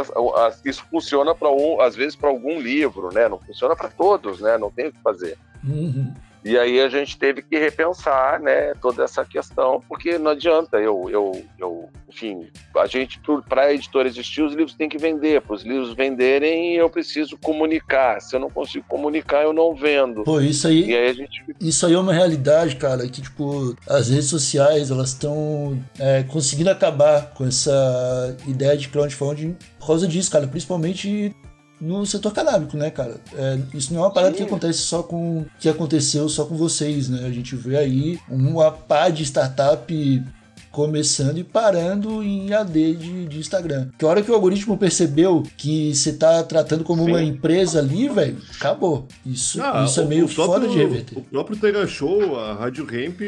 Isso 0.66 0.86
funciona 0.92 1.34
para 1.34 1.50
um, 1.50 1.80
às 1.80 1.96
vezes 1.96 2.18
para 2.18 2.30
algum 2.30 2.60
livro, 2.60 3.14
né? 3.14 3.30
Não 3.30 3.40
funciona 3.40 3.74
para 3.74 3.88
todos, 3.88 4.42
né? 4.42 4.58
Não 4.58 4.70
tem 4.70 4.88
o 4.88 4.92
que 4.92 5.02
fazer. 5.02 5.38
Uhum. 5.64 6.14
E 6.44 6.58
aí 6.58 6.80
a 6.80 6.90
gente 6.90 7.18
teve 7.18 7.42
que 7.42 7.58
repensar, 7.58 8.40
né, 8.40 8.74
toda 8.76 9.04
essa 9.04 9.26
questão, 9.26 9.84
porque 9.88 10.18
não 10.18 10.32
adianta 10.32 10.78
eu, 10.78 11.10
eu, 11.10 11.44
eu 11.60 11.90
enfim, 12.10 12.48
a 12.76 12.88
gente, 12.88 13.20
para 13.48 13.64
a 13.64 13.74
editora 13.74 14.08
existir, 14.08 14.42
os 14.42 14.54
livros 14.54 14.74
têm 14.74 14.88
que 14.88 14.98
vender. 14.98 15.42
Para 15.42 15.56
os 15.56 15.64
livros 15.64 15.94
venderem, 15.94 16.76
eu 16.76 16.90
preciso 16.90 17.38
comunicar. 17.38 18.22
Se 18.22 18.36
eu 18.36 18.40
não 18.40 18.50
consigo 18.50 18.86
comunicar, 18.88 19.44
eu 19.44 19.54
não 19.54 19.76
vendo. 19.76 20.24
Pô, 20.24 20.40
isso 20.40 20.68
aí, 20.68 20.96
aí 20.96 21.14
gente... 21.14 21.44
isso 21.60 21.86
aí 21.86 21.94
é 21.94 22.00
uma 22.00 22.14
realidade, 22.14 22.76
cara, 22.78 23.08
que, 23.08 23.22
tipo, 23.22 23.76
as 23.88 24.10
redes 24.10 24.30
sociais, 24.30 24.90
elas 24.90 25.10
estão 25.10 25.78
é, 26.00 26.24
conseguindo 26.24 26.70
acabar 26.70 27.34
com 27.34 27.46
essa 27.46 28.38
ideia 28.48 28.78
de 28.78 28.88
crowdfunding 28.88 29.56
por 29.80 29.88
causa 29.88 30.08
disso, 30.08 30.32
cara, 30.32 30.48
principalmente 30.48 31.36
no 31.80 32.06
setor 32.06 32.34
canábico, 32.34 32.76
né, 32.76 32.90
cara? 32.90 33.18
É, 33.34 33.60
isso 33.74 33.94
não 33.94 34.02
é 34.02 34.04
uma 34.06 34.14
parada 34.14 34.34
Sim. 34.34 34.40
que 34.40 34.48
acontece 34.48 34.80
só 34.80 35.04
com. 35.04 35.46
que 35.60 35.70
aconteceu 35.70 36.28
só 36.28 36.46
com 36.46 36.56
vocês, 36.56 37.10
né? 37.10 37.26
A 37.26 37.32
gente 37.32 37.56
vê 37.56 37.78
aí 37.78 38.20
uma 38.30 38.72
pá 38.72 39.10
de 39.10 39.24
startup 39.24 40.24
começando 40.72 41.40
e 41.40 41.44
parando 41.44 42.22
em 42.22 42.54
AD 42.54 42.96
de, 42.96 43.26
de 43.26 43.40
Instagram. 43.40 43.90
Que 43.98 44.06
hora 44.06 44.22
que 44.22 44.30
o 44.30 44.34
algoritmo 44.36 44.78
percebeu 44.78 45.42
que 45.58 45.94
você 45.96 46.14
tá 46.14 46.44
tratando 46.44 46.84
como 46.84 47.04
Sim. 47.04 47.10
uma 47.10 47.24
empresa 47.24 47.80
ali, 47.80 48.08
velho, 48.08 48.38
acabou. 48.56 49.08
Isso, 49.26 49.60
ah, 49.62 49.84
isso 49.86 50.00
é 50.00 50.06
meio 50.06 50.28
próprio, 50.28 50.46
foda 50.46 50.68
de 50.68 50.78
reverter. 50.78 51.18
O 51.18 51.22
próprio 51.22 51.58
Tega 51.58 51.88
Show, 51.88 52.40
a 52.40 52.54
Rádio 52.54 52.86
Ramp, 52.86 53.22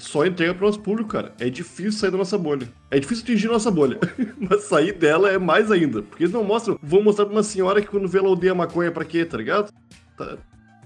só 0.00 0.24
entrega 0.24 0.54
para 0.54 0.64
o 0.64 0.66
nosso 0.66 0.80
público, 0.80 1.10
cara. 1.10 1.32
É 1.38 1.48
difícil 1.48 1.92
sair 1.92 2.10
da 2.10 2.18
nossa 2.18 2.38
bolha. 2.38 2.68
É 2.90 2.98
difícil 2.98 3.24
atingir 3.24 3.48
a 3.48 3.52
nossa 3.52 3.70
bolha. 3.70 3.98
Mas 4.38 4.64
sair 4.64 4.92
dela 4.92 5.30
é 5.30 5.38
mais 5.38 5.70
ainda. 5.70 6.02
Porque 6.02 6.24
eles 6.24 6.32
não 6.32 6.42
mostram. 6.42 6.78
Vou 6.82 7.02
mostrar 7.02 7.26
pra 7.26 7.34
uma 7.34 7.42
senhora 7.42 7.80
que 7.80 7.88
quando 7.88 8.08
vê 8.08 8.18
ela 8.18 8.28
odeia 8.28 8.54
maconha 8.54 8.90
pra 8.90 9.04
quê, 9.04 9.24
tá 9.24 9.36
ligado? 9.36 9.72
Tá. 10.16 10.36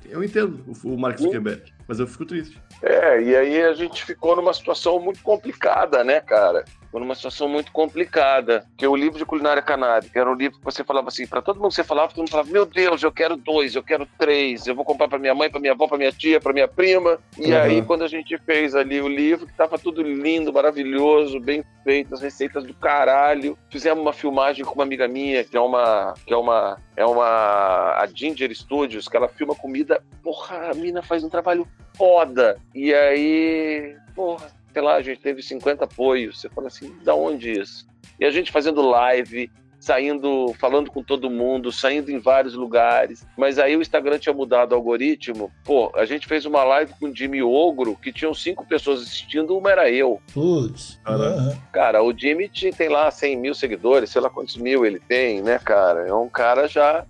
Eu 0.08 0.22
entendo 0.22 0.62
o 0.84 0.98
Mark 0.98 1.18
Zuckerberg. 1.18 1.62
Mas 1.86 1.98
eu 1.98 2.06
fico 2.06 2.24
triste. 2.24 2.60
É, 2.82 3.22
e 3.22 3.36
aí 3.36 3.62
a 3.62 3.74
gente 3.74 4.04
ficou 4.04 4.36
numa 4.36 4.52
situação 4.52 5.00
muito 5.00 5.22
complicada, 5.22 6.02
né, 6.02 6.20
cara? 6.20 6.64
Ficou 6.94 7.04
numa 7.04 7.16
situação 7.16 7.48
muito 7.48 7.72
complicada. 7.72 8.64
Que 8.76 8.86
o 8.86 8.94
livro 8.94 9.18
de 9.18 9.24
culinária 9.24 9.60
canábica 9.60 10.20
era 10.20 10.30
um 10.30 10.34
livro 10.34 10.60
que 10.60 10.64
você 10.64 10.84
falava 10.84 11.08
assim, 11.08 11.26
para 11.26 11.42
todo 11.42 11.56
mundo 11.56 11.70
que 11.70 11.74
você 11.74 11.82
falava, 11.82 12.10
todo 12.10 12.18
mundo 12.18 12.30
falava: 12.30 12.48
Meu 12.52 12.64
Deus, 12.64 13.02
eu 13.02 13.10
quero 13.10 13.34
dois, 13.36 13.74
eu 13.74 13.82
quero 13.82 14.06
três, 14.16 14.64
eu 14.68 14.76
vou 14.76 14.84
comprar 14.84 15.08
para 15.08 15.18
minha 15.18 15.34
mãe, 15.34 15.50
para 15.50 15.58
minha 15.58 15.72
avó, 15.72 15.88
para 15.88 15.98
minha 15.98 16.12
tia, 16.12 16.40
para 16.40 16.52
minha 16.52 16.68
prima. 16.68 17.18
E 17.36 17.50
Uhum. 17.50 17.58
aí, 17.60 17.82
quando 17.82 18.04
a 18.04 18.06
gente 18.06 18.38
fez 18.38 18.76
ali 18.76 19.00
o 19.00 19.08
livro, 19.08 19.44
que 19.44 19.52
tava 19.54 19.76
tudo 19.76 20.02
lindo, 20.04 20.52
maravilhoso, 20.52 21.40
bem 21.40 21.64
feito, 21.82 22.14
as 22.14 22.20
receitas 22.20 22.62
do 22.62 22.72
caralho. 22.74 23.58
Fizemos 23.70 24.00
uma 24.00 24.12
filmagem 24.12 24.64
com 24.64 24.74
uma 24.74 24.84
amiga 24.84 25.08
minha, 25.08 25.42
que 25.42 25.56
é 25.56 25.60
uma. 25.60 26.14
Que 26.24 26.32
é 26.32 26.36
uma. 26.36 26.78
É 26.96 27.04
uma. 27.04 27.24
A 27.98 28.06
Ginger 28.06 28.54
Studios, 28.54 29.08
que 29.08 29.16
ela 29.16 29.26
filma 29.26 29.56
comida. 29.56 30.00
Porra, 30.22 30.70
a 30.70 30.74
mina 30.74 31.02
faz 31.02 31.24
um 31.24 31.28
trabalho 31.28 31.66
foda. 31.96 32.56
E 32.72 32.94
aí. 32.94 33.96
Porra, 34.14 34.46
sei 34.74 34.82
lá, 34.82 34.96
a 34.96 35.02
gente 35.02 35.20
teve 35.20 35.40
50 35.40 35.84
apoios. 35.84 36.40
Você 36.40 36.48
fala 36.50 36.66
assim, 36.66 36.92
da 37.04 37.14
onde 37.14 37.52
isso? 37.52 37.86
E 38.20 38.24
a 38.24 38.30
gente 38.30 38.50
fazendo 38.50 38.82
live, 38.82 39.48
saindo, 39.78 40.52
falando 40.58 40.90
com 40.90 41.00
todo 41.02 41.30
mundo, 41.30 41.70
saindo 41.70 42.10
em 42.10 42.18
vários 42.18 42.54
lugares. 42.54 43.24
Mas 43.38 43.58
aí 43.58 43.76
o 43.76 43.80
Instagram 43.80 44.18
tinha 44.18 44.34
mudado 44.34 44.72
o 44.72 44.74
algoritmo. 44.74 45.52
Pô, 45.64 45.92
a 45.94 46.04
gente 46.04 46.26
fez 46.26 46.44
uma 46.44 46.64
live 46.64 46.92
com 46.98 47.06
o 47.06 47.14
Jimmy 47.16 47.40
Ogro, 47.42 47.96
que 47.96 48.12
tinham 48.12 48.34
cinco 48.34 48.66
pessoas 48.66 49.00
assistindo, 49.02 49.56
uma 49.56 49.70
era 49.70 49.88
eu. 49.90 50.20
Putz. 50.32 51.00
Aham. 51.06 51.56
Cara, 51.72 52.02
o 52.02 52.12
Jimmy 52.16 52.48
tem 52.76 52.88
lá 52.88 53.08
100 53.10 53.36
mil 53.36 53.54
seguidores, 53.54 54.10
sei 54.10 54.20
lá 54.20 54.28
quantos 54.28 54.56
mil 54.56 54.84
ele 54.84 54.98
tem, 54.98 55.40
né, 55.40 55.58
cara? 55.58 56.06
É 56.08 56.12
um 56.14 56.28
cara 56.28 56.66
já. 56.66 57.06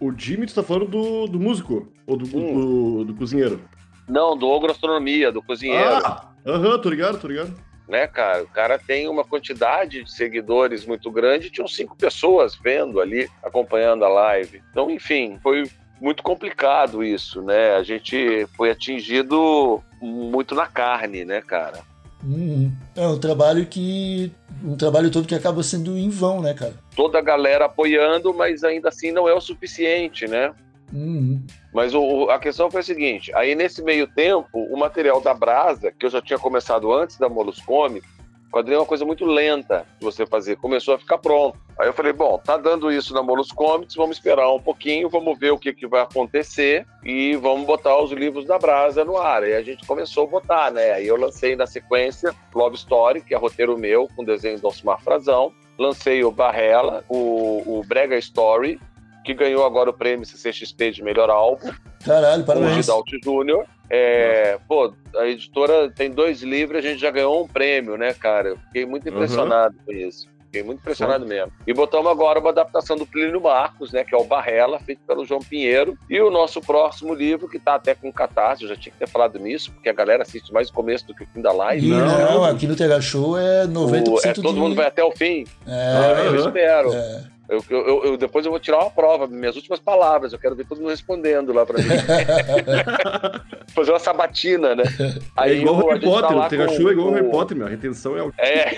O 0.00 0.12
Jimmy, 0.16 0.46
tu 0.46 0.54
tá 0.54 0.62
falando 0.62 0.86
do, 0.88 1.26
do 1.26 1.40
músico? 1.40 1.88
Ou 2.06 2.16
do, 2.16 2.24
Hum. 2.36 2.54
do, 2.54 3.04
do 3.06 3.14
cozinheiro? 3.14 3.60
Não, 4.08 4.36
do 4.36 4.48
Ogro 4.48 4.70
Astronomia, 4.72 5.32
do 5.32 5.42
cozinheiro. 5.42 5.96
Ah! 6.04 6.30
Aham, 6.46 6.78
tô 6.78 6.88
ligado, 6.88 7.18
tô 7.18 7.26
ligado. 7.28 7.52
né, 7.88 8.06
cara? 8.06 8.42
O 8.42 8.48
cara 8.48 8.78
tem 8.78 9.08
uma 9.08 9.24
quantidade 9.24 10.02
de 10.02 10.10
seguidores 10.10 10.84
muito 10.84 11.10
grande, 11.10 11.50
tinham 11.50 11.68
cinco 11.68 11.96
pessoas 11.96 12.56
vendo 12.56 13.00
ali, 13.00 13.28
acompanhando 13.42 14.04
a 14.04 14.08
live. 14.08 14.62
Então, 14.70 14.90
enfim, 14.90 15.38
foi 15.42 15.68
muito 16.00 16.22
complicado 16.22 17.02
isso, 17.02 17.40
né? 17.42 17.74
A 17.76 17.82
gente 17.82 18.46
foi 18.56 18.70
atingido 18.70 19.82
muito 20.00 20.54
na 20.54 20.66
carne, 20.66 21.24
né, 21.24 21.40
cara? 21.40 21.80
Uhum. 22.24 22.72
É 22.96 23.06
um 23.06 23.18
trabalho 23.18 23.66
que. 23.66 24.32
Um 24.64 24.76
trabalho 24.76 25.10
todo 25.10 25.28
que 25.28 25.34
acaba 25.34 25.62
sendo 25.62 25.96
em 25.96 26.08
vão, 26.08 26.40
né, 26.40 26.54
cara? 26.54 26.74
Toda 26.96 27.18
a 27.18 27.22
galera 27.22 27.66
apoiando, 27.66 28.34
mas 28.34 28.64
ainda 28.64 28.88
assim 28.88 29.12
não 29.12 29.28
é 29.28 29.34
o 29.34 29.40
suficiente, 29.40 30.26
né? 30.26 30.52
Uhum. 30.92 31.42
Mas 31.72 31.94
o- 31.94 32.30
a 32.30 32.38
questão 32.38 32.70
foi 32.70 32.80
a 32.80 32.84
seguinte: 32.84 33.34
aí 33.34 33.54
nesse 33.54 33.82
meio 33.82 34.06
tempo, 34.06 34.48
o 34.54 34.76
material 34.78 35.20
da 35.20 35.34
Brasa, 35.34 35.92
que 35.92 36.06
eu 36.06 36.10
já 36.10 36.20
tinha 36.22 36.38
começado 36.38 36.92
antes 36.92 37.18
da 37.18 37.28
Molus 37.28 37.60
Comics, 37.60 38.08
quadrinho 38.52 38.76
é 38.76 38.80
uma 38.80 38.86
coisa 38.86 39.04
muito 39.04 39.26
lenta 39.26 39.84
de 39.98 40.04
você 40.04 40.24
fazer, 40.24 40.56
começou 40.56 40.94
a 40.94 40.98
ficar 40.98 41.18
pronto. 41.18 41.58
Aí 41.78 41.88
eu 41.88 41.92
falei: 41.92 42.12
bom, 42.12 42.38
tá 42.38 42.56
dando 42.56 42.90
isso 42.90 43.12
na 43.12 43.22
Molus 43.22 43.50
Comics, 43.52 43.94
vamos 43.96 44.16
esperar 44.16 44.50
um 44.50 44.60
pouquinho, 44.60 45.10
vamos 45.10 45.38
ver 45.38 45.50
o 45.50 45.58
que, 45.58 45.74
que 45.74 45.86
vai 45.86 46.00
acontecer 46.00 46.86
e 47.04 47.36
vamos 47.36 47.66
botar 47.66 48.00
os 48.00 48.12
livros 48.12 48.46
da 48.46 48.58
Brasa 48.58 49.04
no 49.04 49.18
ar. 49.18 49.42
Aí 49.42 49.54
a 49.54 49.62
gente 49.62 49.84
começou 49.86 50.24
a 50.24 50.30
botar, 50.30 50.70
né? 50.70 50.92
Aí 50.92 51.06
eu 51.06 51.16
lancei 51.16 51.54
na 51.56 51.66
sequência 51.66 52.34
Love 52.54 52.76
Story, 52.76 53.20
que 53.20 53.34
é 53.34 53.36
roteiro 53.36 53.76
meu, 53.76 54.08
com 54.16 54.24
desenho 54.24 54.58
do 54.60 54.68
Alcimar 54.68 55.02
Frazão. 55.02 55.52
Lancei 55.78 56.24
o 56.24 56.30
Barrela, 56.30 57.04
o, 57.06 57.80
o 57.80 57.84
Brega 57.86 58.16
Story, 58.16 58.80
que 59.26 59.34
ganhou 59.34 59.66
agora 59.66 59.90
o 59.90 59.92
prêmio 59.92 60.24
CCXP 60.24 60.92
de 60.92 61.02
melhor 61.02 61.28
álbum 61.28 61.68
Caralho, 62.04 62.44
com 62.44 62.52
o 62.52 62.54
parabéns. 62.54 62.76
Gidalt 62.86 63.06
Júnior. 63.22 63.66
É, 63.90 64.58
pô, 64.68 64.92
a 65.16 65.26
editora 65.26 65.90
tem 65.90 66.10
dois 66.10 66.42
livros, 66.42 66.78
a 66.78 66.88
gente 66.88 67.00
já 67.00 67.10
ganhou 67.10 67.42
um 67.44 67.48
prêmio, 67.48 67.96
né, 67.96 68.14
cara? 68.14 68.50
Eu 68.50 68.56
fiquei 68.58 68.86
muito 68.86 69.08
impressionado 69.08 69.74
com 69.84 69.92
isso. 69.92 70.28
Fiquei 70.46 70.62
muito 70.62 70.78
impressionado 70.78 71.26
mesmo. 71.26 71.52
E 71.66 71.74
botamos 71.74 72.10
agora 72.10 72.38
uma 72.38 72.50
adaptação 72.50 72.96
do 72.96 73.04
Plínio 73.06 73.40
Marcos, 73.40 73.92
né, 73.92 74.04
que 74.04 74.14
é 74.14 74.18
o 74.18 74.24
Barrela, 74.24 74.78
feito 74.78 75.00
pelo 75.06 75.24
João 75.24 75.40
Pinheiro. 75.40 75.98
E 76.08 76.20
o 76.20 76.30
nosso 76.30 76.60
próximo 76.60 77.12
livro, 77.12 77.48
que 77.48 77.58
tá 77.58 77.74
até 77.74 77.94
com 77.94 78.10
catarse, 78.12 78.62
eu 78.62 78.68
já 78.68 78.76
tinha 78.76 78.92
que 78.92 78.98
ter 78.98 79.08
falado 79.08 79.38
nisso, 79.38 79.72
porque 79.72 79.88
a 79.88 79.92
galera 79.92 80.22
assiste 80.22 80.52
mais 80.52 80.70
o 80.70 80.72
começo 80.72 81.06
do 81.06 81.14
que 81.14 81.24
o 81.24 81.26
fim 81.26 81.42
da 81.42 81.52
live. 81.52 81.86
E 81.88 81.90
não, 81.90 82.06
Não. 82.06 82.44
aqui 82.44 82.66
no 82.66 82.74
TH 82.76 83.00
Show 83.02 83.36
é 83.36 83.66
90% 83.66 84.08
O- 84.08 84.20
é, 84.28 84.32
de... 84.32 84.40
todo 84.42 84.58
mundo 84.58 84.74
vai 84.76 84.86
até 84.86 85.02
o 85.04 85.10
fim. 85.10 85.44
É, 85.66 86.26
eu 86.26 86.28
aham. 86.30 86.46
espero. 86.46 86.92
é. 86.94 87.35
Eu, 87.48 87.64
eu, 87.70 88.04
eu, 88.04 88.16
depois 88.16 88.44
eu 88.44 88.50
vou 88.50 88.58
tirar 88.58 88.78
uma 88.78 88.90
prova, 88.90 89.28
minhas 89.28 89.54
últimas 89.54 89.78
palavras, 89.78 90.32
eu 90.32 90.38
quero 90.38 90.56
ver 90.56 90.66
todo 90.66 90.78
mundo 90.78 90.90
respondendo 90.90 91.52
lá 91.52 91.64
pra 91.64 91.78
mim. 91.78 91.84
Fazer 93.72 93.92
uma 93.92 94.00
sabatina, 94.00 94.74
né? 94.74 94.82
É 94.98 95.14
aí, 95.36 95.52
é 95.52 95.54
igual 95.60 95.76
o 95.76 95.88
Harry 95.88 96.00
tá 96.00 96.06
Potter, 96.06 96.28
tá 96.28 96.46
o 96.46 96.48
Pikachu 96.48 96.88
é 96.88 96.92
igual 96.92 97.08
o 97.08 97.12
Harry 97.12 97.30
Potter, 97.30 97.56
meu. 97.56 97.66
A 97.66 97.70
retenção 97.70 98.16
é 98.16 98.22
o. 98.22 98.32
É. 98.36 98.70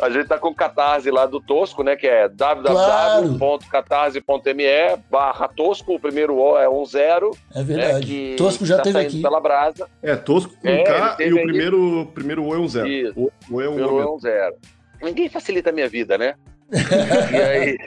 A 0.00 0.08
gente 0.08 0.28
tá 0.28 0.38
com 0.38 0.46
o 0.48 0.54
catarse 0.54 1.10
lá 1.10 1.26
do 1.26 1.40
Tosco, 1.40 1.82
né? 1.82 1.96
Que 1.96 2.06
é 2.06 2.28
www.catarse.me 2.28 4.96
barra 5.10 5.48
Tosco, 5.48 5.96
o 5.96 6.00
primeiro 6.00 6.36
O 6.36 6.56
é 6.56 6.68
10. 6.68 6.92
É 6.92 7.20
né, 7.58 7.64
verdade. 7.64 8.30
Né, 8.30 8.36
tosco 8.36 8.64
já 8.64 8.76
tá 8.76 8.84
teve 8.84 9.00
aqui. 9.00 9.20
Pela 9.20 9.40
brasa. 9.40 9.88
É, 10.02 10.14
Tosco 10.16 10.54
com 10.60 10.68
é, 10.68 10.84
K 10.84 11.16
e 11.20 11.32
o 11.32 11.42
primeiro, 11.42 12.06
primeiro 12.14 12.44
O 12.44 12.54
é 12.54 12.58
10. 12.58 12.72
O, 13.16 13.28
o 13.50 13.60
é 13.60 13.66
10. 13.66 13.80
Ninguém 15.02 15.28
facilita 15.28 15.70
a 15.70 15.72
minha 15.72 15.88
vida, 15.88 16.16
né? 16.18 16.34
e 17.32 17.36
aí... 17.36 17.78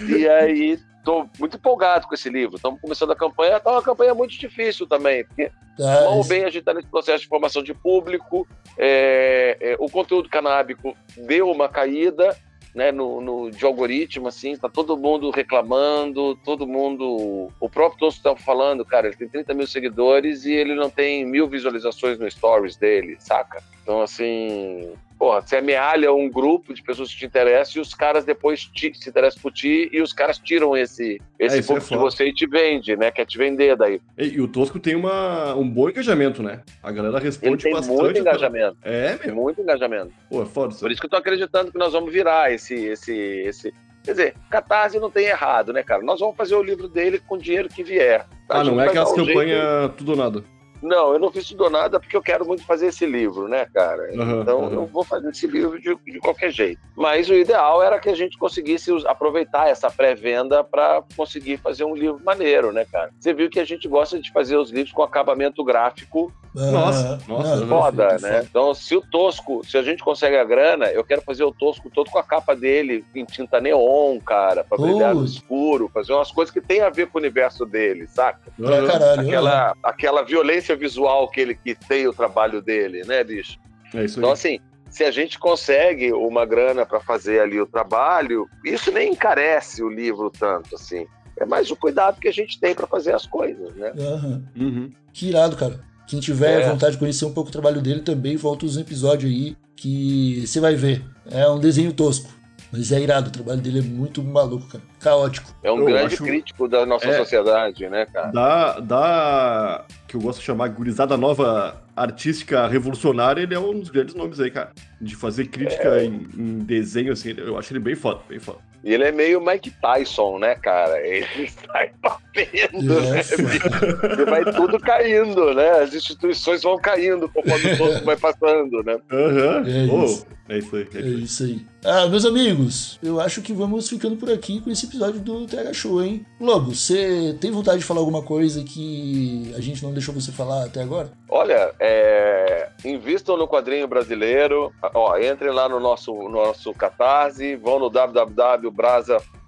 e 0.20 0.28
aí... 0.28 0.78
Tô 1.04 1.26
muito 1.36 1.56
empolgado 1.56 2.06
com 2.06 2.14
esse 2.14 2.30
livro. 2.30 2.54
Estamos 2.54 2.80
começando 2.80 3.10
a 3.10 3.16
campanha. 3.16 3.58
Tá 3.58 3.72
uma 3.72 3.82
campanha 3.82 4.14
muito 4.14 4.38
difícil 4.38 4.86
também, 4.86 5.24
porque 5.24 5.50
Tá, 5.76 6.02
Mal 6.04 6.18
ou 6.18 6.24
bem, 6.24 6.42
a 6.44 6.46
gente 6.46 6.58
está 6.58 6.72
nesse 6.72 6.86
processo 6.86 7.22
de 7.22 7.28
formação 7.28 7.60
de 7.60 7.74
público. 7.74 8.46
é, 8.78 9.56
é, 9.60 9.76
o 9.80 9.88
conteúdo 9.90 10.28
canábico 10.28 10.96
deu 11.16 11.50
uma 11.50 11.68
caída 11.68 12.36
né, 12.72 12.92
no, 12.92 13.20
no- 13.20 13.50
de 13.50 13.64
algoritmo, 13.64 14.28
assim, 14.28 14.56
tá 14.56 14.68
todo 14.68 14.96
mundo 14.96 15.30
reclamando, 15.30 16.36
todo 16.44 16.66
mundo. 16.68 17.48
O 17.60 17.68
próprio 17.68 17.98
Tosco 17.98 18.18
estava 18.18 18.36
falando, 18.38 18.84
cara, 18.84 19.08
ele 19.08 19.16
tem 19.16 19.28
30 19.28 19.54
mil 19.54 19.66
seguidores 19.66 20.44
e 20.44 20.52
ele 20.52 20.74
não 20.74 20.88
tem 20.88 21.26
mil 21.26 21.48
visualizações 21.48 22.16
no 22.18 22.30
stories 22.30 22.76
dele, 22.76 23.16
saca? 23.18 23.60
Então, 23.82 24.00
assim. 24.02 24.92
Porra, 25.22 25.40
você 25.40 25.58
amealha 25.58 26.12
um 26.12 26.28
grupo 26.28 26.74
de 26.74 26.82
pessoas 26.82 27.12
que 27.12 27.18
te 27.20 27.26
interessam 27.26 27.74
e 27.76 27.80
os 27.80 27.94
caras 27.94 28.24
depois 28.24 28.64
te- 28.64 28.92
se 28.92 29.08
interessam 29.08 29.40
por 29.40 29.52
ti 29.52 29.88
e 29.92 30.02
os 30.02 30.12
caras 30.12 30.36
tiram 30.36 30.76
esse, 30.76 31.20
esse 31.38 31.58
É, 31.58 31.60
isso 31.60 31.70
é 31.72 31.76
público 31.76 31.94
de 31.94 31.96
você 32.00 32.26
e 32.26 32.34
te 32.34 32.44
vende, 32.44 32.96
né? 32.96 33.12
Quer 33.12 33.24
te 33.24 33.38
vender 33.38 33.76
daí. 33.76 34.00
E, 34.18 34.24
e 34.30 34.40
o 34.40 34.48
Tosco 34.48 34.80
tem 34.80 34.96
uma, 34.96 35.54
um 35.54 35.68
bom 35.70 35.88
engajamento, 35.88 36.42
né? 36.42 36.62
A 36.82 36.90
galera 36.90 37.18
Ele 37.18 37.24
responde 37.26 37.62
tem 37.62 37.72
bastante. 37.72 37.96
muito 38.02 38.18
engajamento. 38.18 38.76
É, 38.82 39.14
Tem 39.16 39.26
meu. 39.32 39.40
muito 39.44 39.60
engajamento. 39.62 40.10
Pô, 40.28 40.42
é 40.42 40.46
foda. 40.46 40.74
Por 40.74 40.90
isso 40.90 41.00
que 41.00 41.06
eu 41.06 41.10
tô 41.10 41.16
acreditando 41.16 41.70
que 41.70 41.78
nós 41.78 41.92
vamos 41.92 42.12
virar 42.12 42.52
esse, 42.52 42.74
esse, 42.74 43.12
esse. 43.14 43.72
Quer 44.02 44.10
dizer, 44.10 44.34
Catarse 44.50 44.98
não 44.98 45.08
tem 45.08 45.26
errado, 45.26 45.72
né, 45.72 45.84
cara? 45.84 46.02
Nós 46.02 46.18
vamos 46.18 46.34
fazer 46.36 46.56
o 46.56 46.62
livro 46.64 46.88
dele 46.88 47.20
com 47.20 47.36
o 47.36 47.38
dinheiro 47.38 47.68
que 47.68 47.84
vier. 47.84 48.26
A 48.48 48.58
Ah, 48.58 48.64
não 48.64 48.80
é 48.80 48.88
aquelas 48.88 49.12
um 49.12 49.14
jeito- 49.24 49.28
campanhas 49.28 49.92
tudo 49.96 50.10
ou 50.10 50.16
nada. 50.16 50.42
Não, 50.82 51.12
eu 51.12 51.18
não 51.18 51.30
fiz 51.30 51.48
tudo 51.48 51.64
ou 51.64 51.70
nada 51.70 52.00
porque 52.00 52.16
eu 52.16 52.22
quero 52.22 52.44
muito 52.46 52.64
fazer 52.64 52.88
esse 52.88 53.06
livro, 53.06 53.46
né, 53.48 53.66
cara? 53.72 54.02
Aham, 54.18 54.40
então 54.42 54.64
aham. 54.64 54.72
eu 54.74 54.86
vou 54.86 55.04
fazer 55.04 55.28
esse 55.30 55.46
livro 55.46 55.80
de, 55.80 55.94
de 55.94 56.18
qualquer 56.18 56.50
jeito. 56.50 56.80
Mas 56.96 57.28
o 57.30 57.34
ideal 57.34 57.82
era 57.82 57.98
que 57.98 58.08
a 58.08 58.14
gente 58.16 58.36
conseguisse 58.36 58.90
aproveitar 59.06 59.68
essa 59.68 59.90
pré-venda 59.90 60.62
para 60.64 61.02
conseguir 61.16 61.56
fazer 61.58 61.84
um 61.84 61.94
livro 61.94 62.20
maneiro, 62.24 62.72
né, 62.72 62.84
cara? 62.90 63.10
Você 63.18 63.32
viu 63.32 63.48
que 63.48 63.60
a 63.60 63.64
gente 63.64 63.86
gosta 63.88 64.18
de 64.20 64.30
fazer 64.32 64.56
os 64.56 64.70
livros 64.70 64.92
com 64.92 65.02
acabamento 65.02 65.62
gráfico 65.64 66.32
Nossa, 66.54 67.14
Ah, 67.14 67.18
nossa, 67.28 67.66
foda, 67.66 68.06
né? 68.18 68.18
foda. 68.18 68.46
Então, 68.50 68.74
se 68.74 68.94
o 68.94 69.00
Tosco, 69.00 69.62
se 69.66 69.78
a 69.78 69.82
gente 69.82 70.02
consegue 70.04 70.36
a 70.36 70.44
grana, 70.44 70.86
eu 70.90 71.02
quero 71.02 71.22
fazer 71.22 71.44
o 71.44 71.52
Tosco 71.52 71.88
todo 71.90 72.10
com 72.10 72.18
a 72.18 72.22
capa 72.22 72.54
dele 72.54 73.04
em 73.14 73.24
tinta 73.24 73.58
neon, 73.60 74.18
cara, 74.20 74.62
pra 74.62 74.76
brilhar 74.76 75.14
no 75.14 75.20
Putz. 75.22 75.32
escuro, 75.36 75.88
fazer 75.92 76.12
umas 76.12 76.30
coisas 76.30 76.52
que 76.52 76.60
tem 76.60 76.82
a 76.82 76.90
ver 76.90 77.06
com 77.08 77.16
o 77.16 77.20
universo 77.20 77.64
dele, 77.64 78.06
saca? 78.06 78.52
Pra 78.56 78.82
caralho. 78.86 79.20
Aquela, 79.20 79.76
aquela 79.82 80.22
violência 80.22 80.71
visual 80.76 81.28
que 81.28 81.40
ele 81.40 81.54
que 81.54 81.74
tem 81.74 82.06
o 82.06 82.12
trabalho 82.12 82.60
dele, 82.62 83.02
né, 83.04 83.22
bicho? 83.24 83.58
É 83.94 84.04
isso 84.04 84.18
aí. 84.18 84.22
Então, 84.22 84.30
assim, 84.32 84.58
se 84.90 85.04
a 85.04 85.10
gente 85.10 85.38
consegue 85.38 86.12
uma 86.12 86.44
grana 86.44 86.84
pra 86.84 87.00
fazer 87.00 87.40
ali 87.40 87.60
o 87.60 87.66
trabalho, 87.66 88.46
isso 88.64 88.90
nem 88.92 89.12
encarece 89.12 89.82
o 89.82 89.88
livro 89.88 90.30
tanto, 90.30 90.74
assim. 90.74 91.06
É 91.38 91.46
mais 91.46 91.70
o 91.70 91.76
cuidado 91.76 92.20
que 92.20 92.28
a 92.28 92.32
gente 92.32 92.60
tem 92.60 92.74
pra 92.74 92.86
fazer 92.86 93.14
as 93.14 93.26
coisas, 93.26 93.74
né? 93.74 93.92
Aham. 93.98 94.44
Uhum. 94.54 94.90
Que 95.12 95.28
irado, 95.28 95.56
cara. 95.56 95.80
Quem 96.06 96.20
tiver 96.20 96.60
É. 96.60 96.68
vontade 96.68 96.92
de 96.92 96.98
conhecer 96.98 97.24
um 97.24 97.32
pouco 97.32 97.48
o 97.48 97.52
trabalho 97.52 97.80
dele 97.80 98.00
também, 98.00 98.36
volta 98.36 98.66
os 98.66 98.76
episódios 98.76 99.32
aí 99.32 99.56
que 99.74 100.46
você 100.46 100.60
vai 100.60 100.74
ver. 100.74 101.02
É 101.30 101.48
um 101.48 101.58
desenho 101.58 101.92
tosco, 101.92 102.28
mas 102.72 102.90
é 102.92 103.00
irado. 103.00 103.28
O 103.28 103.32
trabalho 103.32 103.60
dele 103.60 103.80
é 103.80 103.82
muito 103.82 104.22
maluco, 104.22 104.66
cara. 104.66 104.84
Caótico. 105.00 105.54
É 105.62 105.70
um 105.70 105.80
Eu 105.80 105.84
grande 105.86 106.14
acho- 106.14 106.24
crítico 106.24 106.66
da 106.68 106.86
nossa 106.86 107.06
É. 107.08 107.16
sociedade, 107.18 107.88
né, 107.88 108.06
cara? 108.06 108.30
Da, 108.30 108.80
da. 108.80 109.84
que 110.08 110.16
eu 110.16 110.20
gosto 110.20 110.38
de 110.40 110.44
chamar 110.44 110.68
gurizada 110.68 111.16
nova 111.16 111.80
artística 111.94 112.66
revolucionária, 112.66 113.42
ele 113.42 113.54
é 113.54 113.58
um 113.58 113.78
dos 113.80 113.90
grandes 113.90 114.14
nomes 114.14 114.40
aí, 114.40 114.50
cara. 114.50 114.70
De 115.00 115.14
fazer 115.14 115.46
crítica 115.46 115.88
É. 116.00 116.04
em, 116.04 116.26
em 116.36 116.58
desenho, 116.60 117.12
assim, 117.12 117.34
eu 117.36 117.58
acho 117.58 117.72
ele 117.72 117.80
bem 117.80 117.94
foda, 117.94 118.20
bem 118.28 118.38
foda. 118.38 118.58
E 118.84 118.92
ele 118.92 119.04
é 119.04 119.12
meio 119.12 119.40
Mike 119.44 119.70
Tyson, 119.80 120.38
né, 120.40 120.54
cara? 120.56 120.98
Ele 121.06 121.48
sai 121.66 121.92
batendo, 122.00 122.82
né? 123.00 123.16
Yes. 123.18 123.30
E 123.32 124.24
vai 124.24 124.44
tudo 124.52 124.78
caindo, 124.80 125.54
né? 125.54 125.70
As 125.82 125.94
instituições 125.94 126.62
vão 126.62 126.76
caindo 126.78 127.28
conforme 127.28 127.72
o 127.74 127.76
tempo 127.78 128.04
vai 128.04 128.16
passando, 128.16 128.82
né? 128.82 128.98
Aham. 129.12 129.62
É 129.66 129.92
Oh, 129.92 130.04
isso. 130.04 130.26
é 130.48 130.58
isso 130.58 130.76
aí. 130.76 130.88
É 130.94 130.98
É 130.98 131.00
isso 131.02 131.44
aí. 131.44 131.66
Ah, 131.84 132.06
meus 132.06 132.24
amigos, 132.24 132.96
eu 133.02 133.20
acho 133.20 133.42
que 133.42 133.52
vamos 133.52 133.88
ficando 133.88 134.16
por 134.16 134.30
aqui 134.30 134.60
com 134.60 134.70
esse 134.70 134.86
episódio 134.86 135.18
do 135.18 135.48
TH 135.48 135.72
Show, 135.74 136.00
hein? 136.00 136.24
Lobo, 136.40 136.72
você 136.72 137.36
tem 137.40 137.50
vontade 137.50 137.80
de 137.80 137.84
falar 137.84 137.98
alguma 137.98 138.22
coisa 138.22 138.62
que 138.62 139.52
a 139.56 139.60
gente 139.60 139.82
não 139.82 139.92
deixou 139.92 140.14
você 140.14 140.30
falar 140.30 140.66
até 140.66 140.80
agora? 140.80 141.10
Olha, 141.28 141.74
é, 141.80 142.68
invistam 142.84 143.36
no 143.36 143.48
quadrinho 143.48 143.88
brasileiro. 143.88 144.72
Ó, 144.94 145.18
entrem 145.18 145.50
lá 145.50 145.68
no 145.68 145.80
nosso, 145.80 146.14
nosso 146.28 146.72
Catarse, 146.72 147.56
vão 147.56 147.80
no 147.80 147.90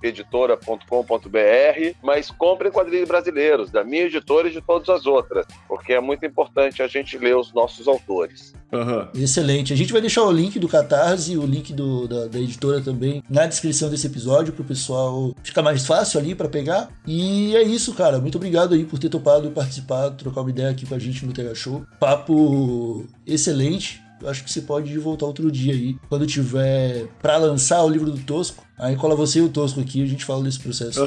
www.brasaeditora.com.br, 0.05 1.96
mas 2.02 2.30
comprem 2.30 2.70
quadrinhos 2.70 3.09
brasileiros, 3.09 3.70
da 3.70 3.82
minha 3.84 4.05
editora 4.05 4.48
e 4.48 4.52
de 4.52 4.61
todas 4.61 4.88
as 4.88 5.07
outras, 5.07 5.46
porque 5.68 5.92
é 5.92 6.00
muito 6.00 6.24
importante 6.26 6.82
a 6.82 6.86
gente 6.88 7.16
ler 7.18 7.36
os 7.36 7.52
nossos 7.52 7.88
autores. 7.88 8.52
Aham. 8.72 9.09
Excelente. 9.14 9.72
A 9.72 9.76
gente 9.76 9.92
vai 9.92 10.00
deixar 10.00 10.22
o 10.24 10.32
link 10.32 10.59
do 10.59 10.68
Catarse, 10.68 11.36
o 11.38 11.46
link 11.46 11.72
do- 11.72 12.09
da, 12.09 12.26
da 12.26 12.38
editora 12.38 12.80
também 12.80 13.22
na 13.30 13.46
descrição 13.46 13.88
desse 13.88 14.07
episódio 14.07 14.52
pro 14.52 14.64
pessoal 14.64 15.32
ficar 15.44 15.62
mais 15.62 15.86
fácil 15.86 16.18
ali 16.18 16.34
pra 16.34 16.48
pegar. 16.48 16.88
E 17.07 17.55
é 17.57 17.62
isso, 17.62 17.94
cara. 17.94 18.18
Muito 18.18 18.36
obrigado 18.36 18.74
aí 18.74 18.84
por 18.84 18.98
ter 18.98 19.09
topado 19.09 19.50
participar, 19.52 20.11
trocar 20.11 20.40
uma 20.40 20.50
ideia 20.50 20.70
aqui 20.70 20.84
com 20.86 20.94
a 20.94 20.98
gente 20.98 21.24
no 21.24 21.32
TH 21.32 21.55
Show. 21.55 21.84
Papo 22.00 23.05
excelente. 23.26 24.02
Eu 24.25 24.31
acho 24.31 24.43
que 24.43 24.51
você 24.51 24.62
pode 24.62 24.97
voltar 24.99 25.27
outro 25.27 25.51
dia 25.53 25.72
aí, 25.75 25.97
quando 26.09 26.27
tiver 26.27 27.07
pra 27.20 27.37
lançar 27.37 27.83
o 27.85 27.89
livro 27.89 28.11
do 28.11 28.18
Tosco. 28.18 28.64
Aí 28.79 28.97
cola 28.97 29.14
você 29.14 29.39
e 29.39 29.43
o 29.43 29.49
Tosco 29.49 29.81
aqui 29.81 30.01
e 30.01 30.03
a 30.03 30.07
gente 30.07 30.25
fala 30.25 30.43
desse 30.43 30.59
processo. 30.59 31.01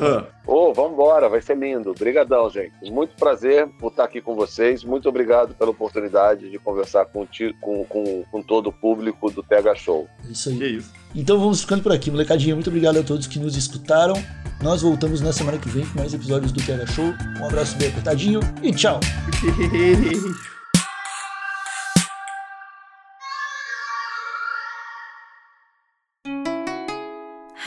Ô, 0.46 0.74
vambora, 0.74 1.28
vai 1.28 1.42
ser 1.42 1.58
lindo. 1.58 1.90
Obrigadão, 1.92 2.50
gente. 2.50 2.90
Muito 2.90 3.16
prazer 3.18 3.68
por 3.80 3.90
estar 3.92 4.06
aqui 4.06 4.22
com 4.22 4.36
vocês. 4.36 4.84
Muito 4.86 5.10
obrigado 5.10 5.54
pela 5.56 5.72
oportunidade 5.72 6.50
de 6.50 6.58
conversar 6.60 7.06
com, 7.08 7.26
ti- 7.26 7.54
com, 7.60 7.84
com, 7.86 8.24
com 8.32 8.42
todo 8.42 8.68
o 8.68 8.72
público 8.72 9.30
do 9.32 9.44
TH 9.44 9.76
Show. 9.76 10.08
É 10.26 10.32
isso 10.32 10.50
aí. 10.50 10.78
isso. 10.78 10.92
Então 11.14 11.38
vamos 11.40 11.60
ficando 11.62 11.84
por 11.84 11.92
aqui, 11.92 12.10
molecadinha. 12.12 12.54
Muito 12.56 12.70
obrigado 12.70 13.00
a 13.00 13.04
todos 13.04 13.28
que 13.28 13.40
nos 13.40 13.58
escutaram. 13.58 14.16
Nós 14.62 14.82
voltamos 14.82 15.20
na 15.22 15.34
semana 15.34 15.58
que 15.58 15.68
vem 15.68 15.86
com 15.86 16.00
mais 16.00 16.14
episódios 16.14 16.52
do 16.54 16.62
TH 16.64 16.86
Show. 16.88 17.14
Um 17.42 17.46
abraço 17.46 17.76
bem 17.78 17.90
apertadinho 17.90 18.40
e 18.64 18.72
tchau! 18.72 19.00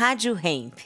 Rádio 0.01 0.33
Hemp. 0.35 0.81